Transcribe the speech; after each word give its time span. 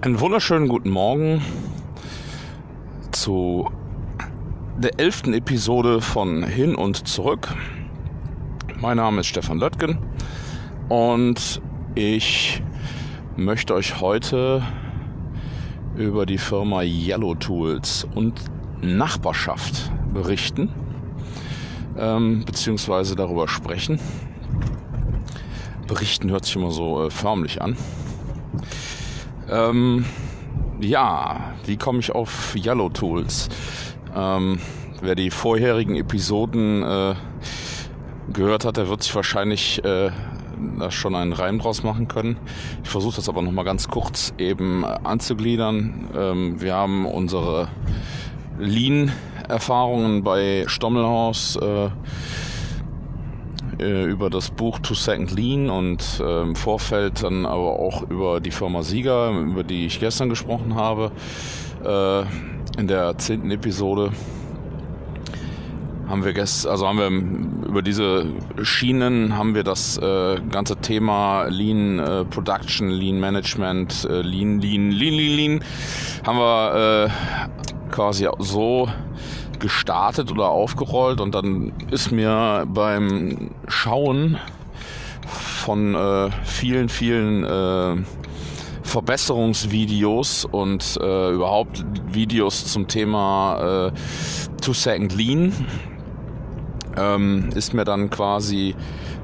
Einen 0.00 0.20
wunderschönen 0.20 0.68
guten 0.68 0.88
Morgen 0.88 1.42
zu 3.12 3.70
der 4.78 4.98
elften 4.98 5.34
Episode 5.34 6.00
von 6.00 6.42
Hin 6.44 6.74
und 6.74 7.06
Zurück. 7.06 7.54
Mein 8.80 8.96
Name 8.96 9.20
ist 9.20 9.26
Stefan 9.26 9.58
Löttgen 9.58 9.98
und 10.88 11.60
ich 11.94 12.62
möchte 13.36 13.74
euch 13.74 14.00
heute 14.00 14.62
über 15.96 16.24
die 16.24 16.38
Firma 16.38 16.80
Yellow 16.80 17.34
Tools 17.34 18.06
und 18.14 18.40
Nachbarschaft 18.80 19.92
berichten, 20.14 20.70
ähm, 21.98 22.44
beziehungsweise 22.46 23.16
darüber 23.16 23.48
sprechen. 23.48 23.98
Berichten 25.86 26.30
hört 26.30 26.46
sich 26.46 26.56
immer 26.56 26.70
so 26.70 27.04
äh, 27.04 27.10
förmlich 27.10 27.60
an. 27.60 27.76
Ähm, 29.50 30.06
ja, 30.80 31.52
wie 31.66 31.76
komme 31.76 31.98
ich 31.98 32.12
auf 32.12 32.54
Yellow 32.56 32.88
Tools? 32.88 33.48
Ähm, 34.16 34.58
wer 35.02 35.14
die 35.14 35.30
vorherigen 35.30 35.96
Episoden 35.96 36.82
äh, 36.82 37.14
gehört 38.32 38.64
hat, 38.64 38.78
der 38.78 38.88
wird 38.88 39.02
sich 39.02 39.14
wahrscheinlich 39.14 39.84
äh, 39.84 40.10
da 40.78 40.90
schon 40.90 41.14
einen 41.14 41.32
Reim 41.32 41.58
draus 41.58 41.82
machen 41.82 42.08
können. 42.08 42.36
Ich 42.82 42.90
versuche 42.90 43.16
das 43.16 43.28
aber 43.28 43.42
nochmal 43.42 43.64
ganz 43.64 43.88
kurz 43.88 44.32
eben 44.38 44.84
anzugliedern. 44.84 46.08
Ähm, 46.16 46.60
wir 46.60 46.74
haben 46.74 47.06
unsere 47.06 47.68
Lean-Erfahrungen 49.44 50.22
bei 50.22 50.64
Stommelhaus 50.66 51.56
äh, 51.56 51.90
äh, 53.78 54.04
über 54.04 54.30
das 54.30 54.50
Buch 54.50 54.78
Two 54.78 54.94
Second 54.94 55.32
Lean 55.32 55.70
und 55.70 56.20
äh, 56.20 56.42
im 56.42 56.56
Vorfeld 56.56 57.22
dann 57.22 57.46
aber 57.46 57.78
auch 57.78 58.02
über 58.10 58.40
die 58.40 58.50
Firma 58.50 58.82
Sieger, 58.82 59.30
über 59.30 59.62
die 59.62 59.86
ich 59.86 60.00
gestern 60.00 60.28
gesprochen 60.28 60.74
habe, 60.74 61.12
äh, 61.84 62.80
in 62.80 62.88
der 62.88 63.16
zehnten 63.18 63.50
Episode 63.50 64.12
haben 66.08 66.24
wir 66.24 66.34
gestern, 66.34 66.70
also 66.70 66.86
haben 66.86 66.98
wir 66.98 67.68
über 67.68 67.80
diese 67.82 68.26
Schienen 68.62 69.36
haben 69.36 69.54
wir 69.54 69.64
das 69.64 69.96
äh, 69.96 70.38
ganze 70.50 70.76
Thema 70.76 71.46
Lean 71.48 71.98
äh, 71.98 72.24
Production, 72.26 72.90
Lean 72.90 73.18
Management, 73.20 74.06
äh, 74.10 74.20
Lean, 74.20 74.60
Lean, 74.60 74.90
Lean, 74.90 75.14
Lean, 75.14 75.36
Lean, 75.36 75.64
haben 76.26 76.38
wir 76.38 77.06
äh, 77.06 77.73
quasi 77.94 78.26
so 78.40 78.88
gestartet 79.60 80.32
oder 80.32 80.48
aufgerollt 80.48 81.20
und 81.20 81.32
dann 81.34 81.72
ist 81.92 82.10
mir 82.10 82.66
beim 82.66 83.52
Schauen 83.68 84.36
von 85.26 85.94
äh, 85.94 86.30
vielen, 86.42 86.88
vielen 86.88 87.44
äh, 87.44 88.02
Verbesserungsvideos 88.82 90.44
und 90.44 90.98
äh, 91.00 91.30
überhaupt 91.30 91.84
Videos 92.10 92.66
zum 92.66 92.88
Thema 92.88 93.86
äh, 93.86 93.92
Two 94.60 94.72
Second 94.72 95.14
Lean 95.14 95.52
ähm, 96.96 97.50
ist 97.54 97.74
mir 97.74 97.84
dann 97.84 98.10
quasi, 98.10 98.74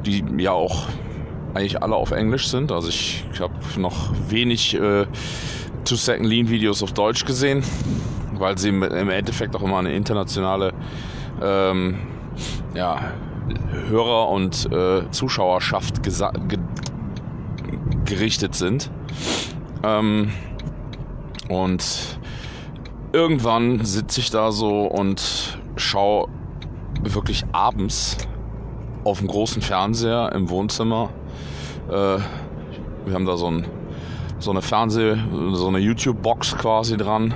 die 0.07 0.25
ja 0.39 0.53
auch 0.53 0.87
eigentlich 1.55 1.83
alle 1.83 1.97
auf 1.97 2.13
Englisch 2.13 2.47
sind, 2.47 2.71
also 2.71 2.89
ich 2.89 3.25
habe 3.41 3.53
noch 3.77 4.13
wenig 4.29 4.75
äh, 4.75 5.07
Two 5.85 5.97
Second 5.97 6.27
Lean 6.27 6.49
Videos 6.49 6.85
auf 6.85 6.93
Deutsch 6.93 7.25
gesehen 7.25 7.65
weil 8.41 8.59
sie 8.59 8.71
im 8.71 8.83
Endeffekt 8.83 9.55
auch 9.55 9.63
immer 9.63 9.79
eine 9.79 9.93
internationale 9.93 10.73
ähm, 11.43 11.99
ja, 12.75 13.13
Hörer- 13.89 14.29
und 14.29 14.71
äh, 14.73 15.11
Zuschauerschaft 15.11 16.03
ge 16.03 16.13
gerichtet 18.05 18.57
sind. 18.57 18.91
Ähm, 19.85 20.33
und 21.49 22.19
irgendwann 23.13 23.85
sitze 23.85 24.21
ich 24.21 24.31
da 24.31 24.51
so 24.51 24.87
und 24.87 25.59
schaue 25.77 26.29
wirklich 27.03 27.45
abends 27.53 28.17
auf 29.05 29.19
dem 29.19 29.29
großen 29.29 29.63
Fernseher 29.63 30.33
im 30.33 30.51
Wohnzimmer. 30.51 31.11
Äh, 31.89 32.19
wir 33.07 33.15
haben 33.15 33.27
da 33.27 33.37
so, 33.37 33.47
ein, 33.47 33.67
so 34.39 34.51
eine 34.51 34.61
Fernseh-, 34.61 35.17
so 35.55 35.69
eine 35.69 35.79
YouTube-Box 35.79 36.57
quasi 36.59 36.97
dran. 36.97 37.35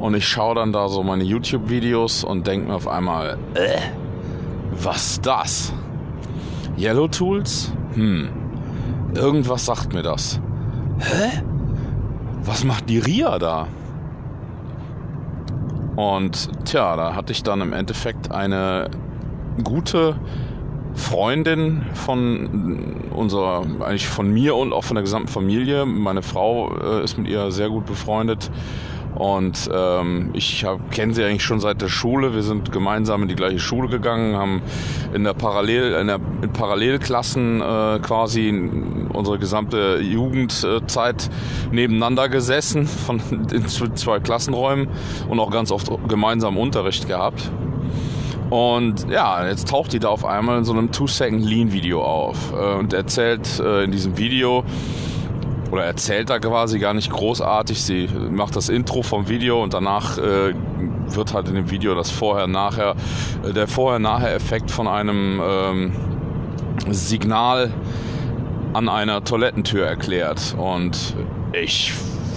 Und 0.00 0.14
ich 0.14 0.26
schaue 0.26 0.54
dann 0.54 0.72
da 0.72 0.88
so 0.88 1.02
meine 1.02 1.24
YouTube-Videos 1.24 2.24
und 2.24 2.46
denke 2.46 2.68
mir 2.68 2.74
auf 2.74 2.88
einmal, 2.88 3.36
äh, 3.54 3.78
was 4.70 5.20
das? 5.20 5.74
Yellow 6.78 7.06
Tools? 7.08 7.70
Hm, 7.94 8.30
irgendwas 9.14 9.66
sagt 9.66 9.92
mir 9.92 10.02
das. 10.02 10.40
Hä? 11.00 11.42
Was 12.42 12.64
macht 12.64 12.88
die 12.88 12.98
Ria 12.98 13.38
da? 13.38 13.66
Und 15.96 16.48
tja, 16.64 16.96
da 16.96 17.14
hatte 17.14 17.32
ich 17.32 17.42
dann 17.42 17.60
im 17.60 17.74
Endeffekt 17.74 18.32
eine 18.32 18.90
gute 19.62 20.16
Freundin 20.94 21.82
von 21.92 23.04
unserer, 23.14 23.66
eigentlich 23.80 24.08
von 24.08 24.32
mir 24.32 24.56
und 24.56 24.72
auch 24.72 24.84
von 24.84 24.94
der 24.94 25.02
gesamten 25.02 25.28
Familie. 25.28 25.84
Meine 25.84 26.22
Frau 26.22 26.74
äh, 26.74 27.04
ist 27.04 27.18
mit 27.18 27.28
ihr 27.28 27.50
sehr 27.50 27.68
gut 27.68 27.84
befreundet 27.84 28.50
und 29.14 29.68
ähm, 29.72 30.30
ich 30.32 30.64
kenne 30.90 31.14
sie 31.14 31.24
eigentlich 31.24 31.42
schon 31.42 31.60
seit 31.60 31.82
der 31.82 31.88
Schule. 31.88 32.34
Wir 32.34 32.42
sind 32.42 32.72
gemeinsam 32.72 33.22
in 33.22 33.28
die 33.28 33.34
gleiche 33.34 33.58
Schule 33.58 33.88
gegangen, 33.88 34.36
haben 34.36 34.62
in 35.12 35.24
der 35.24 35.34
Parallel, 35.34 35.94
in, 35.94 36.06
der, 36.06 36.20
in 36.42 36.52
Parallelklassen 36.52 37.60
äh, 37.60 37.98
quasi 38.00 38.48
unsere 39.12 39.38
gesamte 39.38 39.98
Jugendzeit 40.00 41.28
nebeneinander 41.72 42.28
gesessen, 42.28 42.86
von 42.86 43.20
in 43.52 43.66
zwei 43.66 44.20
Klassenräumen 44.20 44.88
und 45.28 45.40
auch 45.40 45.50
ganz 45.50 45.70
oft 45.72 45.90
gemeinsam 46.08 46.56
Unterricht 46.56 47.08
gehabt. 47.08 47.50
Und 48.50 49.08
ja, 49.08 49.46
jetzt 49.46 49.68
taucht 49.68 49.92
die 49.92 50.00
da 50.00 50.08
auf 50.08 50.24
einmal 50.24 50.58
in 50.58 50.64
so 50.64 50.72
einem 50.72 50.90
Two-Second-Lean-Video 50.90 52.02
auf 52.02 52.52
äh, 52.52 52.78
und 52.78 52.92
erzählt 52.92 53.60
äh, 53.60 53.84
in 53.84 53.92
diesem 53.92 54.18
Video, 54.18 54.64
oder 55.70 55.84
erzählt 55.84 56.30
da 56.30 56.38
quasi 56.38 56.78
gar 56.78 56.94
nicht 56.94 57.10
großartig. 57.10 57.82
Sie 57.82 58.08
macht 58.30 58.56
das 58.56 58.68
Intro 58.68 59.02
vom 59.02 59.28
Video 59.28 59.62
und 59.62 59.74
danach 59.74 60.18
äh, 60.18 60.54
wird 61.06 61.34
halt 61.34 61.48
in 61.48 61.54
dem 61.54 61.70
Video 61.70 61.94
das 61.94 62.10
Vorher-Nachher, 62.10 62.94
äh, 63.44 63.52
der 63.52 63.68
Vorher-Nachher-Effekt 63.68 64.70
von 64.70 64.88
einem 64.88 65.40
ähm, 65.42 65.92
Signal 66.90 67.72
an 68.72 68.88
einer 68.88 69.22
Toilettentür 69.24 69.86
erklärt. 69.86 70.54
Und 70.58 71.14
ich 71.52 71.92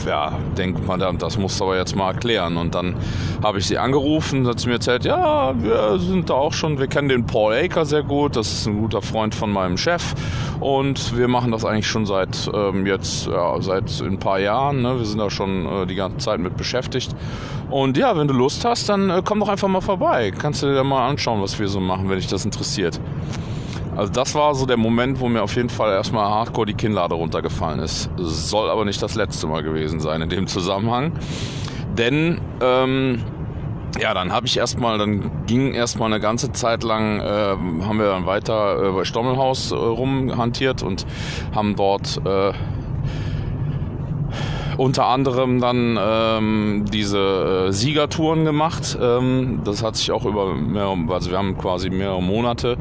ja, 0.05 0.37
denkt 0.57 0.85
man, 0.85 0.99
das 1.17 1.37
muss 1.37 1.61
aber 1.61 1.77
jetzt 1.77 1.95
mal 1.95 2.11
erklären. 2.11 2.57
Und 2.57 2.75
dann 2.75 2.95
habe 3.43 3.59
ich 3.59 3.67
sie 3.67 3.77
angerufen, 3.77 4.47
hat 4.47 4.59
sie 4.59 4.67
mir 4.67 4.75
erzählt, 4.75 5.05
ja, 5.05 5.53
wir 5.61 5.99
sind 5.99 6.29
da 6.29 6.35
auch 6.35 6.53
schon, 6.53 6.79
wir 6.79 6.87
kennen 6.87 7.09
den 7.09 7.25
Paul 7.25 7.53
Aker 7.53 7.85
sehr 7.85 8.03
gut, 8.03 8.35
das 8.35 8.51
ist 8.51 8.67
ein 8.67 8.79
guter 8.79 9.01
Freund 9.01 9.35
von 9.35 9.51
meinem 9.51 9.77
Chef 9.77 10.13
und 10.59 11.17
wir 11.17 11.27
machen 11.27 11.51
das 11.51 11.65
eigentlich 11.65 11.87
schon 11.87 12.05
seit 12.05 12.49
ähm, 12.53 12.85
jetzt, 12.85 13.27
ja, 13.27 13.61
seit 13.61 14.01
ein 14.01 14.19
paar 14.19 14.39
Jahren, 14.39 14.81
ne? 14.81 14.97
wir 14.97 15.05
sind 15.05 15.19
da 15.19 15.29
schon 15.29 15.65
äh, 15.65 15.85
die 15.85 15.95
ganze 15.95 16.17
Zeit 16.17 16.39
mit 16.39 16.57
beschäftigt. 16.57 17.15
Und 17.69 17.97
ja, 17.97 18.15
wenn 18.17 18.27
du 18.27 18.33
Lust 18.33 18.65
hast, 18.65 18.89
dann 18.89 19.09
äh, 19.09 19.21
komm 19.25 19.39
doch 19.39 19.49
einfach 19.49 19.67
mal 19.67 19.81
vorbei, 19.81 20.31
kannst 20.31 20.63
du 20.63 20.67
dir 20.67 20.83
mal 20.83 21.07
anschauen, 21.07 21.41
was 21.41 21.59
wir 21.59 21.67
so 21.67 21.79
machen, 21.79 22.09
wenn 22.09 22.17
dich 22.17 22.27
das 22.27 22.45
interessiert. 22.45 22.99
Also 23.95 24.11
das 24.11 24.33
war 24.35 24.55
so 24.55 24.65
der 24.65 24.77
Moment, 24.77 25.19
wo 25.19 25.29
mir 25.29 25.43
auf 25.43 25.55
jeden 25.55 25.69
Fall 25.69 25.91
erstmal 25.91 26.25
hardcore 26.25 26.65
die 26.65 26.73
Kinnlade 26.73 27.15
runtergefallen 27.15 27.79
ist. 27.79 28.09
Soll 28.17 28.69
aber 28.69 28.85
nicht 28.85 29.01
das 29.01 29.15
letzte 29.15 29.47
Mal 29.47 29.63
gewesen 29.63 29.99
sein 29.99 30.21
in 30.21 30.29
dem 30.29 30.47
Zusammenhang. 30.47 31.13
Denn 31.97 32.41
ähm, 32.61 33.23
ja, 33.99 34.13
dann 34.13 34.31
habe 34.31 34.47
ich 34.47 34.57
erstmal, 34.57 34.97
dann 34.97 35.45
ging 35.45 35.73
erstmal 35.73 36.11
eine 36.11 36.19
ganze 36.19 36.51
Zeit 36.51 36.83
lang, 36.83 37.19
äh, 37.19 37.23
haben 37.23 37.99
wir 37.99 38.07
dann 38.07 38.25
weiter 38.25 38.89
äh, 38.89 38.91
bei 38.91 39.03
Stommelhaus 39.03 39.71
äh, 39.71 39.75
rumhantiert 39.75 40.81
und 40.81 41.05
haben 41.53 41.75
dort 41.75 42.19
äh, 42.25 42.53
unter 44.77 45.07
anderem 45.07 45.59
dann 45.59 45.97
ähm, 46.01 46.85
diese 46.91 47.67
äh, 47.67 47.71
Siegertouren 47.71 48.45
gemacht. 48.45 48.97
Ähm, 49.01 49.61
das 49.63 49.83
hat 49.83 49.95
sich 49.95 50.11
auch 50.11 50.25
über 50.25 50.53
mehrere, 50.55 50.97
also 51.09 51.31
wir 51.31 51.37
haben 51.37 51.57
quasi 51.57 51.89
mehrere 51.89 52.21
Monate. 52.21 52.77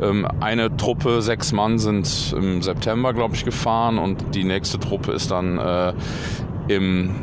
Ähm, 0.00 0.26
eine 0.40 0.76
Truppe, 0.76 1.22
sechs 1.22 1.52
Mann 1.52 1.78
sind 1.78 2.34
im 2.36 2.62
September, 2.62 3.12
glaube 3.14 3.34
ich, 3.34 3.44
gefahren 3.44 3.98
und 3.98 4.34
die 4.34 4.44
nächste 4.44 4.78
Truppe 4.78 5.12
ist 5.12 5.30
dann 5.30 5.58
äh, 5.58 5.92
im 6.68 7.14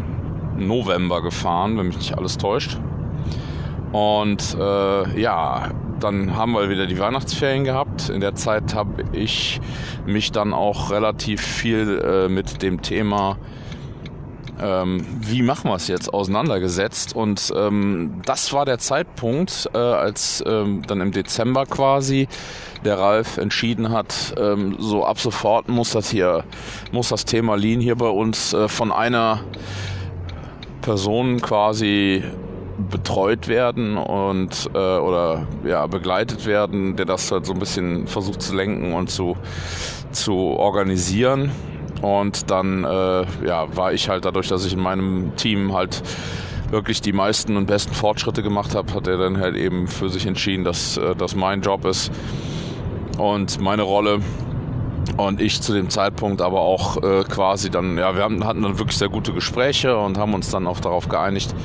November 0.58 1.22
gefahren, 1.22 1.78
wenn 1.78 1.88
mich 1.88 1.98
nicht 1.98 2.18
alles 2.18 2.38
täuscht. 2.38 2.80
Und 3.92 4.58
äh, 4.60 5.22
ja, 5.22 5.70
dann 6.00 6.36
haben 6.36 6.54
wir 6.54 6.70
wieder 6.70 6.86
die 6.86 7.00
Weihnachtsferien 7.00 7.64
gehabt. 7.64 8.10
In 8.10 8.22
der 8.22 8.36
Zeit 8.36 8.76
habe 8.76 9.04
ich 9.14 9.60
mich 10.06 10.32
dann 10.32 10.54
auch 10.54 10.92
relativ 10.92 11.42
viel 11.42 12.00
äh, 12.00 12.30
mit 12.30 12.62
dem 12.62 12.82
Thema 12.82 13.38
ähm, 14.62 15.06
wie 15.22 15.42
machen 15.42 15.70
wir 15.70 15.76
es 15.76 15.88
jetzt, 15.88 16.14
auseinandergesetzt. 16.14 17.16
Und 17.16 17.52
ähm, 17.56 18.22
das 18.26 18.54
war 18.54 18.66
der 18.66 18.80
Zeitpunkt, 18.80 19.70
äh, 19.74 19.78
als 19.78 20.44
ähm, 20.46 20.84
dann 20.88 21.02
im 21.02 21.12
Dezember 21.12 21.66
quasi 21.66 22.28
der 22.84 23.00
Ralf 23.00 23.38
entschieden 23.38 23.92
hat, 23.92 24.36
ähm, 24.38 24.76
so 24.80 25.06
ab 25.06 25.20
sofort 25.20 25.68
muss 25.68 25.92
das 25.92 26.10
hier, 26.10 26.44
muss 26.92 27.10
das 27.10 27.26
Thema 27.26 27.56
Lean 27.56 27.80
hier 27.80 27.96
bei 27.96 28.10
uns 28.10 28.54
äh, 28.54 28.68
von 28.68 28.92
einer 28.92 29.42
Person 30.82 31.42
quasi 31.42 32.24
betreut 32.90 33.48
werden 33.48 33.98
und 33.98 34.70
äh, 34.74 34.78
oder 34.78 35.48
ja 35.66 35.88
begleitet 35.88 36.46
werden, 36.46 36.96
der 36.96 37.06
das 37.06 37.32
halt 37.32 37.46
so 37.46 37.54
ein 37.54 37.60
bisschen 37.60 38.08
versucht 38.08 38.42
zu 38.42 38.56
lenken 38.56 38.94
und 38.94 39.10
zu 39.10 39.36
zu 40.12 40.34
organisieren. 40.36 41.52
Und 42.02 42.52
dann 42.52 42.84
äh, 42.84 43.26
ja, 43.46 43.76
war 43.76 43.94
ich 43.94 44.10
halt 44.10 44.26
dadurch, 44.26 44.48
dass 44.48 44.66
ich 44.66 44.74
in 44.74 44.80
meinem 44.80 45.36
Team 45.36 45.74
halt 45.74 46.04
wirklich 46.70 47.02
die 47.02 47.14
meisten 47.14 47.58
und 47.58 47.66
besten 47.66 47.94
Fortschritte 47.94 48.44
gemacht 48.44 48.76
habe, 48.76 48.94
hat 48.94 49.08
er 49.08 49.18
dann 49.18 49.38
halt 49.38 49.56
eben 49.56 49.88
für 49.88 50.10
sich 50.10 50.26
entschieden, 50.26 50.64
dass 50.64 50.98
äh, 50.98 51.16
das 51.16 51.36
mein 51.36 51.62
Job 51.62 51.86
ist. 51.86 52.12
Und 53.18 53.60
meine 53.60 53.82
Rolle 53.82 54.20
und 55.18 55.42
ich 55.42 55.62
zu 55.62 55.74
dem 55.74 55.90
Zeitpunkt 55.90 56.42
aber 56.42 56.62
auch 56.62 56.98
äh, 57.02 57.24
quasi 57.24 57.70
dann, 57.70 57.98
ja, 57.98 58.16
wir 58.16 58.24
haben, 58.24 58.46
hatten 58.46 58.62
dann 58.62 58.78
wirklich 58.80 58.98
sehr 58.98 59.10
gute 59.10 59.34
Gespräche 59.34 59.98
und 59.98 60.18
haben 60.18 60.34
uns 60.34 60.50
dann 60.52 60.68
auch 60.68 60.80
darauf 60.80 61.08
geeinigt, 61.08 61.56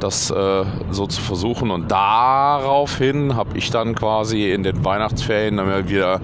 das 0.00 0.30
äh, 0.30 0.64
so 0.90 1.06
zu 1.06 1.20
versuchen. 1.20 1.70
Und 1.70 1.90
daraufhin 1.90 3.36
habe 3.36 3.56
ich 3.56 3.70
dann 3.70 3.94
quasi 3.94 4.50
in 4.50 4.62
den 4.62 4.84
Weihnachtsferien 4.84 5.56
dann 5.56 5.88
wieder 5.88 6.20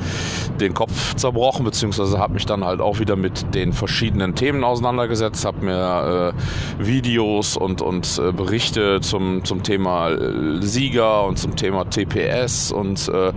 den 0.61 0.75
Kopf 0.75 1.15
zerbrochen, 1.15 1.65
beziehungsweise 1.65 2.19
habe 2.19 2.35
mich 2.35 2.47
dann 2.47 2.65
halt 2.65 2.81
auch 2.81 2.99
wieder 2.99 3.17
mit 3.17 3.55
den 3.55 3.73
verschiedenen 3.73 4.35
Themen 4.35 4.65
auseinandergesetzt, 4.65 5.45
habe 5.45 5.65
mir 5.65 6.35
äh, 6.35 6.87
Videos 6.87 7.57
und, 7.57 7.83
und 7.83 8.19
äh, 8.19 8.33
Berichte 8.33 9.01
zum, 9.01 9.45
zum 9.45 9.63
Thema 9.63 10.11
äh, 10.11 10.61
Sieger 10.61 11.25
und 11.25 11.39
zum 11.39 11.57
Thema 11.57 11.85
TPS 11.85 12.73
und 12.73 13.09
äh, 13.09 13.33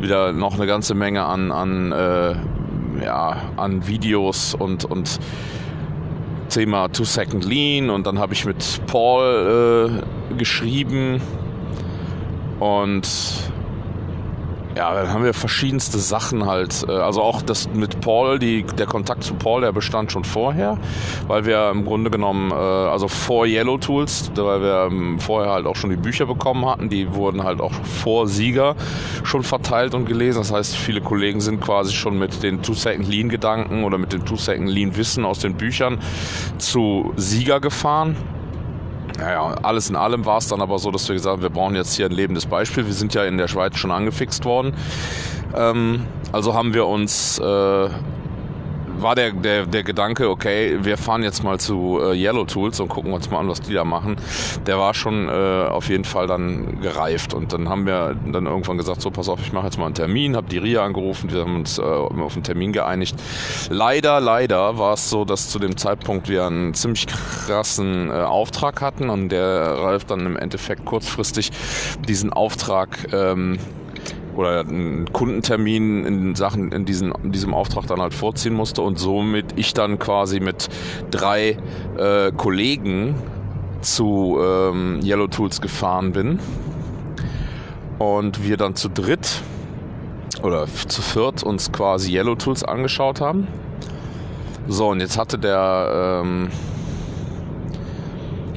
wieder 0.00 0.32
noch 0.32 0.54
eine 0.54 0.66
ganze 0.66 0.94
Menge 0.94 1.24
an, 1.24 1.52
an 1.52 1.92
äh, 1.92 2.34
ja, 3.02 3.36
an 3.56 3.86
Videos 3.86 4.54
und, 4.54 4.84
und 4.84 5.18
Thema 6.48 6.88
Two 6.88 7.04
Second 7.04 7.44
Lean 7.44 7.90
und 7.90 8.06
dann 8.06 8.18
habe 8.18 8.32
ich 8.32 8.44
mit 8.44 8.80
Paul 8.86 10.00
äh, 10.32 10.34
geschrieben 10.36 11.20
und 12.58 13.08
ja, 14.76 14.94
dann 14.94 15.12
haben 15.12 15.24
wir 15.24 15.34
verschiedenste 15.34 15.98
Sachen 15.98 16.46
halt. 16.46 16.84
Äh, 16.88 16.92
also 16.92 17.22
auch 17.22 17.42
das 17.42 17.68
mit 17.72 18.00
Paul, 18.00 18.38
die, 18.38 18.62
der 18.62 18.86
Kontakt 18.86 19.24
zu 19.24 19.34
Paul, 19.34 19.62
der 19.62 19.72
bestand 19.72 20.12
schon 20.12 20.24
vorher, 20.24 20.78
weil 21.26 21.44
wir 21.44 21.70
im 21.70 21.84
Grunde 21.84 22.10
genommen, 22.10 22.50
äh, 22.52 22.54
also 22.54 23.08
vor 23.08 23.46
Yellow 23.46 23.78
Tools, 23.78 24.30
weil 24.36 24.62
wir 24.62 24.88
ähm, 24.90 25.18
vorher 25.18 25.52
halt 25.52 25.66
auch 25.66 25.76
schon 25.76 25.90
die 25.90 25.96
Bücher 25.96 26.26
bekommen 26.26 26.66
hatten, 26.66 26.88
die 26.88 27.14
wurden 27.14 27.42
halt 27.42 27.60
auch 27.60 27.72
vor 27.72 28.28
Sieger 28.28 28.76
schon 29.24 29.42
verteilt 29.42 29.94
und 29.94 30.06
gelesen. 30.06 30.38
Das 30.38 30.52
heißt, 30.52 30.76
viele 30.76 31.00
Kollegen 31.00 31.40
sind 31.40 31.60
quasi 31.60 31.92
schon 31.92 32.18
mit 32.18 32.42
den 32.42 32.62
Two-Second 32.62 33.08
Lean-Gedanken 33.08 33.84
oder 33.84 33.98
mit 33.98 34.12
dem 34.12 34.24
Two-Second 34.24 34.68
Lean-Wissen 34.68 35.24
aus 35.24 35.40
den 35.40 35.54
Büchern 35.54 35.98
zu 36.58 37.12
Sieger 37.16 37.60
gefahren. 37.60 38.16
Naja, 39.20 39.54
alles 39.62 39.90
in 39.90 39.96
allem 39.96 40.24
war 40.24 40.38
es 40.38 40.48
dann 40.48 40.62
aber 40.62 40.78
so, 40.78 40.90
dass 40.90 41.06
wir 41.08 41.14
gesagt 41.14 41.34
haben, 41.34 41.42
wir 41.42 41.50
brauchen 41.50 41.74
jetzt 41.76 41.94
hier 41.94 42.06
ein 42.06 42.12
lebendes 42.12 42.46
Beispiel. 42.46 42.86
Wir 42.86 42.94
sind 42.94 43.12
ja 43.12 43.24
in 43.24 43.36
der 43.36 43.48
Schweiz 43.48 43.76
schon 43.76 43.90
angefixt 43.90 44.46
worden. 44.46 44.72
Ähm, 45.54 46.06
also 46.32 46.54
haben 46.54 46.72
wir 46.72 46.86
uns 46.86 47.38
äh, 47.38 47.88
war 49.02 49.14
der, 49.14 49.32
der, 49.32 49.66
der 49.66 49.82
Gedanke, 49.82 50.28
okay, 50.28 50.78
wir 50.82 50.96
fahren 50.96 51.22
jetzt 51.22 51.42
mal 51.42 51.58
zu 51.58 52.00
äh, 52.02 52.14
Yellow 52.14 52.44
Tools 52.44 52.80
und 52.80 52.88
gucken 52.88 53.12
uns 53.12 53.30
mal 53.30 53.38
an, 53.38 53.48
was 53.48 53.60
die 53.60 53.74
da 53.74 53.84
machen. 53.84 54.16
Der 54.66 54.78
war 54.78 54.94
schon 54.94 55.28
äh, 55.28 55.32
auf 55.68 55.88
jeden 55.88 56.04
Fall 56.04 56.26
dann 56.26 56.80
gereift. 56.80 57.34
Und 57.34 57.52
dann 57.52 57.68
haben 57.68 57.86
wir 57.86 58.16
dann 58.30 58.46
irgendwann 58.46 58.78
gesagt, 58.78 59.00
so 59.00 59.10
pass 59.10 59.28
auf, 59.28 59.40
ich 59.40 59.52
mache 59.52 59.66
jetzt 59.66 59.78
mal 59.78 59.86
einen 59.86 59.94
Termin, 59.94 60.36
habe 60.36 60.48
die 60.48 60.58
RIA 60.58 60.84
angerufen, 60.84 61.32
wir 61.32 61.40
haben 61.40 61.56
uns 61.56 61.78
äh, 61.78 61.82
auf 61.82 62.34
einen 62.34 62.42
Termin 62.42 62.72
geeinigt. 62.72 63.16
Leider, 63.68 64.20
leider 64.20 64.78
war 64.78 64.94
es 64.94 65.10
so, 65.10 65.24
dass 65.24 65.48
zu 65.48 65.58
dem 65.58 65.76
Zeitpunkt 65.76 66.28
wir 66.28 66.46
einen 66.46 66.74
ziemlich 66.74 67.06
krassen 67.06 68.10
äh, 68.10 68.12
Auftrag 68.12 68.80
hatten 68.80 69.10
und 69.10 69.30
der 69.30 69.78
Ralf 69.78 70.04
dann 70.04 70.26
im 70.26 70.36
Endeffekt 70.36 70.84
kurzfristig 70.84 71.50
diesen 72.06 72.32
Auftrag 72.32 73.12
ähm, 73.12 73.58
oder 74.40 74.60
einen 74.60 75.12
Kundentermin 75.12 76.06
in 76.06 76.34
Sachen 76.34 76.72
in, 76.72 76.86
diesen, 76.86 77.12
in 77.22 77.30
diesem 77.30 77.52
Auftrag 77.52 77.86
dann 77.86 78.00
halt 78.00 78.14
vorziehen 78.14 78.54
musste 78.54 78.80
und 78.80 78.98
somit 78.98 79.44
ich 79.56 79.74
dann 79.74 79.98
quasi 79.98 80.40
mit 80.40 80.70
drei 81.10 81.58
äh, 81.98 82.32
Kollegen 82.34 83.16
zu 83.82 84.38
ähm, 84.40 85.00
Yellow 85.04 85.26
Tools 85.26 85.60
gefahren 85.60 86.12
bin 86.12 86.38
und 87.98 88.42
wir 88.42 88.56
dann 88.56 88.76
zu 88.76 88.88
dritt 88.88 89.42
oder 90.42 90.66
zu 90.66 91.02
viert 91.02 91.42
uns 91.42 91.70
quasi 91.70 92.16
Yellow 92.16 92.34
Tools 92.34 92.64
angeschaut 92.64 93.20
haben. 93.20 93.46
So, 94.68 94.88
und 94.88 95.00
jetzt 95.00 95.18
hatte 95.18 95.38
der 95.38 96.22
ähm, 96.24 96.48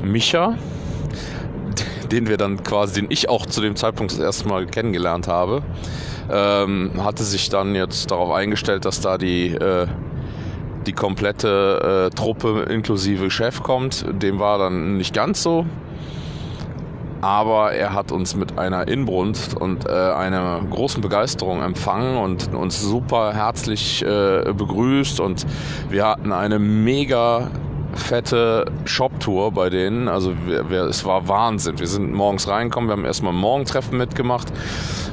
Micha, 0.02 0.58
den 2.14 2.28
wir 2.30 2.38
dann 2.38 2.64
quasi, 2.64 3.02
den 3.02 3.08
ich 3.10 3.28
auch 3.28 3.48
zu 3.48 3.60
dem 3.60 3.76
Zeitpunkt 3.76 4.14
das 4.14 4.20
erste 4.20 4.48
Mal 4.48 4.68
kennengelernt 4.68 5.28
habe, 5.28 5.64
ähm, 6.32 6.92
hatte 7.04 7.24
sich 7.24 7.50
dann 7.50 7.74
jetzt 7.74 8.12
darauf 8.12 8.32
eingestellt, 8.32 8.86
dass 8.86 9.02
da 9.02 9.18
die, 9.18 9.48
äh, 9.48 9.88
die 10.86 10.94
komplette 10.94 12.12
äh, 12.12 12.16
Truppe 12.16 12.68
inklusive 12.70 13.32
Chef 13.32 13.64
kommt. 13.64 14.06
Dem 14.22 14.38
war 14.38 14.60
dann 14.60 14.98
nicht 14.98 15.16
ganz 15.16 15.42
so. 15.42 15.66
Aber 17.22 17.72
er 17.72 17.94
hat 17.94 18.12
uns 18.12 18.36
mit 18.36 18.60
einer 18.60 18.88
Inbrunst 18.88 19.56
und 19.56 19.88
äh, 19.88 19.92
einer 19.92 20.62
großen 20.70 21.02
Begeisterung 21.02 21.64
empfangen 21.64 22.18
und 22.18 22.54
uns 22.54 22.80
super 22.80 23.34
herzlich 23.34 24.04
äh, 24.04 24.54
begrüßt. 24.54 25.20
Und 25.20 25.48
wir 25.90 26.06
hatten 26.06 26.32
eine 26.32 26.60
mega 26.60 27.50
fette 27.96 28.66
Shop-Tour 28.86 29.52
bei 29.52 29.70
denen. 29.70 30.08
Also 30.08 30.34
wir, 30.46 30.70
wir, 30.70 30.84
es 30.84 31.06
war 31.06 31.28
Wahnsinn. 31.28 31.80
Wir 31.80 31.88
sind 31.88 32.14
morgens 32.14 32.48
reingekommen, 32.48 32.90
wir 32.90 32.94
haben 32.94 33.06
erstmal 33.06 33.34
ein 33.34 33.40
Morgentreffen 33.40 33.98
mitgemacht 33.98 34.48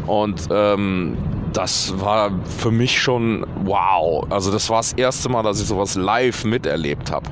und 0.06 0.48
ähm, 0.50 1.16
das 1.52 2.00
war 2.00 2.30
für 2.44 2.70
mich 2.70 3.00
schon 3.00 3.46
wow. 3.64 4.26
Also 4.30 4.50
das 4.52 4.70
war 4.70 4.78
das 4.78 4.92
erste 4.92 5.28
Mal, 5.28 5.42
dass 5.42 5.60
ich 5.60 5.66
sowas 5.66 5.94
live 5.96 6.44
miterlebt 6.44 7.10
habe. 7.10 7.30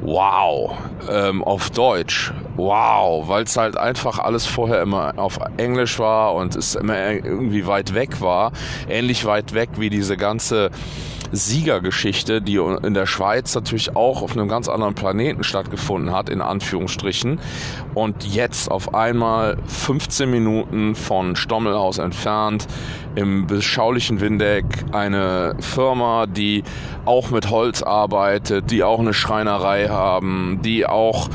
Wow, 0.00 0.76
ähm, 1.10 1.42
auf 1.42 1.70
Deutsch. 1.70 2.32
Wow, 2.56 3.28
weil 3.28 3.44
es 3.44 3.56
halt 3.56 3.76
einfach 3.76 4.18
alles 4.20 4.46
vorher 4.46 4.80
immer 4.82 5.12
auf 5.16 5.38
Englisch 5.56 5.98
war 5.98 6.34
und 6.34 6.54
es 6.54 6.76
immer 6.76 7.10
irgendwie 7.10 7.66
weit 7.66 7.94
weg 7.94 8.20
war. 8.20 8.52
Ähnlich 8.88 9.24
weit 9.24 9.54
weg 9.54 9.70
wie 9.76 9.90
diese 9.90 10.16
ganze 10.16 10.70
Siegergeschichte, 11.32 12.40
die 12.40 12.56
in 12.56 12.94
der 12.94 13.06
Schweiz 13.06 13.54
natürlich 13.54 13.94
auch 13.96 14.22
auf 14.22 14.32
einem 14.32 14.48
ganz 14.48 14.68
anderen 14.68 14.94
Planeten 14.94 15.44
stattgefunden 15.44 16.12
hat, 16.12 16.28
in 16.28 16.40
Anführungsstrichen. 16.40 17.40
Und 17.94 18.24
jetzt 18.24 18.70
auf 18.70 18.94
einmal 18.94 19.56
15 19.66 20.30
Minuten 20.30 20.94
von 20.94 21.36
Stommelhaus 21.36 21.98
entfernt, 21.98 22.66
im 23.14 23.46
beschaulichen 23.46 24.20
Windeck, 24.20 24.64
eine 24.92 25.56
Firma, 25.60 26.26
die 26.26 26.62
auch 27.04 27.30
mit 27.30 27.50
Holz 27.50 27.82
arbeitet, 27.82 28.70
die 28.70 28.84
auch 28.84 29.00
eine 29.00 29.14
Schreinerei 29.14 29.88
haben, 29.88 30.60
die 30.62 30.86
auch, 30.86 31.28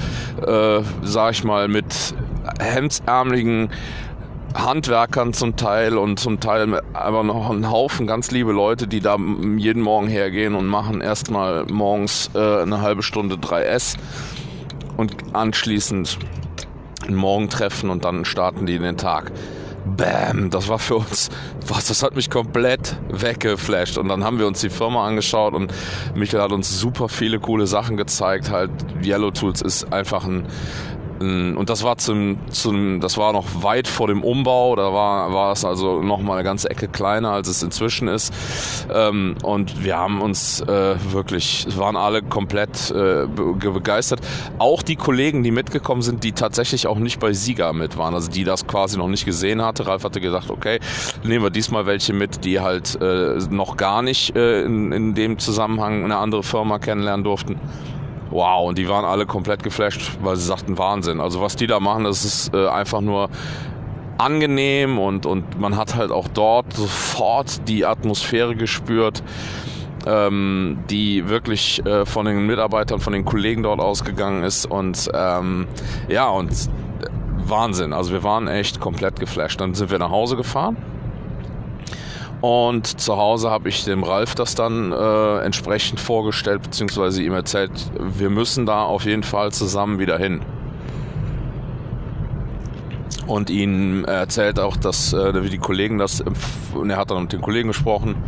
äh, 0.46 0.82
sag 1.02 1.32
ich 1.34 1.44
mal, 1.44 1.68
mit 1.68 2.16
hemdsärmeligen 2.60 3.70
Handwerkern 4.54 5.34
zum 5.34 5.56
Teil 5.56 5.98
und 5.98 6.20
zum 6.20 6.40
Teil 6.40 6.82
aber 6.94 7.24
noch 7.24 7.50
ein 7.50 7.70
Haufen 7.70 8.08
ganz 8.08 8.32
liebe 8.32 8.52
Leute, 8.52 8.88
die 8.88 9.02
da 9.02 9.18
jeden 9.58 9.82
Morgen 9.82 10.08
hergehen 10.08 10.56
und 10.56 10.68
machen 10.68 11.02
erstmal 11.02 11.66
morgens 11.66 12.30
äh, 12.36 12.62
eine 12.62 12.82
halbe 12.82 13.04
Stunde 13.04 13.36
3S 13.36 13.98
und 14.98 15.16
anschließend 15.34 16.20
ein 17.08 17.16
Morgentreffen 17.16 17.90
und 17.90 18.06
dann 18.06 18.26
starten 18.26 18.66
die 18.66 18.80
den 18.80 18.98
Tag. 18.98 19.32
Bam, 19.86 20.50
das 20.50 20.70
war 20.70 20.80
für 20.80 20.96
uns, 20.96 21.30
was, 21.68 21.88
das 21.88 22.04
hat 22.04 22.16
mich 22.16 22.30
komplett 22.30 22.98
weggeflasht. 23.10 23.98
Und 23.98 24.08
dann 24.08 24.24
haben 24.24 24.40
wir 24.40 24.48
uns 24.48 24.62
die 24.62 24.70
Firma 24.70 25.06
angeschaut 25.06 25.54
und 25.54 25.74
Michael 26.16 26.42
hat 26.42 26.52
uns 26.54 26.80
super 26.80 27.10
viele 27.10 27.40
coole 27.40 27.68
Sachen 27.68 27.98
gezeigt. 27.98 28.50
Halt, 28.50 28.72
Yellow 29.04 29.32
Tools 29.32 29.62
ist 29.62 29.92
einfach 29.92 30.24
ein 30.24 30.48
und 31.20 31.70
das 31.70 31.84
war 31.84 31.98
zum, 31.98 32.38
zum, 32.50 33.00
das 33.00 33.18
war 33.18 33.34
noch 33.34 33.46
weit 33.64 33.88
vor 33.88 34.08
dem 34.08 34.24
Umbau. 34.24 34.76
Da 34.76 34.94
war, 34.94 35.34
war 35.34 35.52
es 35.52 35.64
also 35.64 36.02
noch 36.02 36.22
mal 36.22 36.36
eine 36.36 36.44
ganze 36.44 36.70
Ecke 36.70 36.88
kleiner, 36.88 37.32
als 37.32 37.48
es 37.48 37.64
inzwischen 37.64 38.08
ist. 38.08 38.34
Ähm, 38.94 39.36
und 39.44 39.84
wir 39.84 39.98
haben 39.98 40.22
uns 40.22 40.62
äh, 40.62 40.96
wirklich, 41.12 41.68
waren 41.78 41.96
alle 41.96 42.22
komplett 42.22 42.92
äh, 42.92 43.26
begeistert. 43.28 44.22
Auch 44.60 44.82
die 44.82 44.96
Kollegen, 44.96 45.44
die 45.44 45.52
mitgekommen 45.52 46.02
sind, 46.02 46.24
die 46.24 46.32
tatsächlich 46.32 46.88
auch 46.88 46.98
nicht 46.98 47.20
bei 47.20 47.34
Sieger 47.34 47.74
mit 47.74 47.98
waren, 47.98 48.14
also 48.14 48.30
die 48.30 48.44
das 48.44 48.68
quasi 48.68 48.98
noch 48.98 49.08
nicht 49.08 49.26
gesehen 49.26 49.62
hatte. 49.62 49.88
Ralf 49.88 50.04
hatte 50.04 50.22
gesagt, 50.22 50.50
okay, 50.50 50.80
nehmen 51.24 51.44
wir 51.44 51.52
diesmal 51.52 51.86
welche 51.86 52.14
mit, 52.14 52.44
die 52.46 52.60
halt 52.60 53.00
äh, 53.02 53.38
noch 53.50 53.78
gar 53.78 54.02
nicht 54.02 54.36
äh, 54.36 54.62
in, 54.64 54.92
in 54.92 55.14
dem 55.16 55.40
Zusammenhang 55.40 56.04
eine 56.04 56.18
andere 56.18 56.44
Firma 56.44 56.80
kennenlernen 56.80 57.24
durften. 57.24 57.60
Wow, 58.30 58.68
und 58.68 58.78
die 58.78 58.88
waren 58.88 59.06
alle 59.06 59.26
komplett 59.26 59.64
geflasht, 59.64 60.18
weil 60.22 60.36
sie 60.36 60.46
sagten, 60.46 60.78
Wahnsinn. 60.78 61.20
Also 61.20 61.42
was 61.42 61.56
die 61.56 61.68
da 61.68 61.80
machen, 61.80 62.04
das 62.04 62.26
ist 62.26 62.54
äh, 62.54 62.68
einfach 62.68 63.02
nur 63.02 63.30
angenehm 64.18 65.00
und, 65.00 65.26
und 65.26 65.60
man 65.60 65.76
hat 65.76 65.96
halt 65.96 66.12
auch 66.12 66.28
dort 66.28 66.74
sofort 66.74 67.68
die 67.68 67.86
Atmosphäre 67.86 68.56
gespürt, 68.56 69.24
ähm, 70.06 70.80
die 70.90 71.28
wirklich 71.30 71.86
äh, 71.86 72.06
von 72.06 72.26
den 72.26 72.46
Mitarbeitern, 72.46 73.00
von 73.00 73.14
den 73.14 73.26
Kollegen 73.26 73.64
dort 73.64 73.80
ausgegangen 73.80 74.44
ist 74.44 74.66
und 74.66 75.10
ähm, 75.14 75.68
ja, 76.08 76.30
und 76.30 76.52
Wahnsinn. 77.46 77.94
Also 77.94 78.14
wir 78.14 78.24
waren 78.24 78.48
echt 78.48 78.80
komplett 78.80 79.20
geflasht. 79.20 79.60
Dann 79.60 79.74
sind 79.74 79.92
wir 79.92 80.00
nach 80.00 80.12
Hause 80.12 80.38
gefahren 80.38 80.78
und 82.44 83.00
zu 83.00 83.16
Hause 83.16 83.50
habe 83.50 83.70
ich 83.70 83.86
dem 83.86 84.04
Ralf 84.04 84.36
das 84.36 84.54
dann 84.54 84.92
äh, 84.92 85.38
entsprechend 85.46 86.02
vorgestellt, 86.02 86.62
beziehungsweise 86.62 87.24
ihm 87.24 87.32
erzählt, 87.32 87.72
wir 87.98 88.30
müssen 88.30 88.66
da 88.66 88.84
auf 88.84 89.06
jeden 89.06 89.24
Fall 89.24 89.54
zusammen 89.54 89.98
wieder 89.98 90.18
hin. 90.18 90.42
Und 93.28 93.50
ihm 93.50 94.04
erzählt 94.04 94.60
auch, 94.60 94.76
dass 94.76 95.14
äh, 95.14 95.42
wie 95.42 95.50
die 95.50 95.58
Kollegen 95.58 95.98
das, 95.98 96.22
und 96.74 96.90
er 96.90 96.98
hat 96.98 97.12
dann 97.12 97.22
mit 97.22 97.32
den 97.32 97.40
Kollegen 97.40 97.70
gesprochen. 97.70 98.22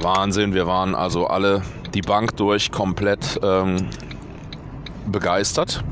Wahnsinn, 0.00 0.54
wir 0.54 0.66
waren 0.66 0.94
also 0.94 1.26
alle 1.26 1.60
die 1.92 2.00
Bank 2.00 2.34
durch 2.38 2.72
komplett 2.72 3.38
ähm, 3.42 3.90
begeistert. 5.04 5.84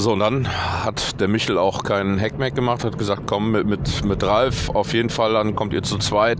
So, 0.00 0.14
und 0.14 0.20
dann 0.20 0.48
hat 0.48 1.20
der 1.20 1.28
Michel 1.28 1.58
auch 1.58 1.82
keinen 1.82 2.18
Hackmack 2.18 2.54
gemacht, 2.54 2.84
hat 2.84 2.96
gesagt, 2.96 3.24
komm 3.26 3.50
mit, 3.50 3.66
mit, 3.66 4.02
mit 4.02 4.22
Ralf, 4.24 4.70
auf 4.70 4.94
jeden 4.94 5.10
Fall, 5.10 5.34
dann 5.34 5.54
kommt 5.54 5.74
ihr 5.74 5.82
zu 5.82 5.98
zweit 5.98 6.38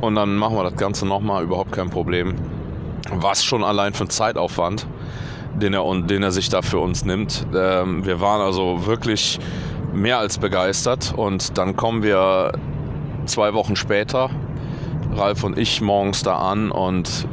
und 0.00 0.14
dann 0.14 0.36
machen 0.36 0.54
wir 0.54 0.62
das 0.62 0.76
Ganze 0.76 1.04
nochmal, 1.04 1.42
überhaupt 1.42 1.72
kein 1.72 1.90
Problem. 1.90 2.36
Was 3.10 3.44
schon 3.44 3.64
allein 3.64 3.92
für 3.92 4.06
Zeitaufwand, 4.06 4.86
den 5.56 5.74
er, 5.74 5.82
den 6.02 6.22
er 6.22 6.30
sich 6.30 6.48
da 6.48 6.62
für 6.62 6.78
uns 6.78 7.04
nimmt. 7.04 7.44
Ähm, 7.52 8.06
wir 8.06 8.20
waren 8.20 8.40
also 8.40 8.86
wirklich 8.86 9.40
mehr 9.92 10.20
als 10.20 10.38
begeistert 10.38 11.12
und 11.16 11.58
dann 11.58 11.74
kommen 11.74 12.04
wir 12.04 12.52
zwei 13.26 13.52
Wochen 13.52 13.74
später, 13.74 14.30
Ralf 15.12 15.42
und 15.42 15.58
ich 15.58 15.80
morgens 15.80 16.22
da 16.22 16.36
an 16.36 16.70
und 16.70 17.26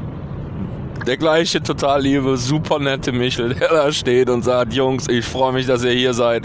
der 1.05 1.17
gleiche 1.17 1.61
total 1.61 2.01
liebe, 2.01 2.37
super 2.37 2.79
nette 2.79 3.11
Michel, 3.11 3.53
der 3.55 3.69
da 3.69 3.91
steht 3.91 4.29
und 4.29 4.43
sagt, 4.43 4.73
Jungs, 4.73 5.07
ich 5.09 5.25
freue 5.25 5.53
mich, 5.53 5.65
dass 5.65 5.83
ihr 5.83 5.91
hier 5.91 6.13
seid. 6.13 6.43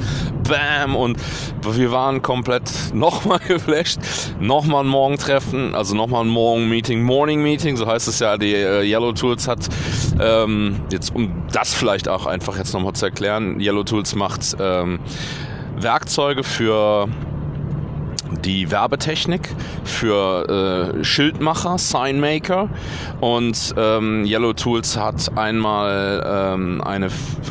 Bam! 0.48 0.96
Und 0.96 1.18
wir 1.62 1.90
waren 1.90 2.22
komplett 2.22 2.70
nochmal 2.94 3.40
geflasht. 3.46 3.98
Nochmal 4.40 4.84
ein 4.84 4.88
Morgentreffen, 4.88 5.74
also 5.74 5.94
nochmal 5.94 6.24
ein 6.24 6.28
Morgen-Meeting, 6.28 7.02
Morning-Meeting, 7.02 7.76
so 7.76 7.86
heißt 7.86 8.08
es 8.08 8.18
ja, 8.18 8.36
die 8.36 8.54
äh, 8.54 8.82
Yellow 8.82 9.12
Tools 9.12 9.48
hat, 9.48 9.68
ähm, 10.20 10.80
jetzt 10.90 11.14
um 11.14 11.32
das 11.52 11.74
vielleicht 11.74 12.08
auch 12.08 12.26
einfach 12.26 12.56
jetzt 12.56 12.74
nochmal 12.74 12.92
zu 12.92 13.06
erklären, 13.06 13.60
Yellow 13.60 13.84
Tools 13.84 14.14
macht 14.14 14.56
ähm, 14.58 15.00
Werkzeuge 15.76 16.44
für 16.44 17.08
die 18.44 18.70
Werbetechnik 18.70 19.48
für 19.84 20.92
äh, 20.98 21.04
Schildmacher, 21.04 21.78
Signmaker. 21.78 22.68
Und 23.20 23.74
ähm, 23.76 24.24
Yellow 24.24 24.52
Tools 24.52 24.96
hat 24.96 25.36
einmal 25.36 26.22
ähm, 26.26 26.80
eine, 26.82 27.08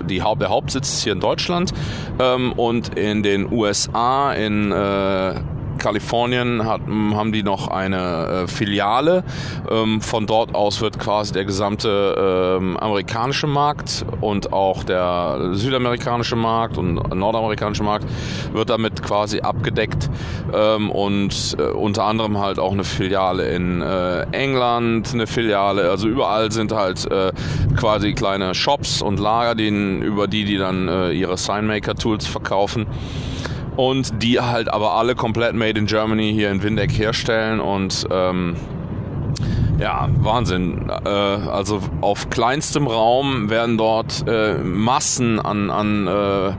die 0.10 0.22
der 0.40 0.50
Hauptsitz 0.50 0.94
ist 0.94 1.04
hier 1.04 1.14
in 1.14 1.20
Deutschland 1.20 1.74
ähm, 2.20 2.54
und 2.54 2.98
in 2.98 3.24
den 3.24 3.52
USA 3.52 4.34
in 4.34 4.72
äh, 4.72 5.36
Kalifornien 5.84 6.66
hat, 6.66 6.82
haben 6.88 7.34
die 7.34 7.44
noch 7.44 7.68
eine 7.68 8.44
äh, 8.44 8.48
Filiale. 8.48 9.24
Ähm, 9.70 10.00
von 10.00 10.26
dort 10.26 10.56
aus 10.56 10.80
wird 10.80 10.98
quasi 10.98 11.34
der 11.34 11.44
gesamte 11.44 12.58
ähm, 12.58 12.78
amerikanische 12.78 13.48
Markt 13.48 14.06
und 14.22 14.54
auch 14.54 14.86
der 14.86 15.50
südamerikanische 15.52 16.38
Markt 16.38 16.78
und 16.78 17.14
nordamerikanische 17.14 17.84
Markt 17.84 18.06
wird 18.54 18.70
damit 18.70 19.04
quasi 19.04 19.42
abgedeckt 19.42 20.10
ähm, 20.54 20.90
und 20.90 21.58
äh, 21.60 21.64
unter 21.64 22.06
anderem 22.06 22.38
halt 22.38 22.60
auch 22.60 22.72
eine 22.72 22.86
Filiale 22.86 23.50
in 23.50 23.82
äh, 23.82 24.22
England, 24.32 25.14
eine 25.14 25.28
Filiale, 25.28 25.90
also 25.90 26.08
überall 26.08 26.52
sind 26.52 26.72
halt 26.72 27.12
äh, 27.12 27.34
quasi 27.76 28.14
kleine 28.14 28.56
Shops 28.56 29.02
und 29.02 29.20
Lager, 29.20 29.56
denen, 29.56 30.02
über 30.02 30.28
die 30.28 30.46
die 30.46 30.58
dann 30.58 30.88
äh, 30.88 31.12
ihre 31.12 31.36
Signmaker-Tools 31.38 32.26
verkaufen 32.26 32.88
und 33.76 34.22
die 34.22 34.40
halt 34.40 34.72
aber 34.72 34.94
alle 34.94 35.16
komplett 35.16 35.56
made 35.56 35.80
in 35.80 35.86
Germany 35.86 36.32
hier 36.34 36.52
in 36.52 36.62
Windeck 36.62 36.92
herstellen 36.92 37.60
und 37.60 38.06
ähm, 38.12 38.56
ja, 39.80 40.08
Wahnsinn. 40.20 40.90
Äh, 41.06 41.10
also 41.10 41.82
auf 42.02 42.30
kleinstem 42.30 42.88
Raum 42.88 43.50
werden 43.50 43.78
dort 43.78 44.26
äh, 44.28 44.56
Massen 44.56 45.40
an, 45.40 45.70
an, 45.70 46.08
äh, 46.08 46.54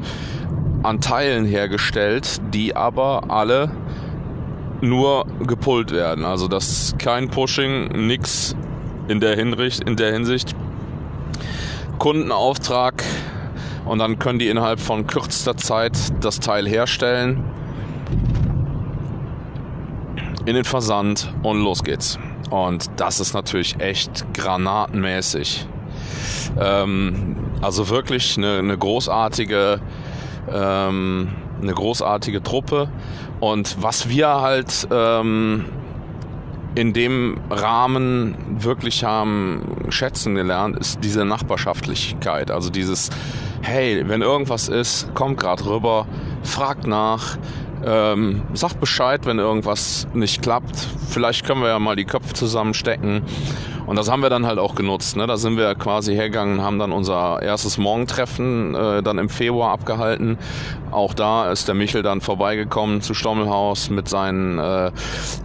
an 0.82 1.00
Teilen 1.00 1.44
hergestellt, 1.44 2.40
die 2.52 2.76
aber 2.76 3.30
alle 3.30 3.70
nur 4.80 5.26
gepullt 5.46 5.92
werden. 5.92 6.24
Also 6.24 6.48
das 6.48 6.68
ist 6.68 6.98
kein 6.98 7.30
Pushing, 7.30 8.06
nix 8.06 8.54
in 9.08 9.20
der, 9.20 9.36
Hinricht, 9.36 9.88
in 9.88 9.96
der 9.96 10.12
Hinsicht. 10.12 10.54
Kundenauftrag 11.98 13.02
und 13.84 13.98
dann 13.98 14.18
können 14.18 14.38
die 14.38 14.48
innerhalb 14.48 14.80
von 14.80 15.06
kürzester 15.06 15.56
Zeit 15.56 15.96
das 16.20 16.40
Teil 16.40 16.66
herstellen, 16.68 17.44
in 20.46 20.54
den 20.54 20.64
Versand 20.64 21.32
und 21.42 21.62
los 21.62 21.82
geht's. 21.82 22.18
Und 22.50 22.90
das 22.96 23.20
ist 23.20 23.34
natürlich 23.34 23.80
echt 23.80 24.32
granatenmäßig. 24.34 25.66
Ähm, 26.60 27.36
also 27.62 27.88
wirklich 27.88 28.36
eine, 28.36 28.58
eine 28.58 28.76
großartige, 28.76 29.80
ähm, 30.52 31.28
eine 31.60 31.72
großartige 31.72 32.42
Truppe. 32.42 32.88
Und 33.40 33.82
was 33.82 34.08
wir 34.08 34.28
halt 34.28 34.86
ähm, 34.90 35.64
in 36.74 36.92
dem 36.92 37.40
Rahmen 37.50 38.36
wirklich 38.58 39.04
haben 39.04 39.86
schätzen 39.88 40.34
gelernt, 40.34 40.76
ist 40.76 40.98
diese 41.02 41.24
Nachbarschaftlichkeit. 41.24 42.50
Also 42.50 42.70
dieses, 42.70 43.10
hey, 43.64 44.02
wenn 44.06 44.22
irgendwas 44.22 44.68
ist, 44.68 45.12
kommt 45.14 45.40
gerade 45.40 45.64
rüber, 45.64 46.06
fragt 46.42 46.86
nach, 46.86 47.38
ähm, 47.84 48.42
sagt 48.52 48.78
Bescheid, 48.78 49.24
wenn 49.24 49.38
irgendwas 49.38 50.06
nicht 50.12 50.42
klappt. 50.42 50.76
Vielleicht 51.08 51.46
können 51.46 51.62
wir 51.62 51.68
ja 51.68 51.78
mal 51.78 51.96
die 51.96 52.04
Köpfe 52.04 52.34
zusammenstecken. 52.34 53.22
Und 53.86 53.96
das 53.96 54.10
haben 54.10 54.22
wir 54.22 54.30
dann 54.30 54.46
halt 54.46 54.58
auch 54.58 54.74
genutzt. 54.74 55.16
Ne? 55.16 55.26
Da 55.26 55.36
sind 55.36 55.56
wir 55.56 55.74
quasi 55.74 56.14
hergegangen, 56.14 56.62
haben 56.62 56.78
dann 56.78 56.92
unser 56.92 57.42
erstes 57.42 57.78
Morgentreffen 57.78 58.74
äh, 58.74 59.02
dann 59.02 59.18
im 59.18 59.28
Februar 59.28 59.72
abgehalten. 59.72 60.38
Auch 60.90 61.12
da 61.12 61.50
ist 61.50 61.68
der 61.68 61.74
Michel 61.74 62.02
dann 62.02 62.20
vorbeigekommen 62.20 63.02
zu 63.02 63.14
Stommelhaus 63.14 63.90
mit 63.90 64.08
seinen 64.08 64.58
äh, 64.58 64.90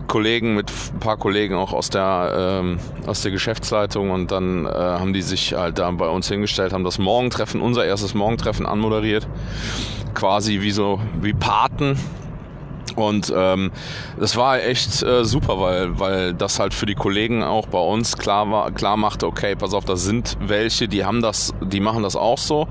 Kollegen, 0.07 0.55
mit 0.55 0.71
ein 0.93 0.99
paar 0.99 1.17
Kollegen 1.17 1.55
auch 1.55 1.73
aus 1.73 1.89
der, 1.89 2.61
ähm, 2.61 2.79
aus 3.05 3.21
der 3.21 3.31
Geschäftsleitung. 3.31 4.11
Und 4.11 4.31
dann 4.31 4.65
äh, 4.65 4.69
haben 4.69 5.13
die 5.13 5.21
sich 5.21 5.53
halt 5.53 5.79
da 5.79 5.89
bei 5.91 6.07
uns 6.07 6.27
hingestellt, 6.29 6.71
haben 6.71 6.83
das 6.83 6.99
Morgentreffen, 6.99 7.61
unser 7.61 7.85
erstes 7.85 8.13
Morgentreffen 8.13 8.65
anmoderiert. 8.65 9.27
Quasi 10.13 10.61
wie 10.61 10.71
so, 10.71 10.99
wie 11.21 11.33
Paten 11.33 11.97
und 12.99 13.33
ähm, 13.35 13.71
das 14.19 14.35
war 14.35 14.61
echt 14.63 15.03
äh, 15.03 15.25
super, 15.25 15.59
weil, 15.59 15.99
weil 15.99 16.33
das 16.33 16.59
halt 16.59 16.73
für 16.73 16.85
die 16.85 16.95
Kollegen 16.95 17.43
auch 17.43 17.67
bei 17.67 17.79
uns 17.79 18.17
klar 18.17 18.49
war, 18.51 18.71
klar 18.71 18.97
machte, 18.97 19.27
okay, 19.27 19.55
pass 19.55 19.73
auf, 19.73 19.85
da 19.85 19.95
sind 19.95 20.37
welche, 20.41 20.87
die 20.87 21.05
haben 21.05 21.21
das, 21.21 21.53
die 21.61 21.79
machen 21.79 22.03
das 22.03 22.15
auch 22.15 22.37
so 22.37 22.67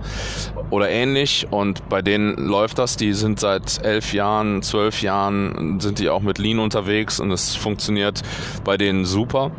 oder 0.71 0.91
ähnlich 0.91 1.47
und 1.51 1.89
bei 1.89 2.03
denen 2.03 2.37
läuft 2.37 2.79
das, 2.79 2.97
die 2.97 3.13
sind 3.13 3.41
seit 3.41 3.83
elf 3.85 4.13
Jahren, 4.13 4.63
zwölf 4.63 5.03
Jahren 5.03 5.81
sind 5.81 5.99
die 5.99 6.09
auch 6.09 6.23
mit 6.23 6.39
Lean 6.39 6.59
unterwegs 6.59 7.21
und 7.21 7.31
es 7.31 7.57
funktioniert 7.57 8.23
bei 8.65 8.77
denen 8.77 9.05
super. 9.05 9.53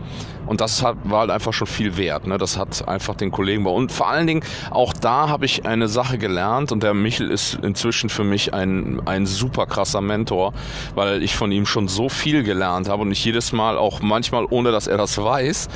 Und 0.50 0.62
das 0.62 0.82
hat, 0.82 0.98
war 1.04 1.20
halt 1.20 1.30
einfach 1.30 1.54
schon 1.54 1.68
viel 1.68 1.96
wert. 1.96 2.26
Ne? 2.26 2.40
Das 2.40 2.58
hat 2.58 2.88
einfach 2.88 3.14
den 3.14 3.30
Kollegen 3.30 3.64
bei 3.64 3.70
und 3.70 3.92
vor 3.92 4.10
allen 4.10 4.26
Dingen 4.26 4.42
auch 4.72 4.94
da 4.94 5.30
habe 5.30 5.46
ich 5.46 5.68
eine 5.68 5.88
Sache 5.88 6.18
gelernt 6.18 6.72
und 6.72 6.82
der 6.82 6.96
Michel 6.96 7.30
ist 7.30 7.60
inzwischen 7.62 8.10
für 8.10 8.24
mich 8.24 8.52
ein, 8.52 9.00
ein 9.06 9.28
super 9.28 9.68
krasser 9.68 10.02
Mentor, 10.02 10.54
weil 10.96 11.22
ich 11.22 11.36
von 11.36 11.52
ihm 11.52 11.68
schon 11.68 11.88
so 11.88 12.10
viel 12.10 12.42
gelernt 12.42 12.90
habe 12.90 13.04
und 13.04 13.12
ich 13.12 13.24
jedes 13.24 13.52
Mal 13.52 13.78
auch 13.78 14.02
manchmal 14.02 14.48
ohne 14.50 14.72
dass 14.72 14.88
er 14.88 14.98
das 14.98 15.20
weiß, 15.20 15.68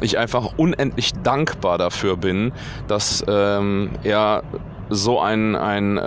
ich 0.00 0.18
einfach 0.18 0.54
unendlich 0.56 1.12
dankbar 1.22 1.78
dafür 1.78 2.16
bin, 2.16 2.50
dass 2.88 3.24
ähm, 3.28 3.90
er 4.02 4.42
so 4.90 5.20
ein, 5.20 5.54
ein 5.54 5.96
äh, 5.96 6.02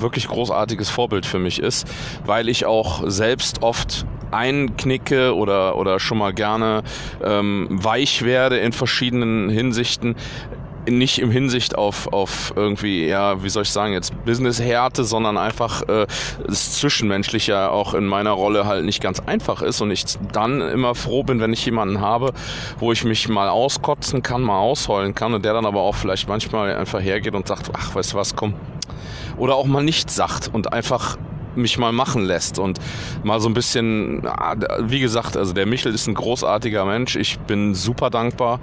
wirklich 0.00 0.28
großartiges 0.28 0.90
Vorbild 0.90 1.24
für 1.24 1.38
mich 1.38 1.58
ist, 1.58 1.86
weil 2.26 2.50
ich 2.50 2.66
auch 2.66 3.02
selbst 3.06 3.62
oft 3.62 4.04
einknicke 4.36 5.34
oder, 5.34 5.76
oder 5.76 5.98
schon 5.98 6.18
mal 6.18 6.32
gerne 6.32 6.82
ähm, 7.24 7.68
weich 7.70 8.24
werde 8.24 8.58
in 8.58 8.72
verschiedenen 8.72 9.48
Hinsichten 9.48 10.16
nicht 10.88 11.18
im 11.18 11.30
Hinsicht 11.30 11.76
auf, 11.76 12.12
auf 12.12 12.52
irgendwie, 12.56 13.06
ja, 13.06 13.42
wie 13.42 13.48
soll 13.48 13.64
ich 13.64 13.70
sagen, 13.70 13.92
jetzt 13.92 14.12
Business-Härte, 14.24 15.04
sondern 15.04 15.36
einfach 15.36 15.82
äh, 15.88 16.06
das 16.46 16.72
Zwischenmenschliche 16.78 17.70
auch 17.70 17.94
in 17.94 18.06
meiner 18.06 18.30
Rolle 18.30 18.66
halt 18.66 18.84
nicht 18.84 19.02
ganz 19.02 19.20
einfach 19.20 19.62
ist 19.62 19.80
und 19.80 19.90
ich 19.90 20.04
dann 20.32 20.60
immer 20.60 20.94
froh 20.94 21.22
bin, 21.22 21.40
wenn 21.40 21.52
ich 21.52 21.64
jemanden 21.64 22.00
habe, 22.00 22.32
wo 22.78 22.92
ich 22.92 23.04
mich 23.04 23.28
mal 23.28 23.48
auskotzen 23.48 24.22
kann, 24.22 24.42
mal 24.42 24.58
ausheulen 24.58 25.14
kann 25.14 25.34
und 25.34 25.44
der 25.44 25.54
dann 25.54 25.66
aber 25.66 25.80
auch 25.80 25.94
vielleicht 25.94 26.28
manchmal 26.28 26.74
einfach 26.76 27.00
hergeht 27.00 27.34
und 27.34 27.48
sagt, 27.48 27.70
ach, 27.76 27.94
weißt 27.94 28.12
du 28.12 28.16
was, 28.16 28.36
komm. 28.36 28.54
Oder 29.36 29.56
auch 29.56 29.66
mal 29.66 29.82
nichts 29.82 30.14
sagt 30.14 30.50
und 30.52 30.72
einfach 30.72 31.16
mich 31.56 31.78
mal 31.78 31.92
machen 31.92 32.24
lässt 32.24 32.58
und 32.58 32.78
mal 33.22 33.40
so 33.40 33.48
ein 33.48 33.54
bisschen, 33.54 34.22
wie 34.80 35.00
gesagt, 35.00 35.36
also 35.36 35.52
der 35.52 35.66
Michel 35.66 35.94
ist 35.94 36.06
ein 36.06 36.14
großartiger 36.14 36.84
Mensch. 36.84 37.16
Ich 37.16 37.38
bin 37.40 37.74
super 37.74 38.10
dankbar 38.10 38.60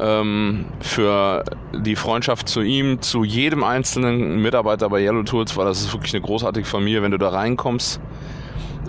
ähm, 0.00 0.66
für 0.80 1.44
die 1.74 1.96
Freundschaft 1.96 2.48
zu 2.48 2.62
ihm, 2.62 3.00
zu 3.02 3.24
jedem 3.24 3.64
einzelnen 3.64 4.42
Mitarbeiter 4.42 4.88
bei 4.88 5.02
Yellow 5.02 5.22
Tools, 5.22 5.56
weil 5.56 5.66
das 5.66 5.80
ist 5.80 5.92
wirklich 5.92 6.14
eine 6.14 6.22
großartige 6.22 6.66
Familie. 6.66 7.02
Wenn 7.02 7.12
du 7.12 7.18
da 7.18 7.30
reinkommst, 7.30 8.00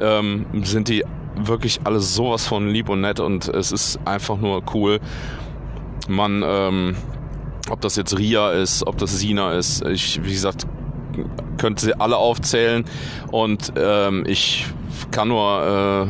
ähm, 0.02 0.46
sind 0.64 0.88
die 0.90 1.04
wirklich 1.36 1.82
alles 1.84 2.16
sowas 2.16 2.48
von 2.48 2.70
lieb 2.70 2.90
und 2.90 3.02
nett 3.02 3.20
und 3.20 3.48
es 3.48 3.72
ist 3.72 4.00
einfach 4.06 4.38
nur 4.38 4.64
cool. 4.74 5.00
Man, 6.08 6.44
ähm, 6.46 6.96
ob 7.70 7.82
das 7.82 7.96
jetzt 7.96 8.18
Ria 8.18 8.52
ist, 8.52 8.86
ob 8.88 8.98
das 8.98 9.20
Sina 9.20 9.54
ist, 9.54 9.86
ich, 9.86 10.24
wie 10.24 10.32
gesagt, 10.32 10.66
könnte 11.58 11.86
sie 11.86 12.00
alle 12.00 12.18
aufzählen 12.18 12.86
und 13.32 13.74
ähm, 13.78 14.24
ich 14.28 14.66
kann 15.12 15.28
nur 15.30 16.10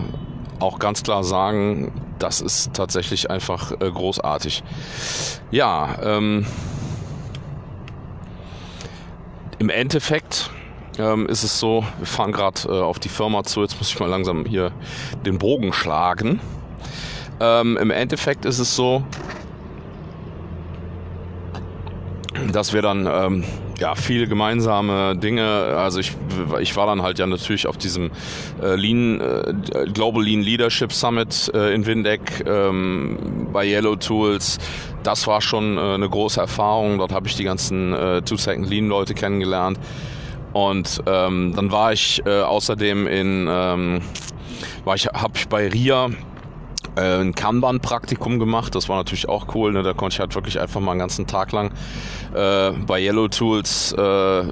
äh, 0.59 0.63
auch 0.63 0.79
ganz 0.79 1.03
klar 1.03 1.23
sagen, 1.23 1.91
das 2.19 2.41
ist 2.41 2.73
tatsächlich 2.73 3.29
einfach 3.29 3.71
äh, 3.73 3.91
großartig. 3.91 4.63
Ja, 5.51 5.97
ähm, 6.01 6.45
im 9.59 9.69
Endeffekt 9.69 10.51
ähm, 10.97 11.27
ist 11.27 11.43
es 11.43 11.59
so, 11.59 11.85
wir 11.97 12.07
fahren 12.07 12.31
gerade 12.31 12.61
äh, 12.67 12.81
auf 12.81 12.99
die 12.99 13.09
Firma 13.09 13.43
zu, 13.43 13.61
jetzt 13.61 13.77
muss 13.77 13.89
ich 13.89 13.99
mal 13.99 14.09
langsam 14.09 14.45
hier 14.45 14.71
den 15.25 15.37
Bogen 15.37 15.73
schlagen. 15.73 16.39
Ähm, 17.39 17.77
Im 17.77 17.91
Endeffekt 17.91 18.45
ist 18.45 18.59
es 18.59 18.75
so, 18.75 19.03
dass 22.51 22.73
wir 22.73 22.81
dann 22.81 23.07
ähm, 23.11 23.43
ja 23.79 23.95
viele 23.95 24.27
gemeinsame 24.27 25.15
Dinge. 25.15 25.45
Also 25.45 25.99
ich, 25.99 26.13
ich 26.59 26.75
war 26.75 26.87
dann 26.87 27.01
halt 27.01 27.19
ja 27.19 27.27
natürlich 27.27 27.67
auf 27.67 27.77
diesem 27.77 28.11
äh, 28.61 28.75
Lean 28.75 29.19
äh, 29.21 29.53
Global 29.93 30.23
Lean 30.23 30.41
Leadership 30.41 30.93
Summit 30.93 31.51
äh, 31.53 31.73
in 31.73 31.85
Windeck 31.85 32.43
ähm, 32.45 33.47
bei 33.51 33.65
Yellow 33.65 33.95
Tools. 33.95 34.57
Das 35.03 35.27
war 35.27 35.41
schon 35.41 35.77
äh, 35.77 35.81
eine 35.81 36.09
große 36.09 36.39
Erfahrung. 36.39 36.97
Dort 36.97 37.11
habe 37.11 37.27
ich 37.27 37.35
die 37.35 37.43
ganzen 37.43 37.93
äh, 37.93 38.21
Two 38.21 38.37
Second 38.37 38.69
Lean 38.69 38.87
Leute 38.87 39.13
kennengelernt. 39.13 39.79
Und 40.53 41.03
ähm, 41.05 41.53
dann 41.55 41.71
war 41.71 41.93
ich 41.93 42.21
äh, 42.25 42.41
außerdem 42.41 43.07
in 43.07 43.47
ähm, 43.49 44.01
war 44.85 44.95
ich 44.95 45.05
habe 45.07 45.33
ich 45.35 45.47
bei 45.47 45.67
RIA 45.67 46.09
äh, 46.97 47.21
ein 47.21 47.35
Kanban-Praktikum 47.35 48.39
gemacht. 48.39 48.75
Das 48.75 48.89
war 48.89 48.97
natürlich 48.97 49.29
auch 49.29 49.55
cool. 49.55 49.71
Ne? 49.71 49.83
Da 49.83 49.93
konnte 49.93 50.15
ich 50.15 50.19
halt 50.19 50.35
wirklich 50.35 50.59
einfach 50.59 50.81
mal 50.81 50.91
einen 50.91 50.99
ganzen 50.99 51.27
Tag 51.27 51.51
lang 51.51 51.71
äh, 52.33 52.71
bei 52.71 52.99
Yellow 53.01 53.27
Tools 53.27 53.93
äh, 53.93 54.43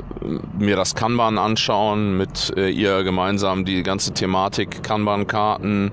mir 0.58 0.76
das 0.76 0.96
Kanban 0.96 1.38
anschauen, 1.38 2.18
mit 2.18 2.54
äh, 2.56 2.70
ihr 2.70 3.04
gemeinsam 3.04 3.66
die 3.66 3.84
ganze 3.84 4.14
Thematik 4.14 4.84
Kanban-Karten. 4.84 5.92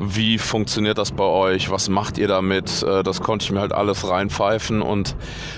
Wie 0.00 0.38
funktioniert 0.38 0.98
das 0.98 1.12
bei 1.12 1.24
euch? 1.24 1.70
Was 1.70 1.88
macht 1.88 2.18
ihr 2.18 2.28
damit? 2.28 2.82
Äh, 2.82 3.02
das 3.02 3.20
konnte 3.20 3.44
ich 3.44 3.52
mir 3.52 3.60
halt 3.60 3.72
alles 3.72 4.08
reinpfeifen 4.08 4.82
und 4.82 5.16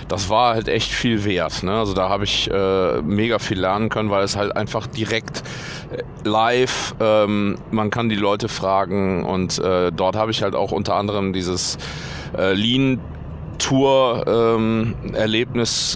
das 0.08 0.28
war 0.28 0.54
halt 0.54 0.68
echt 0.68 0.92
viel 0.92 1.24
wert. 1.24 1.62
Ne? 1.62 1.72
Also 1.72 1.94
da 1.94 2.08
habe 2.08 2.24
ich 2.24 2.50
äh, 2.50 3.02
mega 3.02 3.38
viel 3.38 3.60
lernen 3.60 3.88
können, 3.88 4.10
weil 4.10 4.24
es 4.24 4.36
halt 4.36 4.56
einfach 4.56 4.86
direkt 4.86 5.42
äh, 5.92 6.02
live, 6.28 6.94
ähm, 7.00 7.56
man 7.70 7.90
kann 7.90 8.08
die 8.08 8.16
Leute 8.16 8.48
fragen 8.48 9.24
und 9.24 9.58
äh, 9.58 9.92
dort 9.92 10.16
habe 10.16 10.30
ich 10.30 10.33
halt 10.42 10.54
auch 10.54 10.72
unter 10.72 10.96
anderem 10.96 11.32
dieses 11.32 11.78
äh, 12.36 12.52
Lean 12.52 13.00
Tour 13.58 14.24
ähm, 14.26 14.94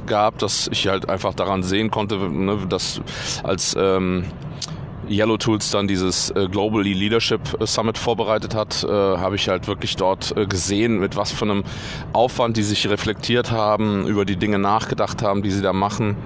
gehabt, 0.07 0.43
dass 0.43 0.69
ich 0.73 0.87
halt 0.87 1.09
einfach 1.09 1.35
daran 1.35 1.63
sehen 1.63 1.91
konnte, 1.91 2.17
ne, 2.17 2.59
dass 2.69 3.01
als 3.43 3.77
ähm, 3.79 4.25
Yellow 5.09 5.39
Tools 5.39 5.71
dann 5.71 5.89
dieses 5.89 6.31
äh, 6.31 6.49
Globally 6.51 6.93
Leadership 6.93 7.41
Summit 7.65 7.99
vorbereitet 7.99 8.55
hat, 8.55 8.85
äh, 8.85 8.89
habe 8.89 9.37
ich 9.37 9.49
halt 9.49 9.67
wirklich 9.67 9.97
dort 9.97 10.37
äh, 10.37 10.47
gesehen, 10.47 10.99
mit 10.99 11.17
was 11.17 11.33
für 11.33 11.45
einem 11.45 11.65
Aufwand 12.13 12.57
die 12.57 12.63
sich 12.63 12.89
reflektiert 12.89 13.51
haben, 13.51 14.07
über 14.07 14.25
die 14.25 14.37
Dinge 14.37 14.59
nachgedacht 14.59 15.23
haben, 15.23 15.43
die 15.43 15.51
sie 15.51 15.63
da 15.63 15.73
machen. 15.73 16.17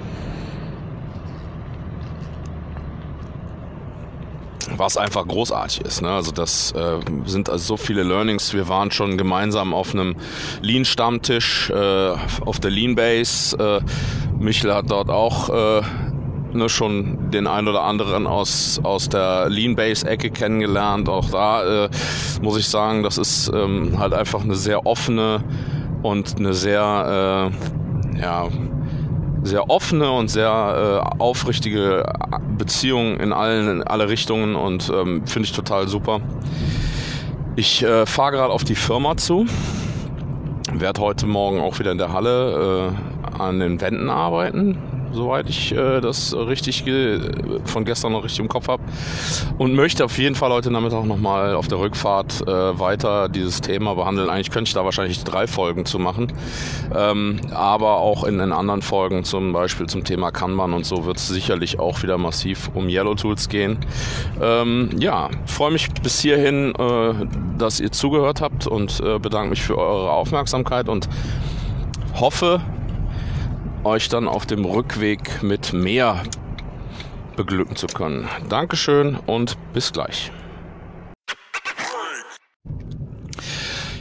Was 4.77 4.97
einfach 4.97 5.27
großartig 5.27 5.83
ist. 5.83 6.03
Ne? 6.03 6.11
Also 6.11 6.33
das 6.33 6.73
äh, 6.73 6.99
sind 7.27 7.49
also 7.51 7.65
so 7.65 7.77
viele 7.77 8.03
Learnings. 8.03 8.53
Wir 8.55 8.69
waren 8.69 8.91
schon 8.91 9.19
gemeinsam 9.19 9.75
auf 9.75 9.95
einem 9.95 10.17
Lean-Stammtisch 10.61 11.71
äh, 11.71 12.15
auf 12.45 12.61
der 12.61 12.71
Lean 12.71 12.95
Base. 12.95 13.57
Äh, 13.57 13.81
Michel 14.39 14.75
hat 14.75 14.91
dort 14.91 15.11
auch 15.11 15.49
äh, 15.51 15.83
ne, 16.53 16.69
schon 16.69 17.31
den 17.31 17.47
ein 17.47 17.69
oder 17.69 17.83
anderen 17.83 18.27
aus, 18.27 18.81
aus 18.83 19.09
der 19.09 19.49
Lean 19.49 19.77
Base 19.77 20.07
Ecke 20.07 20.31
kennengelernt. 20.31 21.09
Auch 21.09 21.31
da 21.31 21.85
äh, 21.85 21.91
muss 22.41 22.59
ich 22.59 22.69
sagen, 22.69 23.03
das 23.03 23.19
ist 23.19 23.51
ähm, 23.55 23.99
halt 23.99 24.15
einfach 24.15 24.43
eine 24.43 24.55
sehr 24.55 24.87
offene 24.87 25.43
und 26.03 26.39
eine 26.39 26.55
sehr 26.55 27.51
äh, 28.15 28.21
ja, 28.21 28.49
sehr 29.43 29.71
offene 29.71 30.11
und 30.11 30.29
sehr 30.29 31.03
äh, 31.19 31.21
aufrichtige 31.21 32.05
Beziehung 32.57 33.19
in 33.19 33.33
allen 33.33 33.69
in 33.69 33.83
alle 33.83 34.09
Richtungen 34.09 34.55
und 34.55 34.91
ähm, 34.95 35.27
finde 35.27 35.47
ich 35.47 35.53
total 35.53 35.89
super. 35.89 36.21
Ich 37.57 37.83
äh, 37.83 38.07
fahre 38.07 38.33
gerade 38.33 38.53
auf 38.53 38.65
die 38.65 38.75
Firma 38.75 39.17
zu, 39.17 39.47
werde 40.73 41.01
heute 41.01 41.27
Morgen 41.27 41.61
auch 41.61 41.79
wieder 41.79 41.93
in 41.93 41.99
der 41.99 42.13
Halle 42.13 42.95
äh, 43.37 43.39
an 43.43 43.61
den 43.61 43.81
Wänden 43.81 44.09
arbeiten, 44.09 44.79
soweit 45.13 45.49
ich 45.49 45.73
äh, 45.73 46.01
das 46.01 46.35
richtig 46.35 46.85
von 47.65 47.85
gestern 47.85 48.13
noch 48.13 48.25
richtig 48.25 48.41
im 48.41 48.49
Kopf 48.49 48.69
habe. 48.69 48.83
Und 49.59 49.75
möchte 49.75 50.05
auf 50.05 50.19
jeden 50.19 50.35
Fall 50.35 50.51
heute 50.51 50.71
Nachmittag 50.71 51.05
nochmal 51.05 51.55
auf 51.55 51.69
der 51.69 51.79
Rückfahrt 51.79 52.43
äh, 52.47 52.79
weiter 52.79 53.29
dieses 53.29 53.61
Thema 53.61 53.95
behandeln. 53.95 54.31
Eigentlich 54.31 54.51
könnte 54.51 54.69
ich 54.69 54.75
da 54.75 54.85
wahrscheinlich 54.85 55.23
drei 55.25 55.47
Folgen 55.47 55.85
zu 55.85 55.99
machen. 55.99 56.33
Ähm, 56.95 57.41
aber 57.53 57.99
auch 57.99 58.25
in 58.25 58.39
den 58.39 58.53
anderen 58.53 58.83
Folgen, 58.83 59.25
zum 59.25 59.53
Beispiel 59.53 59.87
zum 59.87 60.05
Thema 60.05 60.31
Kanban 60.31 60.73
und 60.73 60.87
so, 60.87 61.05
wird 61.05 61.19
es 61.19 61.29
sicherlich 61.29 61.79
auch 61.79 62.03
wieder 62.03 62.19
massiv 62.19 62.71
um 62.75 62.89
Yellow 62.89 63.15
Tools 63.15 63.49
gehen. 63.49 63.79
Ähm, 64.41 64.91
ja, 64.99 65.31
freue 65.47 65.71
mich 65.73 65.91
bis 66.03 66.21
hierhin, 66.21 66.75
äh, 66.75 67.15
dass 67.59 67.81
ihr 67.81 67.93
zugehört 67.93 68.41
habt 68.41 68.67
und 68.67 69.01
äh, 69.01 69.19
bedanke 69.19 69.51
mich 69.51 69.63
für 69.63 69.79
eure 69.79 70.11
Aufmerksamkeit 70.11 70.89
und 70.89 71.09
hoffe, 72.19 72.61
euch 73.85 74.09
dann 74.09 74.29
auf 74.29 74.47
dem 74.47 74.65
Rückweg 74.65 75.43
mit 75.43 75.73
mehr 75.73 76.23
beglücken 77.37 77.77
zu 77.77 77.87
können. 77.87 78.29
Dankeschön 78.49 79.17
und 79.27 79.57
bis 79.73 79.93
gleich. 79.93 80.31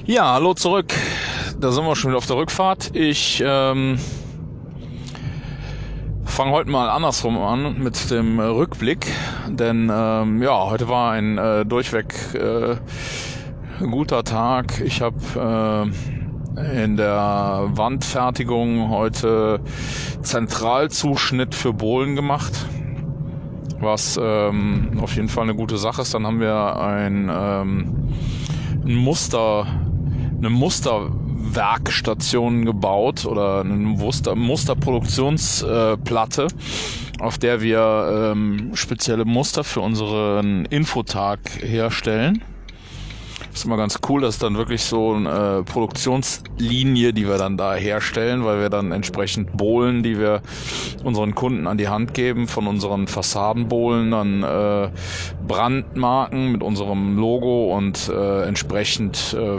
Ja, 0.05 0.33
hallo 0.33 0.53
zurück. 0.53 0.93
Da 1.59 1.71
sind 1.71 1.85
wir 1.85 1.95
schon 1.95 2.11
wieder 2.11 2.17
auf 2.17 2.25
der 2.25 2.35
Rückfahrt. 2.35 2.95
Ich 2.95 3.41
ähm, 3.45 3.97
fange 6.25 6.51
heute 6.51 6.69
mal 6.69 6.89
andersrum 6.89 7.37
an 7.37 7.77
mit 7.79 8.09
dem 8.09 8.39
Rückblick, 8.39 9.07
denn 9.47 9.91
ähm, 9.93 10.41
ja, 10.41 10.65
heute 10.65 10.87
war 10.89 11.11
ein 11.11 11.37
äh, 11.37 11.65
durchweg 11.65 12.13
äh, 12.33 12.77
guter 13.79 14.23
Tag. 14.23 14.81
Ich 14.81 15.01
habe 15.01 15.89
äh, 15.89 16.20
in 16.55 16.97
der 16.97 17.69
Wandfertigung 17.73 18.89
heute 18.89 19.59
Zentralzuschnitt 20.21 21.55
für 21.55 21.73
Bohlen 21.73 22.15
gemacht, 22.15 22.67
was 23.79 24.19
ähm, 24.21 24.99
auf 25.01 25.15
jeden 25.15 25.29
Fall 25.29 25.43
eine 25.43 25.55
gute 25.55 25.77
Sache 25.77 26.01
ist. 26.01 26.13
Dann 26.13 26.27
haben 26.27 26.41
wir 26.41 26.77
ein, 26.77 27.31
ähm, 27.33 28.09
ein 28.83 28.95
Muster, 28.95 29.65
eine 30.37 30.49
Musterwerkstation 30.49 32.65
gebaut 32.65 33.25
oder 33.25 33.61
eine 33.61 33.73
Muster, 33.73 34.35
Musterproduktionsplatte, 34.35 36.47
äh, 36.47 36.49
auf 37.21 37.37
der 37.37 37.61
wir 37.61 38.31
ähm, 38.33 38.71
spezielle 38.73 39.23
Muster 39.25 39.63
für 39.63 39.81
unseren 39.81 40.65
Infotag 40.65 41.39
herstellen. 41.61 42.43
Ist 43.53 43.65
immer 43.65 43.77
ganz 43.77 43.99
cool, 44.07 44.21
das 44.21 44.35
ist 44.35 44.43
dann 44.43 44.55
wirklich 44.55 44.81
so 44.83 45.13
eine 45.13 45.59
äh, 45.59 45.63
Produktionslinie, 45.63 47.11
die 47.11 47.27
wir 47.27 47.37
dann 47.37 47.57
da 47.57 47.75
herstellen, 47.75 48.45
weil 48.45 48.61
wir 48.61 48.69
dann 48.69 48.93
entsprechend 48.93 49.57
Bohlen, 49.57 50.03
die 50.03 50.17
wir 50.17 50.41
unseren 51.03 51.35
Kunden 51.35 51.67
an 51.67 51.77
die 51.77 51.89
Hand 51.89 52.13
geben, 52.13 52.47
von 52.47 52.65
unseren 52.67 53.07
Fassadenbohlen 53.07 54.11
dann 54.11 54.43
äh, 54.43 54.89
Brandmarken 55.47 56.53
mit 56.53 56.63
unserem 56.63 57.17
Logo 57.17 57.75
und 57.75 58.07
äh, 58.07 58.43
entsprechend 58.43 59.35
äh, 59.37 59.57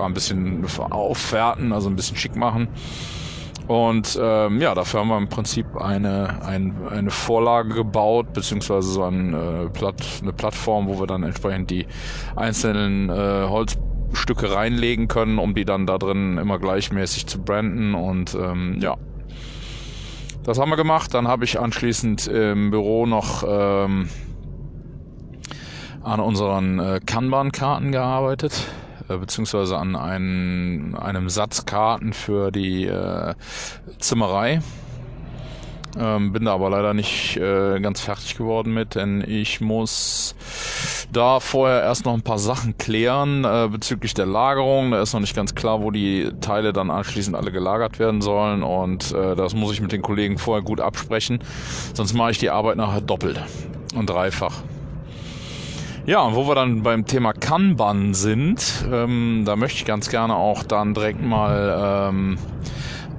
ein 0.00 0.14
bisschen 0.14 0.64
aufwerten, 0.90 1.72
also 1.72 1.90
ein 1.90 1.96
bisschen 1.96 2.16
schick 2.16 2.34
machen. 2.34 2.68
Und 3.68 4.18
ähm, 4.20 4.60
ja, 4.60 4.74
dafür 4.74 5.00
haben 5.00 5.08
wir 5.08 5.18
im 5.18 5.28
Prinzip 5.28 5.76
eine, 5.76 6.44
ein, 6.44 6.74
eine 6.88 7.10
Vorlage 7.10 7.74
gebaut, 7.74 8.32
beziehungsweise 8.32 8.88
so 8.88 9.04
ein, 9.04 9.34
äh, 9.34 9.68
Platt, 9.70 10.02
eine 10.20 10.32
Plattform, 10.32 10.88
wo 10.88 10.98
wir 10.98 11.06
dann 11.06 11.22
entsprechend 11.22 11.70
die 11.70 11.86
einzelnen 12.34 13.08
äh, 13.08 13.46
Holzstücke 13.48 14.52
reinlegen 14.54 15.08
können, 15.08 15.38
um 15.38 15.54
die 15.54 15.64
dann 15.64 15.86
da 15.86 15.98
drin 15.98 16.38
immer 16.38 16.58
gleichmäßig 16.58 17.26
zu 17.26 17.40
branden. 17.40 17.94
Und 17.94 18.34
ähm, 18.34 18.78
ja, 18.80 18.96
das 20.42 20.58
haben 20.58 20.70
wir 20.70 20.76
gemacht. 20.76 21.14
Dann 21.14 21.28
habe 21.28 21.44
ich 21.44 21.60
anschließend 21.60 22.26
im 22.26 22.70
Büro 22.70 23.06
noch 23.06 23.44
ähm, 23.46 24.08
an 26.02 26.20
unseren 26.20 26.78
äh, 26.78 27.00
Kanban-Karten 27.04 27.92
gearbeitet, 27.92 28.66
äh, 29.08 29.16
beziehungsweise 29.16 29.76
an 29.76 29.96
einen, 29.96 30.94
einem 30.94 31.28
Satz 31.28 31.66
Karten 31.66 32.12
für 32.12 32.50
die 32.50 32.86
äh, 32.86 33.34
Zimmerei. 33.98 34.60
Ähm, 35.98 36.32
bin 36.32 36.46
da 36.46 36.54
aber 36.54 36.70
leider 36.70 36.94
nicht 36.94 37.36
äh, 37.36 37.78
ganz 37.80 38.00
fertig 38.00 38.36
geworden 38.36 38.72
mit, 38.72 38.94
denn 38.94 39.22
ich 39.26 39.60
muss 39.60 40.34
da 41.12 41.38
vorher 41.38 41.82
erst 41.82 42.06
noch 42.06 42.14
ein 42.14 42.22
paar 42.22 42.38
Sachen 42.38 42.78
klären 42.78 43.44
äh, 43.44 43.68
bezüglich 43.70 44.14
der 44.14 44.24
Lagerung. 44.24 44.92
Da 44.92 45.02
ist 45.02 45.12
noch 45.12 45.20
nicht 45.20 45.36
ganz 45.36 45.54
klar, 45.54 45.82
wo 45.82 45.90
die 45.90 46.30
Teile 46.40 46.72
dann 46.72 46.90
anschließend 46.90 47.36
alle 47.36 47.52
gelagert 47.52 47.98
werden 47.98 48.22
sollen 48.22 48.62
und 48.62 49.12
äh, 49.12 49.36
das 49.36 49.54
muss 49.54 49.72
ich 49.72 49.82
mit 49.82 49.92
den 49.92 50.02
Kollegen 50.02 50.38
vorher 50.38 50.62
gut 50.62 50.80
absprechen, 50.80 51.40
sonst 51.92 52.14
mache 52.14 52.30
ich 52.30 52.38
die 52.38 52.50
Arbeit 52.50 52.76
nachher 52.76 53.02
doppelt 53.02 53.42
und 53.94 54.08
dreifach. 54.08 54.62
Ja, 56.04 56.22
und 56.22 56.34
wo 56.34 56.48
wir 56.48 56.56
dann 56.56 56.82
beim 56.82 57.06
Thema 57.06 57.32
Kanban 57.32 58.12
sind, 58.12 58.84
ähm, 58.92 59.44
da 59.46 59.54
möchte 59.54 59.78
ich 59.78 59.84
ganz 59.84 60.10
gerne 60.10 60.34
auch 60.34 60.64
dann 60.64 60.94
direkt 60.94 61.22
mal 61.22 62.08
ähm, 62.10 62.38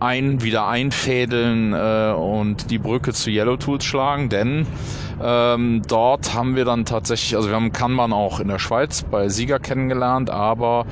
ein, 0.02 0.41
wieder 0.41 0.67
einfädeln 0.67 1.72
äh, 1.72 2.12
und 2.13 2.69
die 2.72 2.80
Brücke 2.80 3.13
zu 3.13 3.30
Yellow 3.30 3.56
Tools 3.56 3.86
schlagen, 3.86 4.28
denn 4.28 4.67
ähm, 5.24 5.82
dort 5.88 6.34
haben 6.34 6.58
wir 6.58 6.65
dann 6.65 6.84
tatsächlich, 6.84 7.38
also 7.38 7.48
wir 7.48 7.56
haben 7.56 7.72
Kanban 7.72 8.12
auch 8.12 8.41
in 8.41 8.50
der 8.50 8.60
Schweiz 8.60 9.04
bei 9.04 9.30
Sieger 9.30 9.60
kennengelernt, 9.60 10.30
aber 10.30 10.86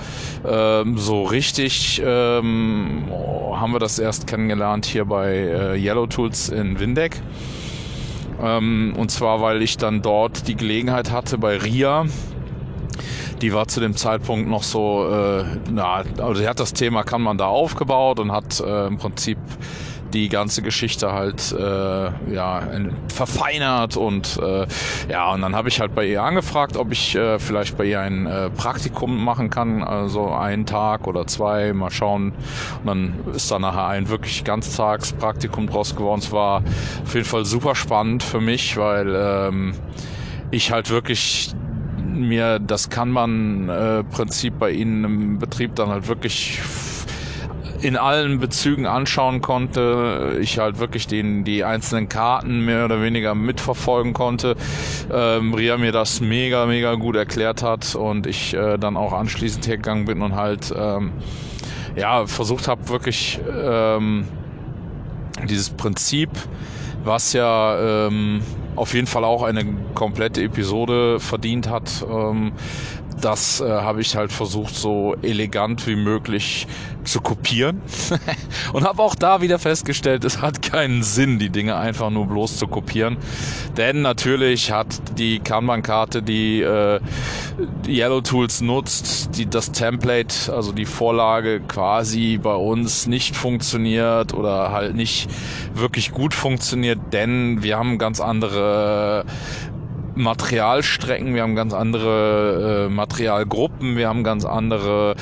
ähm, 0.48 0.98
so 0.98 1.24
richtig 1.24 2.02
ähm, 2.06 3.08
haben 3.54 3.74
wir 3.74 3.80
das 3.80 4.00
erst 4.00 4.28
kennengelernt 4.28 4.86
hier 4.86 5.04
bei 5.04 5.34
äh, 5.34 5.76
Yellow 5.78 6.08
Tools 6.08 6.48
in 6.48 6.80
Windeck. 6.80 7.22
Ähm, 8.42 8.94
und 8.98 9.12
zwar, 9.12 9.42
weil 9.42 9.62
ich 9.62 9.78
dann 9.78 10.02
dort 10.02 10.48
die 10.48 10.56
Gelegenheit 10.56 11.12
hatte 11.12 11.38
bei 11.38 11.58
RIA. 11.58 12.06
Die 13.42 13.54
war 13.54 13.68
zu 13.68 13.80
dem 13.80 13.96
Zeitpunkt 13.96 14.50
noch 14.50 14.64
so, 14.64 15.10
äh, 15.10 15.44
na, 15.72 16.04
also 16.20 16.36
sie 16.36 16.48
hat 16.48 16.60
das 16.60 16.74
Thema 16.74 17.04
kann 17.04 17.22
man 17.22 17.38
da 17.38 17.48
aufgebaut 17.48 18.20
und 18.20 18.32
hat 18.32 18.60
äh, 18.60 18.88
im 18.88 18.98
Prinzip 18.98 19.40
die 20.14 20.30
ganze 20.30 20.62
Geschichte 20.62 21.12
halt 21.12 21.52
äh, 21.52 22.34
ja 22.34 22.62
verfeinert 23.08 23.98
und 23.98 24.40
äh, 24.42 24.66
ja 25.10 25.32
und 25.34 25.42
dann 25.42 25.56
habe 25.56 25.70
ich 25.70 25.80
halt 25.80 25.96
bei 25.96 26.06
ihr 26.06 26.24
angefragt, 26.24 26.78
ob 26.78 26.92
ich 26.92 27.16
äh, 27.16 27.40
vielleicht 27.40 27.78
bei 27.78 27.86
ihr 27.86 28.00
ein 28.00 28.28
äh, 28.28 28.50
Praktikum 28.50 29.24
machen 29.24 29.50
kann, 29.50 29.84
also 29.84 30.32
einen 30.32 30.66
Tag 30.66 31.08
oder 31.08 31.28
zwei, 31.28 31.74
mal 31.74 31.92
schauen. 31.92 32.34
Und 32.80 32.86
dann 32.86 33.14
ist 33.34 33.52
da 33.52 33.60
nachher 33.60 33.88
ein 33.88 34.10
wirklich 34.10 34.44
Ganztagspraktikum 34.44 35.68
draus 35.68 35.96
geworden. 35.96 36.20
Es 36.20 36.32
war 36.32 36.64
auf 37.04 37.14
jeden 37.14 37.26
Fall 37.26 37.46
super 37.46 37.76
spannend 37.76 38.24
für 38.24 38.42
mich, 38.42 38.78
weil 38.78 39.14
ähm, 39.16 39.74
ich 40.52 40.72
halt 40.72 40.90
wirklich 40.90 41.54
mir 42.14 42.60
das 42.60 42.90
kann 42.90 43.10
man 43.10 43.70
äh, 43.70 44.04
Prinzip 44.04 44.60
bei 44.60 44.72
Ihnen 44.72 45.04
im 45.04 45.40
Betrieb 45.40 45.76
dann 45.76 45.90
halt 45.90 46.08
wirklich 46.08 46.60
in 47.82 47.98
allen 47.98 48.40
Bezügen 48.40 48.86
anschauen 48.86 49.42
konnte. 49.42 50.38
Ich 50.42 50.60
halt 50.60 50.80
wirklich 50.80 51.08
den, 51.08 51.44
die 51.44 51.64
einzelnen 51.64 52.10
Karten 52.10 52.64
mehr 52.66 52.86
oder 52.86 53.02
weniger 53.02 53.36
mitverfolgen 53.36 54.14
konnte. 54.14 54.56
Ähm, 55.12 55.54
Ria 55.54 55.78
mir 55.78 55.92
das 55.92 56.22
mega, 56.22 56.66
mega 56.66 56.96
gut 56.96 57.16
erklärt 57.16 57.64
hat 57.64 57.96
und 57.96 58.28
ich 58.28 58.54
äh, 58.54 58.78
dann 58.78 58.98
auch 58.98 59.14
anschließend 59.14 59.68
hergegangen 59.68 60.06
bin 60.06 60.22
und 60.22 60.36
halt 60.36 60.74
ähm, 60.78 61.12
ja, 61.96 62.26
versucht 62.26 62.68
habe, 62.68 62.88
wirklich 62.90 63.40
ähm, 63.64 64.28
dieses 65.50 65.70
Prinzip, 65.72 66.30
was 67.04 67.34
ja 67.34 68.08
ähm, 68.08 68.42
auf 68.76 68.94
jeden 68.94 69.08
Fall 69.08 69.24
auch 69.24 69.44
eine 69.44 69.66
komplette 69.96 70.44
Episode 70.44 71.20
verdient 71.20 71.70
hat, 71.70 72.06
ähm, 72.10 72.54
das 73.22 73.62
äh, 73.62 73.70
habe 73.70 74.02
ich 74.02 74.16
halt 74.16 74.32
versucht, 74.32 74.76
so 74.76 75.16
elegant 75.22 75.88
wie 75.88 75.96
möglich 75.96 76.68
zu 77.04 77.22
kopieren. 77.22 77.82
und 78.74 78.84
habe 78.84 79.02
auch 79.02 79.16
da 79.16 79.42
wieder 79.42 79.60
festgestellt, 79.60 80.24
es 80.24 80.42
hat 80.42 80.62
keinen 80.62 81.04
Sinn, 81.04 81.40
die 81.40 81.50
Dinge 81.50 81.76
einfach 81.76 82.10
nur 82.10 82.28
bloß 82.28 82.58
zu 82.58 82.68
kopieren. 82.68 83.18
Denn 83.78 84.02
natürlich 84.02 84.72
hat 84.72 84.88
die 85.18 85.40
Kanban-Karte, 85.40 86.22
die, 86.22 86.62
äh, 86.62 87.00
Yellow 87.88 88.22
Tools 88.22 88.62
nutzt, 88.62 89.38
die, 89.38 89.46
das 89.46 89.72
Template, 89.72 90.54
also 90.54 90.72
die 90.72 90.86
Vorlage 90.86 91.60
quasi 91.62 92.40
bei 92.42 92.56
uns 92.56 93.08
nicht 93.08 93.36
funktioniert 93.36 94.34
oder 94.34 94.72
halt 94.72 94.96
nicht 94.96 95.30
wirklich 95.74 96.12
gut 96.12 96.34
funktioniert, 96.34 97.00
denn 97.12 97.64
wir 97.64 97.78
haben 97.78 97.98
ganz 97.98 98.20
andere 98.20 99.26
Materialstrecken, 100.22 101.34
wir 101.34 101.42
haben 101.42 101.56
ganz 101.56 101.74
andere 101.74 102.88
äh, 102.88 102.94
Materialgruppen, 102.94 103.98
wir 103.98 104.08
haben 104.08 104.24
ganz 104.24 104.46
andere 104.46 105.16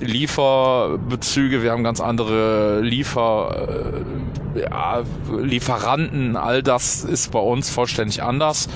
Lieferbezüge, 0.00 1.62
wir 1.62 1.72
haben 1.72 1.82
ganz 1.82 2.00
andere 2.00 2.80
Liefer, 2.80 4.04
äh, 4.54 4.60
ja, 4.60 5.02
Lieferanten, 5.38 6.36
all 6.36 6.62
das 6.62 7.04
ist 7.04 7.32
bei 7.32 7.38
uns 7.38 7.70
vollständig 7.70 8.22
anders. 8.22 8.68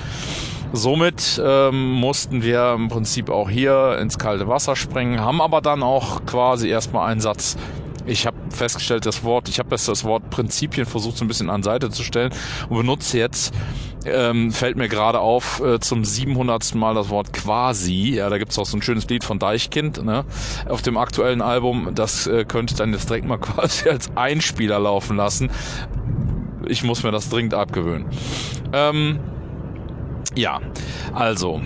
Somit 0.73 1.41
ähm, 1.45 1.93
mussten 1.93 2.43
wir 2.43 2.73
im 2.75 2.89
Prinzip 2.89 3.31
auch 3.31 3.49
hier 3.49 3.99
ins 4.01 4.19
kalte 4.19 4.49
Wasser 4.49 4.77
springen, 4.77 5.21
haben 5.21 5.41
aber 5.41 5.61
dann 5.61 5.83
auch 5.83 6.25
quasi 6.27 6.69
erstmal 6.69 7.11
einen 7.11 7.21
Satz 7.21 7.57
ich 8.07 8.27
habe 8.27 8.37
festgestellt, 8.51 9.07
das 9.07 9.25
Wort, 9.25 9.49
ich 9.49 9.59
habe 9.59 9.69
das 9.69 10.05
Wort 10.05 10.31
Prinzipien 10.31 10.87
versucht 10.87 11.17
so 11.17 11.25
ein 11.25 11.29
bisschen 11.29 11.51
an 11.51 11.63
Seite 11.63 11.91
zu 11.91 12.03
stellen 12.03 12.33
und 12.69 12.77
benutze 12.77 13.19
jetzt 13.19 13.53
ähm, 14.07 14.53
fällt 14.53 14.77
mir 14.77 14.89
gerade 14.89 15.21
auf, 15.21 15.61
äh, 15.61 15.81
zum 15.81 16.05
700. 16.05 16.75
Mal 16.75 16.95
das 16.95 17.09
Wort 17.09 17.33
quasi. 17.33 18.15
Ja, 18.15 18.29
da 18.31 18.39
gibt's 18.39 18.59
auch 18.59 18.67
so 18.67 18.77
ein 18.77 18.83
schönes 18.83 19.09
Lied 19.09 19.25
von 19.25 19.39
Deichkind 19.39 20.05
ne? 20.05 20.25
auf 20.69 20.83
dem 20.83 20.97
aktuellen 20.97 21.43
Album. 21.43 21.91
Das 21.95 22.27
äh, 22.27 22.45
könnte 22.45 22.77
dann 22.77 22.93
jetzt 22.93 23.09
direkt 23.09 23.27
mal 23.27 23.39
quasi 23.41 23.89
als 23.89 24.11
Einspieler 24.15 24.79
laufen 24.79 25.17
lassen. 25.17 25.51
Ich 26.69 26.83
muss 26.83 27.03
mir 27.03 27.11
das 27.11 27.29
dringend 27.29 27.55
abgewöhnen. 27.55 28.07
Ähm, 28.73 29.21
ja, 30.35 30.61
also 31.13 31.61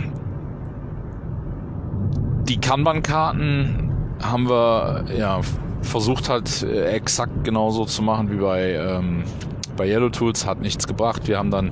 die 2.48 2.58
Kanban-Karten 2.58 3.90
haben 4.22 4.48
wir 4.48 5.04
ja 5.16 5.40
versucht 5.82 6.28
halt 6.28 6.62
äh, 6.62 6.90
exakt 6.90 7.44
genauso 7.44 7.84
zu 7.84 8.02
machen 8.02 8.30
wie 8.30 8.36
bei 8.36 8.72
ähm, 8.72 9.24
bei 9.76 9.88
Yellow 9.88 10.10
Tools 10.10 10.44
hat 10.44 10.60
nichts 10.60 10.86
gebracht. 10.86 11.26
Wir 11.26 11.38
haben 11.38 11.50
dann 11.50 11.70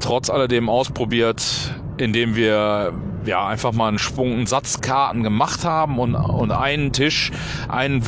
trotz 0.00 0.28
alledem 0.28 0.68
ausprobiert, 0.68 1.74
indem 1.96 2.36
wir 2.36 2.92
ja 3.24 3.46
einfach 3.46 3.72
mal 3.72 3.88
einen 3.88 3.98
Schwung, 3.98 4.32
einen 4.32 4.46
Satz 4.46 4.80
Karten 4.82 5.22
gemacht 5.22 5.64
haben 5.64 5.98
und, 5.98 6.14
und 6.14 6.50
einen 6.50 6.92
Tisch, 6.92 7.32
einen 7.68 8.06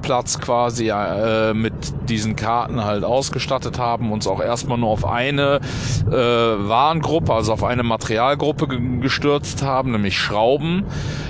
Werkplatz 0.00 0.40
quasi 0.40 0.88
äh, 0.88 1.52
mit 1.52 1.74
diesen 2.08 2.34
Karten 2.34 2.82
halt 2.84 3.04
ausgestattet 3.04 3.78
haben, 3.78 4.12
uns 4.12 4.26
auch 4.26 4.40
erstmal 4.40 4.78
nur 4.78 4.88
auf 4.88 5.04
eine 5.04 5.60
äh, 6.08 6.12
Warengruppe, 6.12 7.34
also 7.34 7.52
auf 7.52 7.64
eine 7.64 7.82
Materialgruppe 7.82 8.68
gestürzt 9.00 9.62
haben, 9.62 9.92
nämlich 9.92 10.18
Schrauben. 10.18 10.84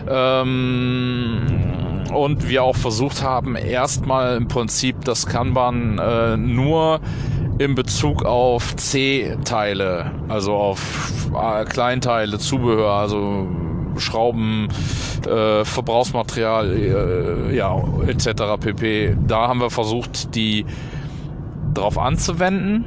Ähm, 0.09 1.41
und 2.15 2.49
wir 2.49 2.63
auch 2.63 2.77
versucht 2.77 3.23
haben, 3.23 3.57
erstmal 3.57 4.37
im 4.37 4.49
Prinzip 4.49 5.05
das 5.05 5.27
Kanban 5.27 5.99
äh, 5.99 6.37
nur 6.37 7.01
in 7.59 7.75
Bezug 7.75 8.25
auf 8.25 8.75
C-Teile, 8.77 10.11
also 10.29 10.55
auf 10.55 11.31
äh, 11.35 11.65
Kleinteile, 11.65 12.39
Zubehör, 12.39 12.93
also 12.93 13.49
Schrauben, 13.97 14.69
äh, 15.27 15.65
Verbrauchsmaterial, 15.65 16.73
äh, 16.73 17.57
ja, 17.57 17.83
etc. 18.07 18.59
pp. 18.61 19.17
Da 19.27 19.49
haben 19.49 19.61
wir 19.61 19.71
versucht, 19.71 20.35
die 20.35 20.67
drauf 21.75 21.99
anzuwenden. 21.99 22.85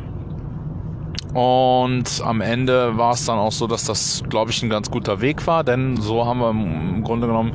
Und 1.33 2.21
am 2.23 2.41
Ende 2.41 2.97
war 2.97 3.13
es 3.13 3.25
dann 3.25 3.39
auch 3.39 3.51
so, 3.51 3.65
dass 3.65 3.85
das, 3.85 4.23
glaube 4.29 4.51
ich, 4.51 4.61
ein 4.61 4.69
ganz 4.69 4.91
guter 4.91 5.19
Weg 5.19 5.47
war, 5.47 5.63
denn 5.63 5.97
so 5.97 6.25
haben 6.25 6.39
wir 6.39 6.51
im 6.51 7.03
Grunde 7.03 7.25
genommen 7.25 7.53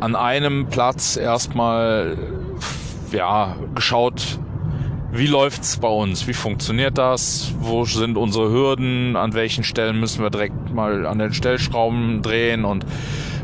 an 0.00 0.14
einem 0.14 0.66
Platz 0.66 1.16
erstmal 1.16 2.18
ja, 3.12 3.56
geschaut, 3.74 4.38
wie 5.14 5.26
läuft's 5.26 5.76
bei 5.76 5.88
uns? 5.88 6.26
Wie 6.26 6.34
funktioniert 6.34 6.98
das? 6.98 7.52
Wo 7.60 7.84
sind 7.84 8.16
unsere 8.16 8.50
Hürden? 8.50 9.16
An 9.16 9.32
welchen 9.32 9.62
Stellen 9.62 10.00
müssen 10.00 10.22
wir 10.22 10.30
direkt 10.30 10.74
mal 10.74 11.06
an 11.06 11.18
den 11.18 11.32
Stellschrauben 11.32 12.20
drehen? 12.20 12.64
Und 12.64 12.84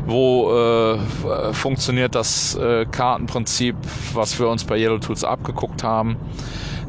wo 0.05 0.51
äh, 0.51 1.53
funktioniert 1.53 2.15
das 2.15 2.55
äh, 2.55 2.85
Kartenprinzip, 2.85 3.75
was 4.13 4.37
wir 4.39 4.49
uns 4.49 4.65
bei 4.65 4.77
Yellow 4.77 4.97
Tools 4.97 5.23
abgeguckt 5.23 5.83
haben. 5.83 6.17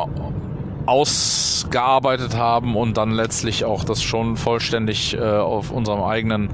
ausgearbeitet 0.90 2.36
haben 2.36 2.74
und 2.74 2.96
dann 2.96 3.12
letztlich 3.12 3.64
auch 3.64 3.84
das 3.84 4.02
schon 4.02 4.36
vollständig 4.36 5.14
äh, 5.14 5.20
auf 5.20 5.70
unserem 5.70 6.02
eigenen 6.02 6.50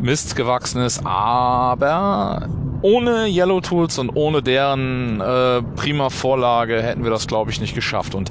Mist 0.00 0.34
gewachsen 0.34 0.80
ist. 0.80 1.04
Aber 1.04 2.48
ohne 2.80 3.26
Yellow 3.26 3.60
Tools 3.60 3.98
und 3.98 4.16
ohne 4.16 4.42
deren 4.42 5.20
äh, 5.20 5.62
prima 5.76 6.08
Vorlage 6.08 6.82
hätten 6.82 7.04
wir 7.04 7.10
das, 7.10 7.26
glaube 7.26 7.50
ich, 7.50 7.60
nicht 7.60 7.74
geschafft. 7.74 8.14
Und 8.14 8.30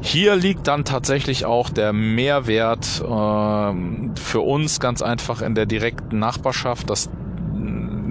hier 0.00 0.34
liegt 0.34 0.66
dann 0.66 0.84
tatsächlich 0.86 1.44
auch 1.44 1.68
der 1.68 1.92
Mehrwert 1.92 3.02
äh, 3.02 4.18
für 4.18 4.40
uns 4.40 4.80
ganz 4.80 5.02
einfach 5.02 5.42
in 5.42 5.54
der 5.54 5.66
direkten 5.66 6.18
Nachbarschaft, 6.18 6.88
dass 6.88 7.10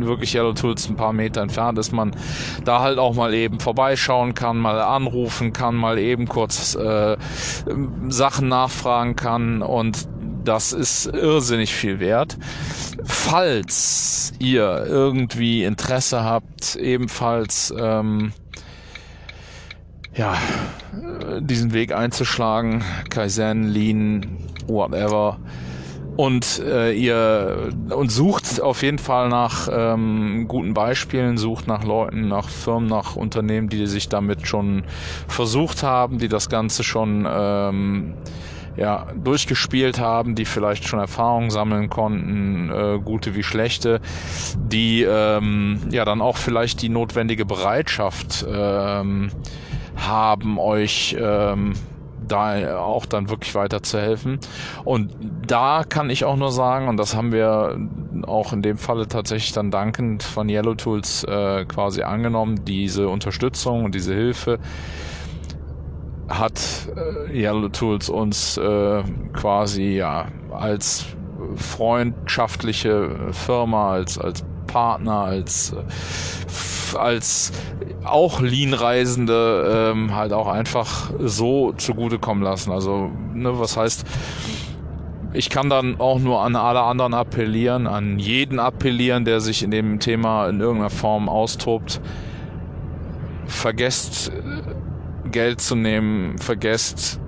wirklich 0.05 0.33
Yellow 0.33 0.53
Tools 0.53 0.89
ein 0.89 0.95
paar 0.95 1.13
Meter 1.13 1.41
entfernt 1.41 1.77
ist, 1.77 1.91
man 1.91 2.15
da 2.63 2.79
halt 2.81 2.97
auch 2.97 3.13
mal 3.13 3.33
eben 3.33 3.59
vorbeischauen 3.59 4.33
kann, 4.33 4.57
mal 4.57 4.81
anrufen 4.81 5.53
kann, 5.53 5.75
mal 5.75 5.97
eben 5.99 6.27
kurz 6.27 6.75
äh, 6.75 7.17
Sachen 8.09 8.47
nachfragen 8.47 9.15
kann 9.15 9.61
und 9.61 10.07
das 10.43 10.73
ist 10.73 11.05
irrsinnig 11.05 11.73
viel 11.73 11.99
wert. 11.99 12.37
Falls 13.05 14.33
ihr 14.39 14.85
irgendwie 14.87 15.63
Interesse 15.63 16.23
habt, 16.23 16.75
ebenfalls 16.75 17.73
ähm, 17.77 18.33
ja, 20.15 20.37
diesen 21.39 21.73
Weg 21.73 21.91
einzuschlagen, 21.93 22.83
Kaizen, 23.09 23.67
Lean, 23.67 24.37
whatever, 24.67 25.39
und 26.15 26.60
äh, 26.60 26.93
ihr 26.93 27.69
und 27.89 28.12
sucht 28.12 28.62
auf 28.62 28.84
jeden 28.84 28.99
Fall 28.99 29.30
nach 29.30 29.67
ähm, 29.71 30.45
guten 30.47 30.73
Beispielen, 30.73 31.38
sucht 31.38 31.67
nach 31.67 31.84
Leuten, 31.84 32.28
nach 32.28 32.49
Firmen, 32.49 32.88
nach 32.88 33.15
Unternehmen, 33.15 33.69
die 33.69 33.88
sich 33.88 34.10
damit 34.10 34.47
schon 34.47 34.84
versucht 35.28 35.84
haben, 35.84 36.19
die 36.19 36.28
das 36.28 36.49
Ganze 36.49 36.84
schon 36.84 37.28
ähm, 37.30 38.13
ja, 38.76 39.08
durchgespielt 39.15 39.99
haben, 39.99 40.36
die 40.36 40.45
vielleicht 40.45 40.88
schon 40.88 40.99
Erfahrungen 40.99 41.52
sammeln 41.52 41.89
konnten, 41.89 42.69
äh, 42.69 42.99
gute 43.04 43.36
wie 43.36 43.43
schlechte, 43.43 43.99
die 44.56 45.04
ähm, 45.04 45.80
ja 45.91 46.06
dann 46.06 46.21
auch 46.21 46.38
vielleicht 46.38 46.82
die 46.82 46.89
notwendige 46.89 47.45
Bereitschaft 47.45 48.45
ähm, 48.47 49.30
haben, 49.95 50.60
euch 50.60 51.15
ähm, 51.19 51.73
da 52.27 52.79
auch 52.79 53.05
dann 53.05 53.29
wirklich 53.29 53.55
weiterzuhelfen. 53.55 54.39
Und 54.83 55.12
da 55.45 55.83
kann 55.88 56.09
ich 56.09 56.25
auch 56.25 56.36
nur 56.36 56.51
sagen, 56.51 56.88
und 56.88 56.97
das 56.97 57.15
haben 57.15 57.31
wir 57.31 57.77
auch 58.25 58.53
in 58.53 58.62
dem 58.62 58.77
Falle 58.77 59.07
tatsächlich 59.07 59.53
dann 59.53 59.71
dankend 59.71 60.23
von 60.23 60.49
Yellow 60.49 60.75
Tools 60.75 61.23
äh, 61.23 61.65
quasi 61.65 62.03
angenommen, 62.03 62.63
diese 62.65 63.07
Unterstützung 63.07 63.86
und 63.86 63.95
diese 63.95 64.13
Hilfe 64.13 64.59
hat 66.29 66.88
äh, 66.95 67.38
Yellow 67.38 67.69
Tools 67.69 68.09
uns 68.09 68.57
äh, 68.57 69.03
quasi 69.33 69.95
ja 69.95 70.27
als 70.51 71.05
freundschaftliche 71.55 73.09
Firma, 73.31 73.91
als, 73.93 74.17
als 74.17 74.43
Partner, 74.67 75.19
als, 75.19 75.75
als 76.97 77.51
auch 78.05 78.41
Lean-Reisende 78.41 79.91
ähm, 79.93 80.15
halt 80.15 80.33
auch 80.33 80.47
einfach 80.47 81.11
so 81.19 81.73
zugutekommen 81.73 82.43
lassen. 82.43 82.71
Also, 82.71 83.11
ne, 83.33 83.57
was 83.59 83.77
heißt, 83.77 84.05
ich 85.33 85.49
kann 85.49 85.69
dann 85.69 85.99
auch 85.99 86.19
nur 86.19 86.41
an 86.41 86.55
alle 86.55 86.81
anderen 86.81 87.13
appellieren, 87.13 87.87
an 87.87 88.19
jeden 88.19 88.59
appellieren, 88.59 89.25
der 89.25 89.39
sich 89.39 89.63
in 89.63 89.71
dem 89.71 89.99
Thema 89.99 90.47
in 90.47 90.59
irgendeiner 90.59 90.91
Form 90.91 91.27
austobt. 91.27 92.01
Vergesst 93.47 94.31
Geld 95.31 95.59
zu 95.59 95.75
nehmen, 95.75 96.37
vergesst 96.37 97.19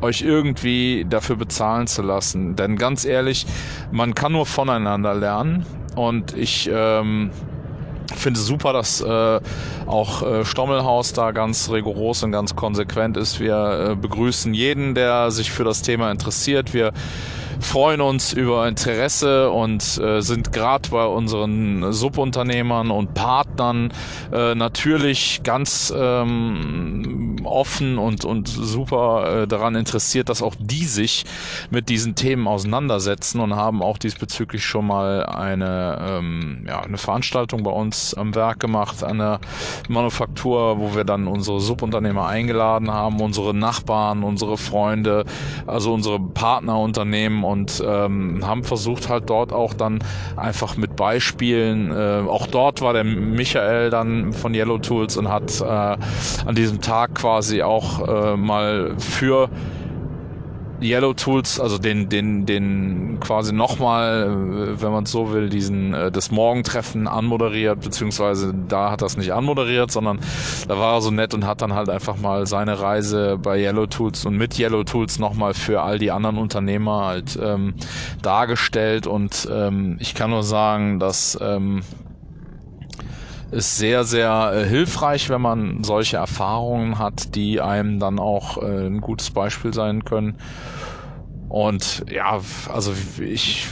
euch 0.00 0.22
irgendwie 0.22 1.06
dafür 1.08 1.36
bezahlen 1.36 1.86
zu 1.86 2.02
lassen. 2.02 2.56
Denn 2.56 2.76
ganz 2.76 3.04
ehrlich, 3.04 3.46
man 3.92 4.14
kann 4.14 4.32
nur 4.32 4.46
voneinander 4.46 5.14
lernen. 5.14 5.64
Und 5.94 6.36
ich 6.36 6.70
ähm, 6.72 7.30
finde 8.14 8.40
super, 8.40 8.72
dass 8.72 9.00
äh, 9.00 9.40
auch 9.86 10.22
äh, 10.22 10.44
Stommelhaus 10.44 11.12
da 11.12 11.32
ganz 11.32 11.70
rigoros 11.70 12.22
und 12.22 12.32
ganz 12.32 12.56
konsequent 12.56 13.16
ist. 13.16 13.40
Wir 13.40 13.90
äh, 13.90 13.94
begrüßen 13.94 14.54
jeden, 14.54 14.94
der 14.94 15.30
sich 15.30 15.50
für 15.50 15.64
das 15.64 15.82
Thema 15.82 16.10
interessiert. 16.10 16.74
Wir 16.74 16.92
freuen 17.62 18.00
uns 18.00 18.32
über 18.32 18.68
Interesse 18.68 19.50
und 19.50 19.98
äh, 19.98 20.20
sind 20.20 20.52
gerade 20.52 20.90
bei 20.90 21.06
unseren 21.06 21.92
Subunternehmern 21.92 22.90
und 22.90 23.14
Partnern 23.14 23.92
äh, 24.32 24.54
natürlich 24.54 25.42
ganz 25.42 25.92
ähm, 25.96 27.36
offen 27.44 27.98
und, 27.98 28.24
und 28.24 28.48
super 28.48 29.42
äh, 29.42 29.46
daran 29.46 29.74
interessiert, 29.74 30.28
dass 30.28 30.42
auch 30.42 30.54
die 30.58 30.84
sich 30.84 31.24
mit 31.70 31.88
diesen 31.88 32.14
Themen 32.14 32.46
auseinandersetzen 32.46 33.40
und 33.40 33.56
haben 33.56 33.82
auch 33.82 33.98
diesbezüglich 33.98 34.64
schon 34.64 34.86
mal 34.86 35.24
eine, 35.24 35.98
ähm, 36.06 36.64
ja, 36.68 36.80
eine 36.80 36.98
Veranstaltung 36.98 37.62
bei 37.62 37.70
uns 37.70 38.14
am 38.14 38.34
Werk 38.34 38.60
gemacht, 38.60 39.02
der 39.22 39.40
Manufaktur, 39.88 40.78
wo 40.78 40.94
wir 40.94 41.04
dann 41.04 41.26
unsere 41.26 41.60
Subunternehmer 41.60 42.26
eingeladen 42.26 42.90
haben, 42.90 43.20
unsere 43.20 43.54
Nachbarn, 43.54 44.22
unsere 44.24 44.58
Freunde, 44.58 45.24
also 45.66 45.94
unsere 45.94 46.18
Partnerunternehmen 46.20 47.44
und 47.52 47.82
ähm, 47.86 48.40
haben 48.46 48.64
versucht 48.64 49.08
halt 49.08 49.30
dort 49.30 49.52
auch 49.52 49.74
dann 49.74 50.00
einfach 50.36 50.76
mit 50.76 50.96
Beispielen, 50.96 51.90
äh, 51.90 52.28
auch 52.28 52.46
dort 52.46 52.80
war 52.80 52.92
der 52.92 53.04
Michael 53.04 53.90
dann 53.90 54.32
von 54.32 54.54
Yellow 54.54 54.78
Tools 54.78 55.16
und 55.16 55.28
hat 55.28 55.60
äh, 55.60 55.64
an 55.64 56.54
diesem 56.54 56.80
Tag 56.80 57.14
quasi 57.14 57.62
auch 57.62 58.08
äh, 58.08 58.36
mal 58.36 58.94
für 58.98 59.50
Yellow 60.82 61.14
Tools, 61.14 61.60
also 61.60 61.78
den, 61.78 62.08
den, 62.08 62.46
den 62.46 63.18
quasi 63.20 63.52
nochmal, 63.52 64.24
äh, 64.24 64.82
wenn 64.82 64.92
man 64.92 65.06
so 65.06 65.32
will, 65.32 65.48
diesen 65.48 65.94
äh, 65.94 66.10
das 66.10 66.30
Morgentreffen 66.30 67.08
anmoderiert, 67.08 67.80
beziehungsweise 67.80 68.54
da 68.68 68.90
hat 68.90 69.02
das 69.02 69.16
nicht 69.16 69.32
anmoderiert, 69.32 69.90
sondern 69.90 70.20
da 70.68 70.78
war 70.78 70.94
er 70.94 71.00
so 71.00 71.10
nett 71.10 71.34
und 71.34 71.46
hat 71.46 71.62
dann 71.62 71.74
halt 71.74 71.88
einfach 71.88 72.16
mal 72.16 72.46
seine 72.46 72.80
Reise 72.80 73.38
bei 73.40 73.58
Yellow 73.58 73.86
Tools 73.86 74.24
und 74.26 74.36
mit 74.36 74.58
Yellow 74.58 74.84
Tools 74.84 75.18
nochmal 75.18 75.54
für 75.54 75.82
all 75.82 75.98
die 75.98 76.10
anderen 76.10 76.38
Unternehmer 76.38 77.06
halt 77.06 77.38
ähm, 77.40 77.74
dargestellt. 78.22 79.06
Und 79.06 79.48
ähm, 79.50 79.96
ich 80.00 80.14
kann 80.14 80.30
nur 80.30 80.42
sagen, 80.42 80.98
dass 80.98 81.38
ähm, 81.40 81.82
ist 83.52 83.76
sehr, 83.76 84.04
sehr 84.04 84.52
äh, 84.54 84.64
hilfreich, 84.64 85.28
wenn 85.28 85.40
man 85.40 85.84
solche 85.84 86.16
Erfahrungen 86.16 86.98
hat, 86.98 87.34
die 87.34 87.60
einem 87.60 88.00
dann 88.00 88.18
auch 88.18 88.58
äh, 88.58 88.86
ein 88.86 89.00
gutes 89.00 89.30
Beispiel 89.30 89.74
sein 89.74 90.04
können. 90.04 90.36
Und 91.48 92.06
ja, 92.10 92.40
also 92.72 92.92
ich, 93.20 93.68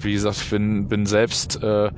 wie 0.00 0.12
gesagt, 0.12 0.50
bin, 0.50 0.88
bin 0.88 1.06
selbst 1.06 1.62
äh, 1.62 1.90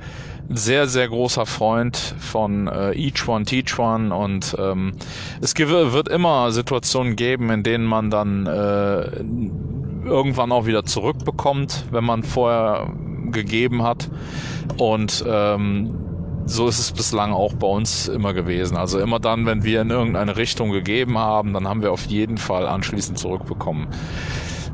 sehr, 0.49 0.87
sehr 0.87 1.07
großer 1.07 1.47
Freund 1.47 1.97
von 2.19 2.67
äh, 2.67 2.91
Each 2.93 3.27
One 3.27 3.45
Teach 3.45 3.79
One 3.79 4.13
und 4.13 4.55
ähm, 4.59 4.93
es 5.41 5.55
wird 5.55 6.09
immer 6.09 6.51
Situationen 6.51 7.15
geben, 7.15 7.49
in 7.49 7.63
denen 7.63 7.85
man 7.85 8.11
dann 8.11 8.45
äh, 8.45 9.23
irgendwann 10.05 10.51
auch 10.51 10.67
wieder 10.67 10.83
zurückbekommt, 10.83 11.85
wenn 11.91 12.03
man 12.03 12.23
vorher 12.23 12.93
gegeben 13.31 13.81
hat. 13.81 14.09
Und 14.77 15.23
ähm, 15.27 16.12
so 16.45 16.67
ist 16.67 16.79
es 16.79 16.91
bislang 16.91 17.33
auch 17.33 17.53
bei 17.53 17.67
uns 17.67 18.07
immer 18.07 18.33
gewesen. 18.33 18.77
Also 18.77 18.99
immer 18.99 19.19
dann, 19.19 19.45
wenn 19.45 19.63
wir 19.63 19.81
in 19.81 19.89
irgendeine 19.89 20.35
Richtung 20.35 20.71
gegeben 20.71 21.17
haben, 21.17 21.53
dann 21.53 21.67
haben 21.67 21.81
wir 21.81 21.91
auf 21.91 22.05
jeden 22.05 22.37
Fall 22.37 22.67
anschließend 22.67 23.17
zurückbekommen. 23.17 23.87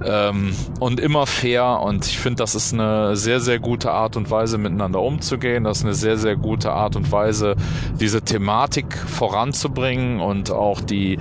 Ähm, 0.06 0.56
und 0.80 1.00
immer 1.00 1.26
fair 1.26 1.82
und 1.82 2.06
ich 2.06 2.20
finde, 2.20 2.38
das 2.38 2.56
ist 2.56 2.74
eine 2.74 3.18
sehr, 3.18 3.42
sehr 3.42 3.60
gute 3.60 3.92
Art 3.92 4.16
und 4.16 4.32
Weise, 4.32 4.58
miteinander 4.58 5.02
umzugehen. 5.02 5.66
Das 5.66 5.80
ist 5.80 5.84
eine 5.84 5.94
sehr, 5.94 6.18
sehr 6.18 6.38
gute 6.38 6.72
Art 6.72 6.96
und 6.96 7.12
Weise, 7.12 7.56
diese 8.00 8.22
Thematik 8.22 8.98
voranzubringen 8.98 10.22
und 10.22 10.52
auch 10.52 10.80
die, 10.80 11.20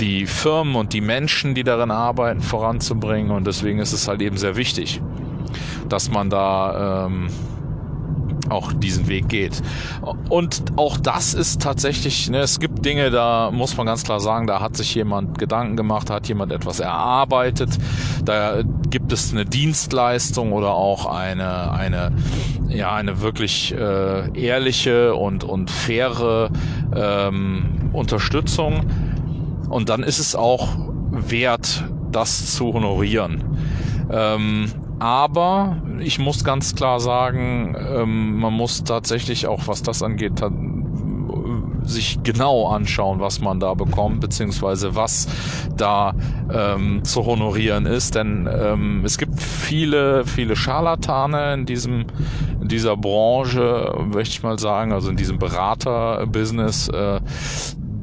die 0.00 0.26
Firmen 0.26 0.76
und 0.76 0.94
die 0.94 1.02
Menschen, 1.02 1.54
die 1.54 1.62
darin 1.62 1.90
arbeiten, 1.90 2.40
voranzubringen. 2.40 3.30
Und 3.30 3.46
deswegen 3.46 3.80
ist 3.80 3.92
es 3.92 4.08
halt 4.08 4.22
eben 4.22 4.38
sehr 4.38 4.56
wichtig, 4.56 5.02
dass 5.88 6.10
man 6.10 6.30
da 6.30 7.06
ähm, 7.06 7.28
auch 8.50 8.72
diesen 8.72 9.08
Weg 9.08 9.28
geht. 9.28 9.62
Und 10.28 10.62
auch 10.76 10.96
das 10.96 11.34
ist 11.34 11.62
tatsächlich, 11.62 12.28
ne, 12.30 12.38
es 12.38 12.60
gibt 12.60 12.84
Dinge, 12.84 13.10
da 13.10 13.50
muss 13.50 13.76
man 13.76 13.86
ganz 13.86 14.04
klar 14.04 14.20
sagen, 14.20 14.46
da 14.46 14.60
hat 14.60 14.76
sich 14.76 14.94
jemand 14.94 15.38
Gedanken 15.38 15.76
gemacht, 15.76 16.10
hat 16.10 16.28
jemand 16.28 16.52
etwas 16.52 16.80
erarbeitet, 16.80 17.70
da 18.24 18.62
gibt 18.90 19.12
es 19.12 19.32
eine 19.32 19.44
Dienstleistung 19.44 20.52
oder 20.52 20.74
auch 20.74 21.06
eine, 21.06 21.72
eine, 21.72 22.12
ja, 22.68 22.94
eine 22.94 23.20
wirklich 23.20 23.74
äh, 23.74 24.38
ehrliche 24.38 25.14
und, 25.14 25.44
und 25.44 25.70
faire 25.70 26.50
ähm, 26.94 27.90
Unterstützung. 27.92 28.86
Und 29.68 29.88
dann 29.88 30.02
ist 30.02 30.18
es 30.18 30.36
auch 30.36 30.68
wert, 31.10 31.84
das 32.12 32.54
zu 32.54 32.72
honorieren. 32.72 33.42
Ähm, 34.10 34.70
aber 34.98 35.82
ich 36.00 36.18
muss 36.18 36.44
ganz 36.44 36.74
klar 36.74 37.00
sagen, 37.00 37.76
ähm, 37.78 38.38
man 38.38 38.52
muss 38.52 38.84
tatsächlich 38.84 39.46
auch, 39.46 39.66
was 39.66 39.82
das 39.82 40.02
angeht, 40.02 40.40
sich 41.86 42.18
genau 42.22 42.68
anschauen, 42.68 43.20
was 43.20 43.40
man 43.40 43.60
da 43.60 43.74
bekommt, 43.74 44.20
beziehungsweise 44.20 44.94
was 44.94 45.28
da 45.76 46.14
ähm, 46.52 47.04
zu 47.04 47.24
honorieren 47.24 47.86
ist. 47.86 48.14
Denn 48.14 48.48
ähm, 48.52 49.02
es 49.04 49.18
gibt 49.18 49.40
viele, 49.40 50.24
viele 50.26 50.56
Scharlatane 50.56 51.54
in 51.54 51.66
diesem, 51.66 52.06
in 52.60 52.68
dieser 52.68 52.96
Branche, 52.96 53.94
möchte 54.12 54.32
ich 54.32 54.42
mal 54.42 54.58
sagen, 54.58 54.92
also 54.92 55.10
in 55.10 55.16
diesem 55.16 55.38
Berater-Business, 55.38 56.88
äh, 56.88 57.20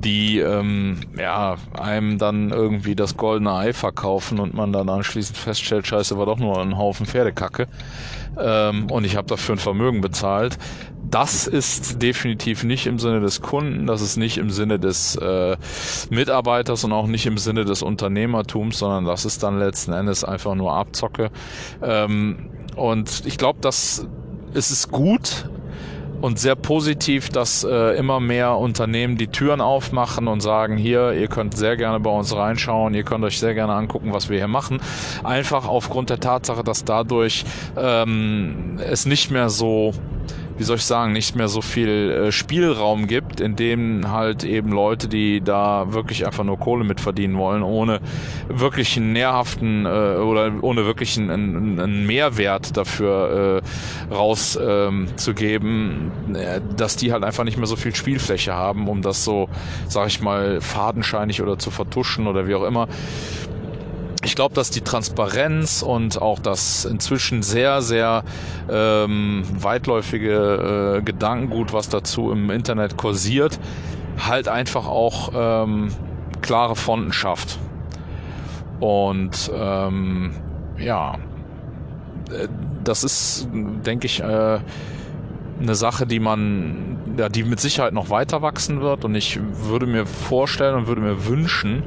die 0.03 0.39
ähm, 0.39 0.97
ja, 1.17 1.55
einem 1.79 2.17
dann 2.17 2.51
irgendwie 2.51 2.95
das 2.95 3.17
goldene 3.17 3.53
Ei 3.53 3.73
verkaufen 3.73 4.39
und 4.39 4.53
man 4.53 4.73
dann 4.73 4.89
anschließend 4.89 5.37
feststellt, 5.37 5.87
scheiße, 5.87 6.17
war 6.17 6.25
doch 6.25 6.37
nur 6.37 6.59
ein 6.61 6.77
Haufen 6.77 7.05
Pferdekacke 7.05 7.67
ähm, 8.39 8.89
und 8.91 9.05
ich 9.05 9.15
habe 9.15 9.27
dafür 9.27 9.55
ein 9.55 9.59
Vermögen 9.59 10.01
bezahlt. 10.01 10.57
Das 11.09 11.45
ist 11.45 12.01
definitiv 12.01 12.63
nicht 12.63 12.87
im 12.87 12.97
Sinne 12.97 13.19
des 13.19 13.41
Kunden, 13.41 13.85
das 13.85 14.01
ist 14.01 14.17
nicht 14.17 14.37
im 14.37 14.49
Sinne 14.49 14.79
des 14.79 15.15
äh, 15.15 15.57
Mitarbeiters 16.09 16.83
und 16.83 16.91
auch 16.91 17.07
nicht 17.07 17.25
im 17.25 17.37
Sinne 17.37 17.65
des 17.65 17.83
Unternehmertums, 17.83 18.79
sondern 18.79 19.05
das 19.05 19.25
ist 19.25 19.43
dann 19.43 19.59
letzten 19.59 19.93
Endes 19.93 20.23
einfach 20.23 20.55
nur 20.55 20.73
Abzocke. 20.73 21.29
Ähm, 21.83 22.49
und 22.75 23.23
ich 23.25 23.37
glaube, 23.37 23.59
dass 23.61 24.07
es 24.55 24.71
ist 24.71 24.91
gut, 24.91 25.49
und 26.23 26.39
sehr 26.39 26.55
positiv, 26.55 27.27
dass 27.27 27.65
äh, 27.65 27.97
immer 27.97 28.21
mehr 28.21 28.55
Unternehmen 28.55 29.17
die 29.17 29.27
Türen 29.27 29.59
aufmachen 29.59 30.29
und 30.29 30.39
sagen, 30.39 30.77
hier, 30.77 31.11
ihr 31.11 31.27
könnt 31.27 31.57
sehr 31.57 31.75
gerne 31.75 31.99
bei 31.99 32.09
uns 32.09 32.33
reinschauen, 32.33 32.93
ihr 32.93 33.03
könnt 33.03 33.25
euch 33.25 33.39
sehr 33.39 33.53
gerne 33.53 33.73
angucken, 33.73 34.13
was 34.13 34.29
wir 34.29 34.37
hier 34.37 34.47
machen. 34.47 34.79
Einfach 35.25 35.67
aufgrund 35.67 36.09
der 36.09 36.21
Tatsache, 36.21 36.63
dass 36.63 36.85
dadurch 36.85 37.43
ähm, 37.75 38.79
es 38.89 39.05
nicht 39.05 39.31
mehr 39.31 39.49
so 39.49 39.93
wie 40.57 40.63
soll 40.63 40.77
ich 40.77 40.85
sagen, 40.85 41.13
nicht 41.13 41.35
mehr 41.35 41.47
so 41.47 41.61
viel 41.61 42.11
äh, 42.11 42.31
Spielraum 42.31 43.07
gibt, 43.07 43.41
in 43.41 43.55
dem 43.55 44.11
halt 44.11 44.43
eben 44.43 44.71
Leute, 44.71 45.07
die 45.07 45.41
da 45.41 45.93
wirklich 45.93 46.25
einfach 46.25 46.43
nur 46.43 46.59
Kohle 46.59 46.83
mit 46.83 46.99
verdienen 47.01 47.37
wollen, 47.37 47.63
ohne 47.63 47.99
wirklich 48.47 48.97
einen 48.97 49.13
nährhaften 49.13 49.85
äh, 49.85 49.89
oder 49.89 50.51
ohne 50.61 50.85
wirklich 50.85 51.17
einen, 51.17 51.79
einen 51.79 52.05
Mehrwert 52.05 52.77
dafür 52.77 53.61
äh, 54.11 54.13
rauszugeben, 54.13 56.11
ähm, 56.27 56.35
äh, 56.35 56.61
dass 56.75 56.95
die 56.95 57.11
halt 57.11 57.23
einfach 57.23 57.43
nicht 57.43 57.57
mehr 57.57 57.67
so 57.67 57.75
viel 57.75 57.95
Spielfläche 57.95 58.53
haben, 58.53 58.87
um 58.87 59.01
das 59.01 59.23
so, 59.23 59.49
sag 59.87 60.07
ich 60.07 60.21
mal, 60.21 60.61
fadenscheinig 60.61 61.41
oder 61.41 61.57
zu 61.57 61.71
vertuschen 61.71 62.27
oder 62.27 62.47
wie 62.47 62.55
auch 62.55 62.63
immer 62.63 62.87
ich 64.33 64.35
glaube, 64.35 64.55
dass 64.55 64.71
die 64.71 64.81
Transparenz 64.81 65.83
und 65.83 66.19
auch 66.19 66.39
das 66.39 66.85
inzwischen 66.85 67.43
sehr, 67.43 67.83
sehr 67.83 68.23
ähm, 68.67 69.43
weitläufige 69.59 70.97
äh, 70.97 71.01
Gedankengut, 71.03 71.71
was 71.71 71.87
dazu 71.87 72.31
im 72.31 72.49
Internet 72.49 72.97
kursiert, 72.97 73.59
halt 74.17 74.47
einfach 74.47 74.87
auch 74.87 75.29
ähm, 75.35 75.89
klare 76.41 76.75
Fonten 76.75 77.13
schafft. 77.13 77.59
Und 78.79 79.51
ähm, 79.55 80.33
ja, 80.79 81.19
äh, 82.31 82.47
das 82.83 83.03
ist, 83.03 83.47
denke 83.53 84.07
ich, 84.07 84.19
äh, 84.19 84.59
eine 85.61 85.75
Sache, 85.75 86.07
die 86.07 86.19
man, 86.19 86.97
ja, 87.17 87.29
die 87.29 87.43
mit 87.43 87.59
Sicherheit 87.59 87.93
noch 87.93 88.09
weiter 88.09 88.41
wachsen 88.41 88.81
wird. 88.81 89.05
Und 89.05 89.15
ich 89.15 89.39
würde 89.41 89.85
mir 89.85 90.05
vorstellen 90.05 90.75
und 90.75 90.87
würde 90.87 91.01
mir 91.01 91.25
wünschen, 91.25 91.83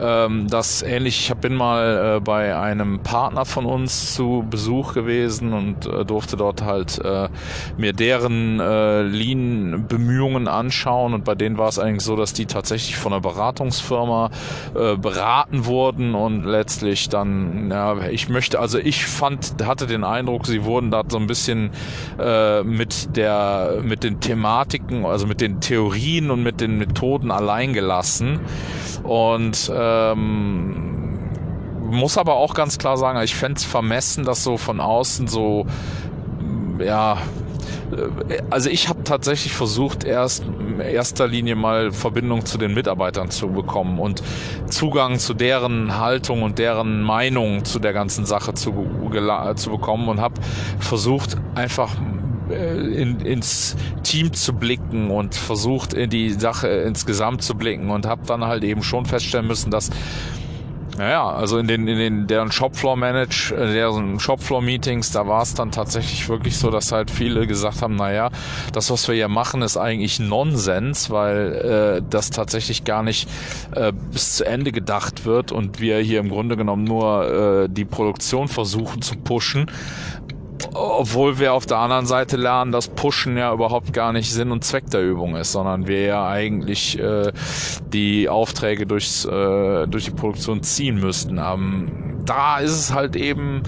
ähm, 0.00 0.48
dass 0.48 0.82
ähnlich, 0.82 1.30
ich 1.30 1.36
bin 1.36 1.54
mal 1.54 2.16
äh, 2.16 2.20
bei 2.20 2.56
einem 2.56 3.00
Partner 3.00 3.44
von 3.44 3.66
uns 3.66 4.14
zu 4.14 4.44
Besuch 4.48 4.94
gewesen 4.94 5.52
und 5.52 5.86
äh, 5.86 6.04
durfte 6.04 6.36
dort 6.36 6.62
halt 6.62 6.98
äh, 7.04 7.28
mir 7.76 7.92
deren 7.92 8.60
äh, 8.60 9.02
Lean-Bemühungen 9.02 10.48
anschauen. 10.48 11.14
Und 11.14 11.24
bei 11.24 11.34
denen 11.34 11.58
war 11.58 11.68
es 11.68 11.78
eigentlich 11.78 12.04
so, 12.04 12.16
dass 12.16 12.32
die 12.32 12.46
tatsächlich 12.46 12.96
von 12.96 13.12
einer 13.12 13.20
Beratungsfirma 13.20 14.30
äh, 14.74 14.96
beraten 14.96 15.66
wurden 15.66 16.14
und 16.14 16.44
letztlich 16.44 17.08
dann, 17.08 17.70
ja, 17.70 18.08
ich 18.08 18.28
möchte, 18.28 18.58
also 18.58 18.78
ich 18.78 19.06
fand, 19.06 19.54
hatte 19.64 19.86
den 19.86 20.04
Eindruck, 20.04 20.46
sie 20.46 20.64
wurden 20.64 20.90
da 20.90 21.02
so 21.08 21.18
ein 21.18 21.26
bisschen 21.26 21.70
äh, 22.18 22.62
mit 22.62 23.16
der, 23.16 23.78
mit 23.82 24.04
den 24.04 24.20
Thematiken, 24.58 25.04
also 25.04 25.26
mit 25.26 25.40
den 25.40 25.60
Theorien 25.60 26.30
und 26.30 26.42
mit 26.42 26.60
den 26.60 26.78
Methoden 26.78 27.30
allein 27.30 27.72
gelassen. 27.72 28.40
Und 29.04 29.70
ähm, 29.74 31.18
muss 31.90 32.18
aber 32.18 32.34
auch 32.34 32.54
ganz 32.54 32.78
klar 32.78 32.96
sagen, 32.96 33.20
ich 33.22 33.34
fände 33.34 33.58
es 33.58 33.64
vermessen, 33.64 34.24
das 34.24 34.44
so 34.44 34.56
von 34.56 34.80
außen 34.80 35.28
so, 35.28 35.66
ja, 36.84 37.18
äh, 37.92 38.42
also 38.50 38.68
ich 38.68 38.88
habe 38.88 39.04
tatsächlich 39.04 39.52
versucht, 39.52 40.04
erst 40.04 40.44
in 40.44 40.80
erster 40.80 41.26
Linie 41.26 41.54
mal 41.54 41.92
Verbindung 41.92 42.44
zu 42.44 42.58
den 42.58 42.74
Mitarbeitern 42.74 43.30
zu 43.30 43.48
bekommen 43.48 43.98
und 43.98 44.22
Zugang 44.66 45.18
zu 45.18 45.34
deren 45.34 45.98
Haltung 45.98 46.42
und 46.42 46.58
deren 46.58 47.02
Meinung 47.02 47.64
zu 47.64 47.78
der 47.78 47.92
ganzen 47.92 48.26
Sache 48.26 48.54
zu, 48.54 48.74
zu 49.56 49.70
bekommen 49.70 50.08
und 50.08 50.20
habe 50.20 50.34
versucht, 50.78 51.36
einfach 51.54 51.96
in, 52.50 53.20
ins 53.20 53.76
Team 54.02 54.32
zu 54.32 54.52
blicken 54.52 55.10
und 55.10 55.34
versucht 55.34 55.94
in 55.94 56.10
die 56.10 56.30
Sache 56.30 56.68
insgesamt 56.68 57.42
zu 57.42 57.54
blicken 57.54 57.90
und 57.90 58.06
habe 58.06 58.22
dann 58.26 58.44
halt 58.44 58.64
eben 58.64 58.82
schon 58.82 59.06
feststellen 59.06 59.46
müssen, 59.46 59.70
dass 59.70 59.90
naja, 60.98 61.30
also 61.30 61.58
in 61.58 61.68
den, 61.68 61.86
in 61.86 61.96
den 61.96 62.26
deren 62.26 62.50
Shopfloor 62.50 62.96
Manage, 62.96 63.54
äh, 63.56 63.72
deren 63.72 64.18
Shopfloor 64.18 64.60
Meetings, 64.60 65.12
da 65.12 65.28
war 65.28 65.42
es 65.42 65.54
dann 65.54 65.70
tatsächlich 65.70 66.28
wirklich 66.28 66.58
so, 66.58 66.70
dass 66.70 66.90
halt 66.90 67.10
viele 67.10 67.46
gesagt 67.46 67.82
haben, 67.82 67.94
naja, 67.94 68.30
das, 68.72 68.90
was 68.90 69.06
wir 69.06 69.14
hier 69.14 69.28
machen, 69.28 69.62
ist 69.62 69.76
eigentlich 69.76 70.18
Nonsens, 70.18 71.08
weil 71.08 72.00
äh, 72.00 72.02
das 72.10 72.30
tatsächlich 72.30 72.82
gar 72.82 73.04
nicht 73.04 73.28
äh, 73.76 73.92
bis 73.92 74.36
zu 74.36 74.44
Ende 74.44 74.72
gedacht 74.72 75.24
wird 75.24 75.52
und 75.52 75.80
wir 75.80 75.98
hier 75.98 76.18
im 76.18 76.30
Grunde 76.30 76.56
genommen 76.56 76.82
nur 76.82 77.64
äh, 77.64 77.68
die 77.70 77.84
Produktion 77.84 78.48
versuchen 78.48 79.00
zu 79.00 79.14
pushen 79.14 79.70
obwohl 80.74 81.38
wir 81.38 81.52
auf 81.52 81.66
der 81.66 81.78
anderen 81.78 82.06
Seite 82.06 82.36
lernen, 82.36 82.72
dass 82.72 82.88
Pushen 82.88 83.36
ja 83.36 83.52
überhaupt 83.52 83.92
gar 83.92 84.12
nicht 84.12 84.32
Sinn 84.32 84.50
und 84.50 84.64
Zweck 84.64 84.90
der 84.90 85.02
Übung 85.02 85.36
ist, 85.36 85.52
sondern 85.52 85.86
wir 85.86 86.02
ja 86.02 86.28
eigentlich 86.28 86.98
äh, 86.98 87.32
die 87.92 88.28
Aufträge 88.28 88.86
durchs, 88.86 89.24
äh, 89.24 89.86
durch 89.86 90.04
die 90.04 90.10
Produktion 90.10 90.62
ziehen 90.62 90.98
müssten. 91.00 91.38
Ähm, 91.38 92.22
da 92.24 92.58
ist 92.58 92.72
es 92.72 92.94
halt 92.94 93.16
eben, 93.16 93.62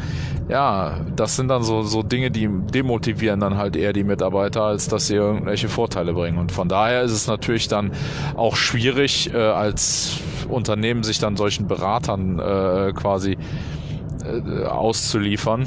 ja, 0.48 1.00
das 1.16 1.36
sind 1.36 1.48
dann 1.48 1.62
so, 1.62 1.82
so 1.82 2.02
Dinge, 2.02 2.30
die 2.30 2.48
demotivieren 2.48 3.40
dann 3.40 3.56
halt 3.56 3.76
eher 3.76 3.92
die 3.92 4.04
Mitarbeiter, 4.04 4.64
als 4.64 4.88
dass 4.88 5.06
sie 5.06 5.14
irgendwelche 5.14 5.68
Vorteile 5.68 6.12
bringen. 6.12 6.38
Und 6.38 6.52
von 6.52 6.68
daher 6.68 7.02
ist 7.02 7.12
es 7.12 7.26
natürlich 7.26 7.68
dann 7.68 7.92
auch 8.36 8.56
schwierig, 8.56 9.32
äh, 9.32 9.38
als 9.38 10.18
Unternehmen 10.48 11.04
sich 11.04 11.18
dann 11.18 11.36
solchen 11.36 11.68
Beratern 11.68 12.38
äh, 12.38 12.92
quasi 12.92 13.38
äh, 14.24 14.64
auszuliefern 14.64 15.66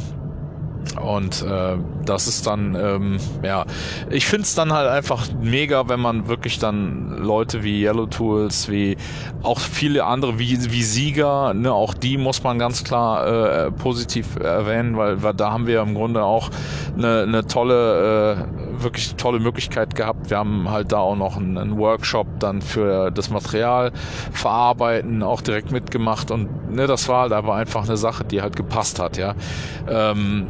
und 1.01 1.41
äh, 1.41 1.77
das 2.05 2.27
ist 2.27 2.45
dann, 2.45 2.75
ähm, 2.75 3.17
ja, 3.41 3.65
ich 4.09 4.25
finde 4.25 4.43
es 4.43 4.55
dann 4.55 4.73
halt 4.73 4.87
einfach 4.87 5.27
mega, 5.41 5.89
wenn 5.89 5.99
man 5.99 6.27
wirklich 6.27 6.59
dann 6.59 7.17
Leute 7.17 7.63
wie 7.63 7.81
Yellow 7.83 8.05
Tools, 8.05 8.69
wie 8.69 8.97
auch 9.41 9.59
viele 9.59 10.05
andere, 10.05 10.39
wie, 10.39 10.71
wie 10.71 10.83
Sieger, 10.83 11.53
ne, 11.53 11.73
auch 11.73 11.93
die 11.93 12.17
muss 12.17 12.43
man 12.43 12.59
ganz 12.59 12.83
klar 12.83 13.27
äh, 13.27 13.71
positiv 13.71 14.35
erwähnen, 14.35 14.97
weil, 14.97 15.23
weil 15.23 15.33
da 15.33 15.51
haben 15.51 15.67
wir 15.67 15.81
im 15.81 15.95
Grunde 15.95 16.23
auch 16.23 16.49
eine, 16.97 17.23
eine 17.23 17.45
tolle, 17.45 18.37
äh, 18.77 18.83
wirklich 18.83 19.15
tolle 19.15 19.39
Möglichkeit 19.39 19.95
gehabt. 19.95 20.29
Wir 20.29 20.37
haben 20.37 20.69
halt 20.69 20.91
da 20.91 20.99
auch 20.99 21.15
noch 21.15 21.37
einen, 21.37 21.57
einen 21.57 21.77
Workshop 21.77 22.27
dann 22.39 22.61
für 22.61 23.11
das 23.11 23.29
Material 23.29 23.91
verarbeiten 24.31 25.23
auch 25.23 25.41
direkt 25.41 25.71
mitgemacht 25.71 26.31
und 26.31 26.71
ne, 26.71 26.87
das 26.87 27.07
war 27.07 27.21
halt 27.23 27.33
aber 27.33 27.55
einfach 27.55 27.85
eine 27.85 27.97
Sache, 27.97 28.23
die 28.23 28.41
halt 28.41 28.55
gepasst 28.55 28.99
hat, 28.99 29.17
ja. 29.17 29.35
Ähm, 29.87 30.47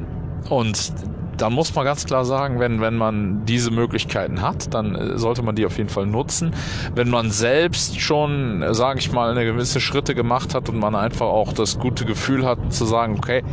und 0.49 0.93
da 1.37 1.49
muss 1.49 1.73
man 1.75 1.85
ganz 1.85 2.05
klar 2.05 2.25
sagen, 2.25 2.59
wenn, 2.59 2.81
wenn 2.81 2.95
man 2.95 3.45
diese 3.45 3.71
Möglichkeiten 3.71 4.41
hat, 4.41 4.73
dann 4.73 4.95
äh, 4.95 5.17
sollte 5.17 5.41
man 5.43 5.55
die 5.55 5.65
auf 5.65 5.77
jeden 5.77 5.89
Fall 5.89 6.05
nutzen. 6.05 6.53
Wenn 6.95 7.09
man 7.09 7.31
selbst 7.31 7.99
schon, 7.99 8.61
äh, 8.61 8.73
sage 8.73 8.99
ich 8.99 9.11
mal, 9.11 9.31
eine 9.31 9.45
gewisse 9.45 9.81
Schritte 9.81 10.15
gemacht 10.15 10.53
hat 10.53 10.69
und 10.69 10.79
man 10.79 10.95
einfach 10.95 11.27
auch 11.27 11.53
das 11.53 11.79
gute 11.79 12.05
Gefühl 12.05 12.45
hat 12.45 12.73
zu 12.73 12.85
sagen, 12.85 13.15
okay, 13.17 13.43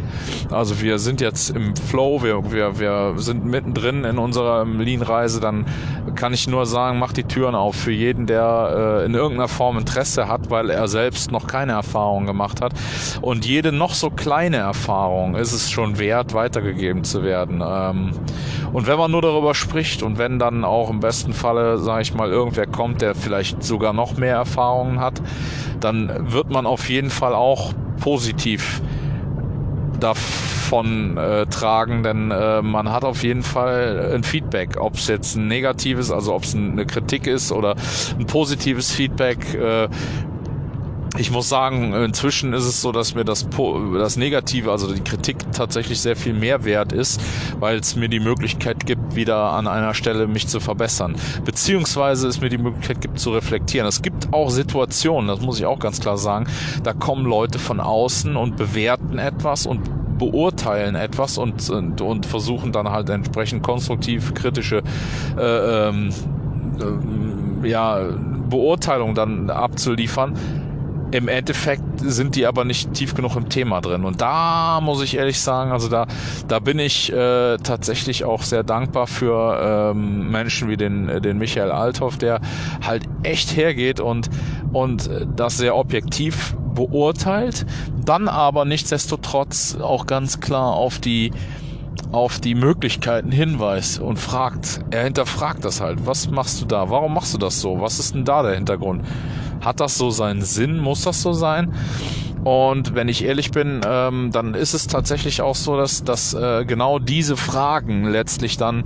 also 0.50 0.80
wir 0.80 0.98
sind 0.98 1.20
jetzt 1.20 1.50
im 1.50 1.74
Flow, 1.76 2.22
wir, 2.22 2.52
wir, 2.52 2.78
wir 2.78 3.14
sind 3.16 3.44
mittendrin 3.44 4.04
in 4.04 4.18
unserer 4.18 4.64
Lean-Reise, 4.64 5.40
dann 5.40 5.66
kann 6.14 6.32
ich 6.32 6.48
nur 6.48 6.66
sagen, 6.66 6.98
mach 6.98 7.12
die 7.12 7.24
Türen 7.24 7.54
auf 7.54 7.76
für 7.76 7.92
jeden, 7.92 8.26
der 8.26 9.00
äh, 9.02 9.06
in 9.06 9.14
irgendeiner 9.14 9.48
Form 9.48 9.78
Interesse 9.78 10.28
hat, 10.28 10.50
weil 10.50 10.70
er 10.70 10.88
selbst 10.88 11.30
noch 11.32 11.46
keine 11.46 11.72
Erfahrung 11.72 12.26
gemacht 12.26 12.60
hat. 12.60 12.72
Und 13.20 13.46
jede 13.46 13.72
noch 13.72 13.94
so 13.94 14.10
kleine 14.10 14.58
Erfahrung 14.58 15.34
ist 15.34 15.52
es 15.52 15.70
schon 15.70 15.98
wert, 15.98 16.34
weitergegeben 16.34 17.04
zu 17.04 17.22
werden 17.22 17.62
Ähm, 17.70 18.10
und 18.72 18.86
wenn 18.86 18.98
man 18.98 19.10
nur 19.10 19.22
darüber 19.22 19.54
spricht 19.54 20.02
und 20.02 20.18
wenn 20.18 20.38
dann 20.38 20.64
auch 20.64 20.90
im 20.90 21.00
besten 21.00 21.32
Falle, 21.32 21.78
sage 21.78 22.02
ich 22.02 22.14
mal, 22.14 22.30
irgendwer 22.30 22.66
kommt, 22.66 23.02
der 23.02 23.14
vielleicht 23.14 23.62
sogar 23.62 23.92
noch 23.92 24.16
mehr 24.16 24.36
Erfahrungen 24.36 25.00
hat, 25.00 25.20
dann 25.80 26.32
wird 26.32 26.50
man 26.50 26.66
auf 26.66 26.88
jeden 26.88 27.10
Fall 27.10 27.34
auch 27.34 27.72
positiv 28.00 28.80
davon 30.00 31.16
äh, 31.16 31.46
tragen, 31.46 32.02
denn 32.02 32.30
äh, 32.30 32.62
man 32.62 32.90
hat 32.90 33.04
auf 33.04 33.22
jeden 33.22 33.42
Fall 33.42 34.12
ein 34.14 34.24
Feedback, 34.24 34.78
ob 34.80 34.94
es 34.94 35.08
jetzt 35.08 35.36
ein 35.36 35.46
negatives, 35.46 36.10
also 36.10 36.34
ob 36.34 36.44
es 36.44 36.54
eine 36.54 36.86
Kritik 36.86 37.26
ist 37.26 37.52
oder 37.52 37.76
ein 38.18 38.26
positives 38.26 38.90
Feedback. 38.90 39.54
Äh, 39.54 39.88
ich 41.18 41.30
muss 41.30 41.48
sagen, 41.48 41.92
inzwischen 41.92 42.52
ist 42.52 42.64
es 42.64 42.80
so, 42.80 42.92
dass 42.92 43.14
mir 43.14 43.24
das, 43.24 43.46
das 43.98 44.16
Negative, 44.16 44.70
also 44.70 44.92
die 44.92 45.02
Kritik 45.02 45.52
tatsächlich 45.52 46.00
sehr 46.00 46.14
viel 46.14 46.34
mehr 46.34 46.64
wert 46.64 46.92
ist, 46.92 47.20
weil 47.58 47.78
es 47.78 47.96
mir 47.96 48.08
die 48.08 48.20
Möglichkeit 48.20 48.86
gibt, 48.86 49.16
wieder 49.16 49.52
an 49.52 49.66
einer 49.66 49.92
Stelle 49.94 50.28
mich 50.28 50.46
zu 50.46 50.60
verbessern. 50.60 51.16
Beziehungsweise 51.44 52.28
es 52.28 52.40
mir 52.40 52.48
die 52.48 52.58
Möglichkeit 52.58 53.00
gibt 53.00 53.18
zu 53.18 53.32
reflektieren. 53.32 53.88
Es 53.88 54.02
gibt 54.02 54.32
auch 54.32 54.50
Situationen, 54.50 55.26
das 55.26 55.40
muss 55.40 55.58
ich 55.58 55.66
auch 55.66 55.80
ganz 55.80 56.00
klar 56.00 56.16
sagen, 56.16 56.46
da 56.84 56.92
kommen 56.92 57.26
Leute 57.26 57.58
von 57.58 57.80
außen 57.80 58.36
und 58.36 58.56
bewerten 58.56 59.18
etwas 59.18 59.66
und 59.66 59.80
beurteilen 60.18 60.94
etwas 60.94 61.38
und, 61.38 61.68
und, 61.70 62.00
und 62.02 62.26
versuchen 62.26 62.72
dann 62.72 62.90
halt 62.90 63.08
entsprechend 63.08 63.62
konstruktiv 63.62 64.34
kritische 64.34 64.82
äh, 65.36 65.88
ähm, 65.88 66.10
äh, 67.64 67.68
ja, 67.68 68.00
Beurteilung 68.48 69.14
dann 69.14 69.50
abzuliefern 69.50 70.34
im 71.12 71.28
Endeffekt 71.28 71.82
sind 71.96 72.36
die 72.36 72.46
aber 72.46 72.64
nicht 72.64 72.94
tief 72.94 73.14
genug 73.14 73.36
im 73.36 73.48
Thema 73.48 73.80
drin. 73.80 74.04
Und 74.04 74.20
da 74.20 74.80
muss 74.80 75.02
ich 75.02 75.16
ehrlich 75.16 75.40
sagen, 75.40 75.72
also 75.72 75.88
da, 75.88 76.06
da 76.48 76.58
bin 76.58 76.78
ich 76.78 77.12
äh, 77.12 77.56
tatsächlich 77.58 78.24
auch 78.24 78.42
sehr 78.42 78.62
dankbar 78.62 79.06
für 79.06 79.92
ähm, 79.92 80.30
Menschen 80.30 80.68
wie 80.68 80.76
den, 80.76 81.22
den 81.22 81.38
Michael 81.38 81.70
Althoff, 81.70 82.16
der 82.16 82.40
halt 82.84 83.04
echt 83.22 83.56
hergeht 83.56 84.00
und, 84.00 84.30
und 84.72 85.10
das 85.36 85.56
sehr 85.56 85.76
objektiv 85.76 86.54
beurteilt, 86.74 87.66
dann 88.04 88.28
aber 88.28 88.64
nichtsdestotrotz 88.64 89.76
auch 89.80 90.06
ganz 90.06 90.40
klar 90.40 90.74
auf 90.74 90.98
die 90.98 91.32
auf 92.12 92.40
die 92.40 92.54
Möglichkeiten 92.54 93.30
hinweist 93.30 94.00
und 94.00 94.18
fragt, 94.18 94.80
er 94.90 95.04
hinterfragt 95.04 95.64
das 95.64 95.80
halt. 95.80 96.06
Was 96.06 96.28
machst 96.28 96.60
du 96.60 96.66
da? 96.66 96.90
Warum 96.90 97.14
machst 97.14 97.34
du 97.34 97.38
das 97.38 97.60
so? 97.60 97.80
Was 97.80 97.98
ist 97.98 98.14
denn 98.14 98.24
da 98.24 98.42
der 98.42 98.54
Hintergrund? 98.54 99.04
Hat 99.60 99.80
das 99.80 99.98
so 99.98 100.10
seinen 100.10 100.42
Sinn? 100.42 100.78
Muss 100.78 101.02
das 101.02 101.22
so 101.22 101.32
sein? 101.32 101.74
Und 102.44 102.94
wenn 102.94 103.08
ich 103.08 103.24
ehrlich 103.24 103.50
bin, 103.50 103.82
ähm, 103.86 104.30
dann 104.32 104.54
ist 104.54 104.72
es 104.72 104.86
tatsächlich 104.86 105.42
auch 105.42 105.54
so, 105.54 105.76
dass, 105.76 106.04
dass 106.04 106.32
äh, 106.32 106.64
genau 106.64 106.98
diese 106.98 107.36
Fragen 107.36 108.04
letztlich 108.04 108.56
dann 108.56 108.84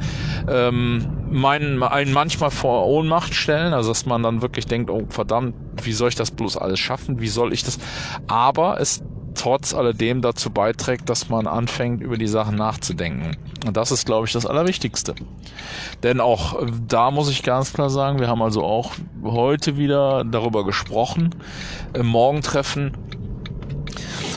ähm, 0.49 1.07
meinen, 1.31 1.83
einen 1.83 2.13
manchmal 2.13 2.51
vor 2.51 2.87
Ohnmacht 2.87 3.35
stellen. 3.35 3.73
Also 3.73 3.91
dass 3.91 4.07
man 4.07 4.23
dann 4.23 4.43
wirklich 4.43 4.67
denkt, 4.67 4.91
oh 4.91 5.05
verdammt, 5.09 5.55
wie 5.83 5.93
soll 5.93 6.09
ich 6.09 6.17
das 6.17 6.33
bloß 6.33 6.57
alles 6.57 6.81
schaffen? 6.81 7.21
Wie 7.21 7.29
soll 7.29 7.53
ich 7.53 7.63
das? 7.63 7.79
Aber 8.27 8.81
es 8.81 9.05
trotz 9.45 9.75
alledem 9.75 10.23
dazu 10.23 10.49
beiträgt, 10.49 11.11
dass 11.11 11.29
man 11.29 11.47
anfängt, 11.47 12.01
über 12.01 12.17
die 12.17 12.27
Sachen 12.27 12.57
nachzudenken. 12.57 13.37
Und 13.67 13.77
das 13.77 13.93
ist, 13.93 14.07
glaube 14.07 14.27
ich, 14.27 14.33
das 14.33 14.47
Allerwichtigste. 14.47 15.15
Denn 16.03 16.19
auch 16.21 16.63
äh, 16.63 16.67
da 16.89 17.11
muss 17.11 17.29
ich 17.29 17.43
ganz 17.43 17.75
klar 17.75 17.91
sagen, 17.91 18.21
wir 18.21 18.29
haben 18.29 18.41
also 18.41 18.65
auch 18.65 18.93
heute 19.23 19.77
wieder 19.77 20.25
darüber 20.25 20.65
gesprochen, 20.65 21.35
im 21.93 22.07
Morgentreffen, 22.07 22.93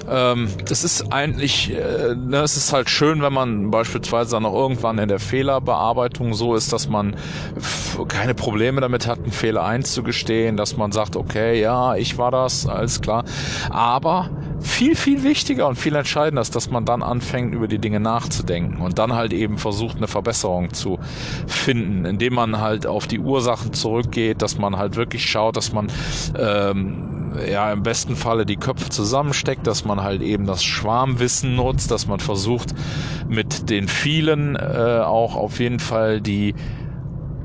ähm, 0.09 0.49
das 0.67 0.83
ist 0.83 1.11
eigentlich, 1.13 1.73
äh, 1.73 2.13
ne, 2.15 2.41
es 2.41 2.57
ist 2.57 2.73
halt 2.73 2.89
schön, 2.89 3.21
wenn 3.21 3.33
man 3.33 3.71
beispielsweise 3.71 4.31
dann 4.31 4.45
auch 4.45 4.53
irgendwann 4.53 4.97
in 4.99 5.07
der 5.07 5.19
Fehlerbearbeitung 5.19 6.33
so 6.33 6.55
ist, 6.55 6.71
dass 6.71 6.87
man 6.89 7.15
keine 8.07 8.33
Probleme 8.33 8.81
damit 8.81 9.07
hat, 9.07 9.19
einen 9.19 9.31
Fehler 9.31 9.63
einzugestehen, 9.63 10.57
dass 10.57 10.77
man 10.77 10.91
sagt, 10.91 11.15
okay, 11.15 11.59
ja, 11.61 11.95
ich 11.95 12.17
war 12.17 12.31
das, 12.31 12.67
alles 12.67 13.01
klar. 13.01 13.23
Aber 13.69 14.29
viel, 14.61 14.95
viel 14.95 15.23
wichtiger 15.23 15.67
und 15.67 15.75
viel 15.75 15.95
entscheidender 15.95 16.41
ist, 16.41 16.55
dass 16.55 16.69
man 16.69 16.85
dann 16.85 17.03
anfängt, 17.03 17.53
über 17.53 17.67
die 17.67 17.79
Dinge 17.79 17.99
nachzudenken 17.99 18.81
und 18.81 18.99
dann 18.99 19.13
halt 19.13 19.33
eben 19.33 19.57
versucht, 19.57 19.97
eine 19.97 20.07
Verbesserung 20.07 20.73
zu 20.73 20.99
finden, 21.45 22.05
indem 22.05 22.35
man 22.35 22.59
halt 22.59 22.87
auf 22.87 23.07
die 23.07 23.19
Ursachen 23.19 23.73
zurückgeht, 23.73 24.41
dass 24.41 24.57
man 24.57 24.77
halt 24.77 24.95
wirklich 24.95 25.29
schaut, 25.29 25.57
dass 25.57 25.73
man 25.73 25.87
ähm, 26.37 27.33
ja 27.49 27.71
im 27.71 27.83
besten 27.83 28.15
Falle 28.15 28.45
die 28.45 28.57
Köpfe 28.57 28.89
zusammensteckt, 28.89 29.67
dass 29.67 29.85
man 29.85 30.01
halt 30.01 30.21
eben 30.21 30.45
das 30.45 30.63
Schwarmwissen 30.63 31.55
nutzt, 31.55 31.91
dass 31.91 32.07
man 32.07 32.19
versucht, 32.19 32.73
mit 33.27 33.69
den 33.69 33.87
vielen 33.87 34.55
äh, 34.55 35.01
auch 35.03 35.35
auf 35.35 35.59
jeden 35.59 35.79
Fall 35.79 36.21
die 36.21 36.55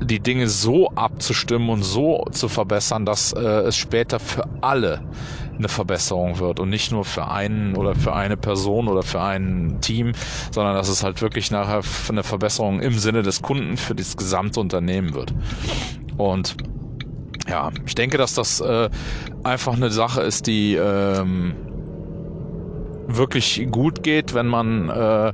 die 0.01 0.19
Dinge 0.19 0.49
so 0.49 0.89
abzustimmen 0.89 1.69
und 1.69 1.83
so 1.83 2.25
zu 2.31 2.49
verbessern, 2.49 3.05
dass 3.05 3.31
äh, 3.31 3.39
es 3.39 3.77
später 3.77 4.19
für 4.19 4.43
alle 4.61 5.01
eine 5.57 5.69
Verbesserung 5.69 6.39
wird 6.39 6.59
und 6.59 6.69
nicht 6.69 6.91
nur 6.91 7.05
für 7.05 7.27
einen 7.27 7.75
oder 7.75 7.95
für 7.95 8.13
eine 8.13 8.37
Person 8.37 8.87
oder 8.87 9.03
für 9.03 9.21
ein 9.21 9.77
Team, 9.81 10.13
sondern 10.51 10.75
dass 10.75 10.89
es 10.89 11.03
halt 11.03 11.21
wirklich 11.21 11.51
nachher 11.51 11.81
eine 12.09 12.23
Verbesserung 12.23 12.81
im 12.81 12.97
Sinne 12.97 13.21
des 13.21 13.41
Kunden 13.41 13.77
für 13.77 13.95
das 13.95 14.17
gesamte 14.17 14.59
Unternehmen 14.59 15.13
wird. 15.13 15.33
Und 16.17 16.55
ja, 17.47 17.71
ich 17.85 17.95
denke, 17.95 18.17
dass 18.17 18.33
das 18.33 18.61
äh, 18.61 18.89
einfach 19.43 19.73
eine 19.73 19.89
Sache 19.89 20.21
ist, 20.21 20.47
die 20.47 20.75
ähm, 20.75 21.53
wirklich 23.07 23.67
gut 23.69 24.03
geht, 24.03 24.33
wenn 24.33 24.47
man 24.47 24.89
äh, 24.89 25.33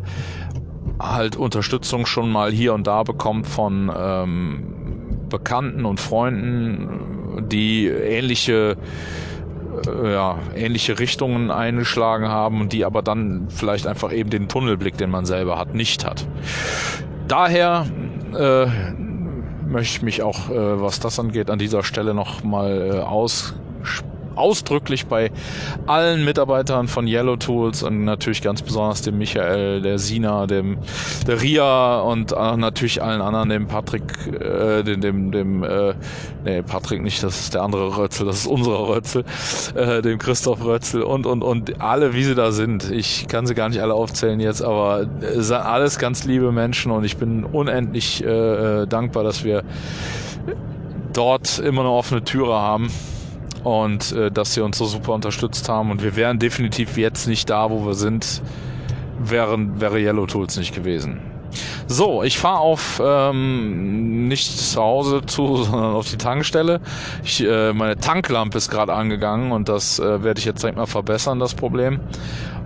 halt 0.99 1.35
Unterstützung 1.35 2.05
schon 2.05 2.31
mal 2.31 2.51
hier 2.51 2.73
und 2.73 2.87
da 2.87 3.03
bekommt 3.03 3.47
von 3.47 3.91
ähm, 3.95 4.75
Bekannten 5.29 5.85
und 5.85 5.99
Freunden, 5.99 7.47
die 7.47 7.87
ähnliche 7.87 8.77
äh, 9.87 10.13
ja, 10.13 10.39
ähnliche 10.55 10.99
Richtungen 10.99 11.51
eingeschlagen 11.51 12.27
haben 12.27 12.61
und 12.61 12.73
die 12.73 12.85
aber 12.85 13.01
dann 13.01 13.47
vielleicht 13.49 13.87
einfach 13.87 14.11
eben 14.11 14.29
den 14.29 14.47
Tunnelblick, 14.47 14.97
den 14.97 15.09
man 15.09 15.25
selber 15.25 15.57
hat, 15.57 15.73
nicht 15.73 16.05
hat. 16.05 16.27
Daher 17.27 17.85
äh, 18.37 18.65
möchte 19.67 19.97
ich 19.97 20.01
mich 20.01 20.23
auch, 20.23 20.49
äh, 20.49 20.81
was 20.81 20.99
das 20.99 21.19
angeht, 21.19 21.49
an 21.49 21.59
dieser 21.59 21.83
Stelle 21.83 22.13
nochmal 22.13 22.91
äh, 22.93 22.99
aussprechen 22.99 24.18
ausdrücklich 24.39 25.05
bei 25.07 25.31
allen 25.85 26.25
Mitarbeitern 26.25 26.87
von 26.87 27.07
Yellow 27.07 27.35
Tools 27.35 27.83
und 27.83 28.05
natürlich 28.05 28.41
ganz 28.41 28.61
besonders 28.61 29.01
dem 29.01 29.17
Michael, 29.17 29.81
der 29.81 29.99
Sina, 29.99 30.47
dem 30.47 30.77
der 31.27 31.41
Ria 31.41 31.99
und 31.99 32.31
äh, 32.31 32.57
natürlich 32.57 33.03
allen 33.03 33.21
anderen, 33.21 33.49
dem 33.49 33.67
Patrick, 33.67 34.03
äh, 34.27 34.83
dem, 34.83 35.01
dem, 35.01 35.31
dem 35.31 35.63
äh, 35.63 35.93
nee, 36.45 36.61
Patrick 36.61 37.01
nicht, 37.01 37.21
das 37.21 37.39
ist 37.39 37.53
der 37.53 37.63
andere 37.63 37.97
Rötzel, 37.97 38.25
das 38.25 38.37
ist 38.37 38.47
unser 38.47 38.87
Rötzel, 38.87 39.25
äh, 39.75 40.01
dem 40.01 40.17
Christoph 40.17 40.63
Rötzel 40.63 41.03
und 41.03 41.25
und 41.25 41.43
und 41.43 41.81
alle, 41.81 42.13
wie 42.13 42.23
sie 42.23 42.35
da 42.35 42.51
sind. 42.51 42.89
Ich 42.89 43.27
kann 43.27 43.45
sie 43.45 43.55
gar 43.55 43.69
nicht 43.69 43.81
alle 43.81 43.93
aufzählen 43.93 44.39
jetzt, 44.39 44.61
aber 44.61 45.07
sind 45.35 45.55
alles 45.55 45.99
ganz 45.99 46.23
liebe 46.23 46.51
Menschen 46.51 46.91
und 46.91 47.03
ich 47.03 47.17
bin 47.17 47.43
unendlich 47.43 48.23
äh, 48.23 48.27
äh 48.83 48.87
dankbar, 48.87 49.23
dass 49.23 49.43
wir 49.43 49.63
dort 51.13 51.59
immer 51.59 51.81
eine 51.81 51.89
offene 51.89 52.23
Türe 52.23 52.53
haben 52.53 52.89
und 53.63 54.11
äh, 54.11 54.31
dass 54.31 54.53
sie 54.53 54.61
uns 54.61 54.77
so 54.77 54.85
super 54.85 55.13
unterstützt 55.13 55.67
haben. 55.69 55.91
Und 55.91 56.03
wir 56.03 56.15
wären 56.15 56.39
definitiv 56.39 56.97
jetzt 56.97 57.27
nicht 57.27 57.49
da, 57.49 57.69
wo 57.69 57.85
wir 57.85 57.93
sind, 57.93 58.41
wären, 59.19 59.81
wäre 59.81 59.99
Yellow 59.99 60.25
Tools 60.25 60.57
nicht 60.57 60.73
gewesen. 60.73 61.19
So, 61.87 62.21
ich 62.21 62.37
fahre 62.37 62.59
auf 62.59 63.01
ähm, 63.03 64.27
nicht 64.27 64.59
zu 64.59 64.79
Hause 64.79 65.21
zu, 65.25 65.57
sondern 65.63 65.95
auf 65.95 66.09
die 66.09 66.17
Tankstelle. 66.17 66.79
Ich, 67.23 67.43
äh, 67.43 67.73
meine 67.73 67.97
Tanklampe 67.97 68.57
ist 68.57 68.69
gerade 68.69 68.93
angegangen 68.93 69.51
und 69.51 69.69
das 69.69 69.99
äh, 69.99 70.23
werde 70.23 70.39
ich 70.39 70.45
jetzt 70.45 70.61
direkt 70.61 70.77
mal 70.77 70.85
verbessern, 70.85 71.39
das 71.39 71.55
Problem. 71.55 71.99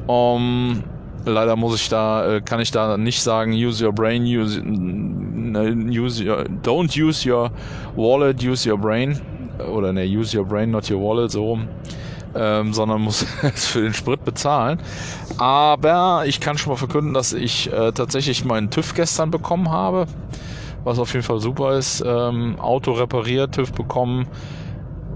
Um, 0.05 0.83
leider 1.25 1.55
muss 1.55 1.75
ich 1.75 1.87
da, 1.87 2.35
äh, 2.35 2.41
kann 2.41 2.59
ich 2.59 2.71
da 2.71 2.97
nicht 2.97 3.21
sagen, 3.23 3.53
use 3.53 3.83
your 3.83 3.93
brain, 3.93 4.23
use, 4.23 4.61
use 4.61 6.21
your, 6.21 6.43
don't 6.61 7.01
use 7.01 7.27
your 7.27 7.51
wallet, 7.95 8.43
use 8.43 8.69
your 8.69 8.77
brain 8.77 9.21
oder 9.60 9.93
ne, 9.93 10.04
use 10.06 10.38
your 10.38 10.45
brain, 10.45 10.72
not 10.72 10.89
your 10.89 11.01
wallet, 11.01 11.32
so 11.32 11.45
rum. 11.45 11.68
Ähm, 12.36 12.74
sondern 12.74 13.01
muss 13.01 13.26
es 13.43 13.68
für 13.68 13.82
den 13.82 13.93
Sprit 13.93 14.26
bezahlen. 14.26 14.80
Aber 15.38 16.24
ich 16.26 16.39
kann 16.39 16.58
schon 16.58 16.72
mal 16.74 16.78
verkünden, 16.78 17.14
dass 17.14 17.34
ich 17.34 17.72
äh, 17.72 17.91
tatsächlich 17.91 18.43
meinen 18.43 18.72
TÜV 18.72 18.95
gestern 18.95 19.30
bekommen 19.30 19.70
habe, 19.70 20.08
was 20.84 20.97
auf 20.97 21.14
jeden 21.14 21.26
Fall 21.26 21.39
super 21.39 21.78
ist. 21.78 22.04
Ähm, 22.06 22.60
Auto 22.60 22.93
repariert, 22.93 23.54
TÜV 23.54 23.72
bekommen, 23.74 24.28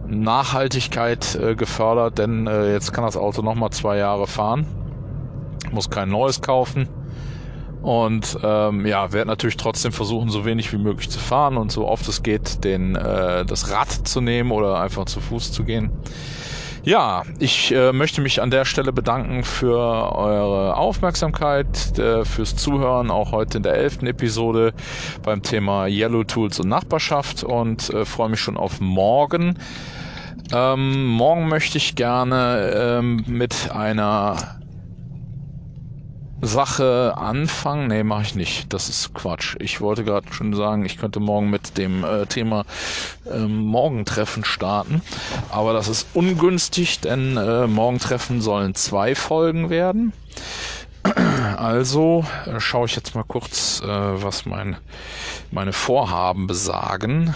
Nachhaltigkeit 0.08 1.36
äh, 1.36 1.56
gefördert, 1.56 2.20
denn 2.20 2.46
äh, 2.48 2.72
jetzt 2.72 2.94
kann 2.94 3.04
das 3.04 3.18
Auto 3.18 3.42
nochmal 3.42 3.72
zwei 3.72 3.98
Jahre 3.98 4.28
fahren. 4.28 4.68
Muss 5.72 5.90
kein 5.90 6.10
neues 6.10 6.42
kaufen. 6.42 6.88
Und 7.82 8.38
ähm, 8.44 8.86
ja, 8.86 9.14
werde 9.14 9.30
natürlich 9.30 9.58
trotzdem 9.58 9.92
versuchen, 9.92 10.30
so 10.30 10.46
wenig 10.46 10.74
wie 10.74 10.78
möglich 10.78 11.10
zu 11.10 11.20
fahren 11.20 11.58
und 11.58 11.72
so 11.72 11.88
oft 11.88 12.08
es 12.08 12.24
geht, 12.24 12.64
den, 12.64 12.96
äh, 12.96 13.46
das 13.46 13.72
Rad 13.72 13.90
zu 13.90 14.20
nehmen 14.20 14.52
oder 14.52 14.80
einfach 14.80 15.06
zu 15.06 15.20
Fuß 15.20 15.52
zu 15.52 15.64
gehen. 15.64 15.92
Ja, 16.88 17.24
ich 17.40 17.74
äh, 17.74 17.92
möchte 17.92 18.22
mich 18.22 18.42
an 18.42 18.50
der 18.50 18.64
Stelle 18.64 18.94
bedanken 18.94 19.44
für 19.44 19.78
eure 19.78 20.78
Aufmerksamkeit, 20.78 22.00
äh, 22.00 22.24
fürs 22.24 22.56
Zuhören, 22.56 23.12
auch 23.12 23.34
heute 23.34 23.58
in 23.58 23.64
der 23.64 23.74
elften 23.74 24.08
Episode 24.08 24.74
beim 25.22 25.42
Thema 25.42 25.88
Yellow 25.88 26.24
Tools 26.24 26.62
und 26.62 26.70
Nachbarschaft 26.70 27.44
und 27.44 27.90
äh, 27.90 28.06
freue 28.06 28.30
mich 28.30 28.40
schon 28.40 28.56
auf 28.56 28.80
morgen. 28.80 29.58
Ähm, 30.54 31.06
morgen 31.08 31.50
möchte 31.50 31.78
ich 31.78 31.96
gerne 31.96 32.72
ähm, 32.74 33.22
mit 33.28 33.70
einer 33.70 34.58
Sache 36.42 37.16
anfangen? 37.18 37.88
Nee, 37.88 38.04
mache 38.04 38.22
ich 38.22 38.36
nicht. 38.36 38.74
Das 38.74 38.90
ist 38.90 39.14
Quatsch. 39.14 39.56
Ich 39.60 39.82
wollte 39.82 40.04
gerade 40.04 40.32
schon 40.32 40.54
sagen, 40.54 40.86
ich 40.86 40.98
könnte 40.98 41.20
morgen 41.20 41.50
mit 41.50 41.78
dem 41.78 42.04
äh, 42.04 42.26
Thema 42.26 42.66
äh, 43.26 43.40
Morgentreffen 43.40 44.44
starten. 44.46 45.02
Aber 45.50 45.74
das 45.74 45.88
ist 45.88 46.08
ungünstig, 46.14 47.00
denn 47.00 47.38
äh, 47.38 47.68
Morgentreffen 47.68 48.42
sollen 48.42 48.76
zwei 48.76 49.16
Folgen 49.16 49.70
werden. 49.70 50.14
Also 51.58 52.26
äh, 52.46 52.60
schaue 52.60 52.86
ich 52.86 52.96
jetzt 52.96 53.16
mal 53.16 53.24
kurz, 53.24 53.82
äh, 53.82 53.88
was 53.88 54.46
mein, 54.46 54.78
meine 55.52 55.74
Vorhaben 55.74 56.48
besagen. 56.48 57.34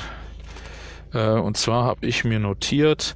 Äh, 1.13 1.27
und 1.27 1.57
zwar 1.57 1.85
habe 1.85 2.05
ich 2.05 2.23
mir 2.23 2.39
notiert, 2.39 3.15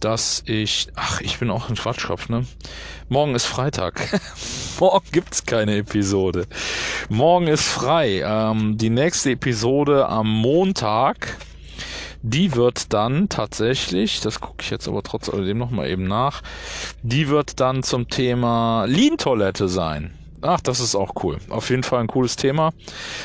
dass 0.00 0.42
ich, 0.46 0.88
ach, 0.94 1.20
ich 1.20 1.38
bin 1.38 1.50
auch 1.50 1.68
ein 1.68 1.76
Quatschkopf, 1.76 2.28
ne? 2.28 2.44
Morgen 3.08 3.34
ist 3.34 3.46
Freitag. 3.46 4.20
Morgen 4.80 5.06
gibt's 5.12 5.46
keine 5.46 5.76
Episode. 5.76 6.46
Morgen 7.08 7.46
ist 7.46 7.64
frei. 7.64 8.22
Ähm, 8.24 8.76
die 8.76 8.90
nächste 8.90 9.30
Episode 9.30 10.08
am 10.08 10.28
Montag, 10.28 11.38
die 12.22 12.54
wird 12.54 12.92
dann 12.92 13.28
tatsächlich, 13.28 14.20
das 14.20 14.40
gucke 14.40 14.62
ich 14.62 14.70
jetzt 14.70 14.88
aber 14.88 15.02
trotz 15.02 15.28
alledem 15.28 15.58
nochmal 15.58 15.88
eben 15.88 16.04
nach, 16.04 16.42
die 17.02 17.28
wird 17.28 17.60
dann 17.60 17.82
zum 17.82 18.08
Thema 18.08 18.84
Lean-Toilette 18.86 19.68
sein. 19.68 20.17
Ach, 20.40 20.60
das 20.60 20.78
ist 20.78 20.94
auch 20.94 21.12
cool. 21.22 21.38
Auf 21.48 21.70
jeden 21.70 21.82
Fall 21.82 22.00
ein 22.00 22.06
cooles 22.06 22.36
Thema. 22.36 22.70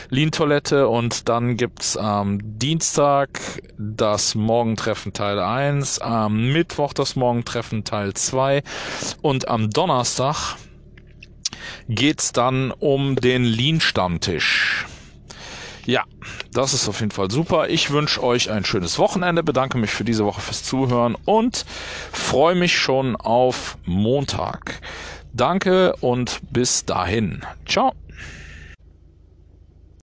Lean-Toilette 0.09 0.87
und 0.87 1.29
dann 1.29 1.57
gibt's 1.57 1.95
am 1.95 2.39
Dienstag 2.41 3.39
das 3.77 4.33
Morgentreffen 4.33 5.13
Teil 5.13 5.39
1, 5.39 5.99
am 5.99 6.51
Mittwoch 6.51 6.93
das 6.93 7.15
Morgentreffen 7.15 7.83
Teil 7.83 8.15
2 8.15 8.63
und 9.21 9.47
am 9.47 9.69
Donnerstag 9.69 10.55
geht's 11.87 12.31
dann 12.31 12.71
um 12.71 13.15
den 13.15 13.43
Lean-Stammtisch. 13.43 14.87
Ja, 15.85 16.05
das 16.51 16.73
ist 16.73 16.87
auf 16.87 17.01
jeden 17.01 17.11
Fall 17.11 17.29
super. 17.29 17.69
Ich 17.69 17.91
wünsche 17.91 18.23
euch 18.23 18.49
ein 18.49 18.63
schönes 18.63 18.97
Wochenende, 18.97 19.43
bedanke 19.43 19.77
mich 19.77 19.91
für 19.91 20.05
diese 20.05 20.25
Woche 20.25 20.41
fürs 20.41 20.63
Zuhören 20.63 21.15
und 21.25 21.65
freue 22.11 22.55
mich 22.55 22.77
schon 22.77 23.15
auf 23.17 23.77
Montag. 23.85 24.81
Danke 25.33 25.95
und 25.97 26.39
bis 26.51 26.85
dahin. 26.85 27.41
Ciao. 27.65 27.91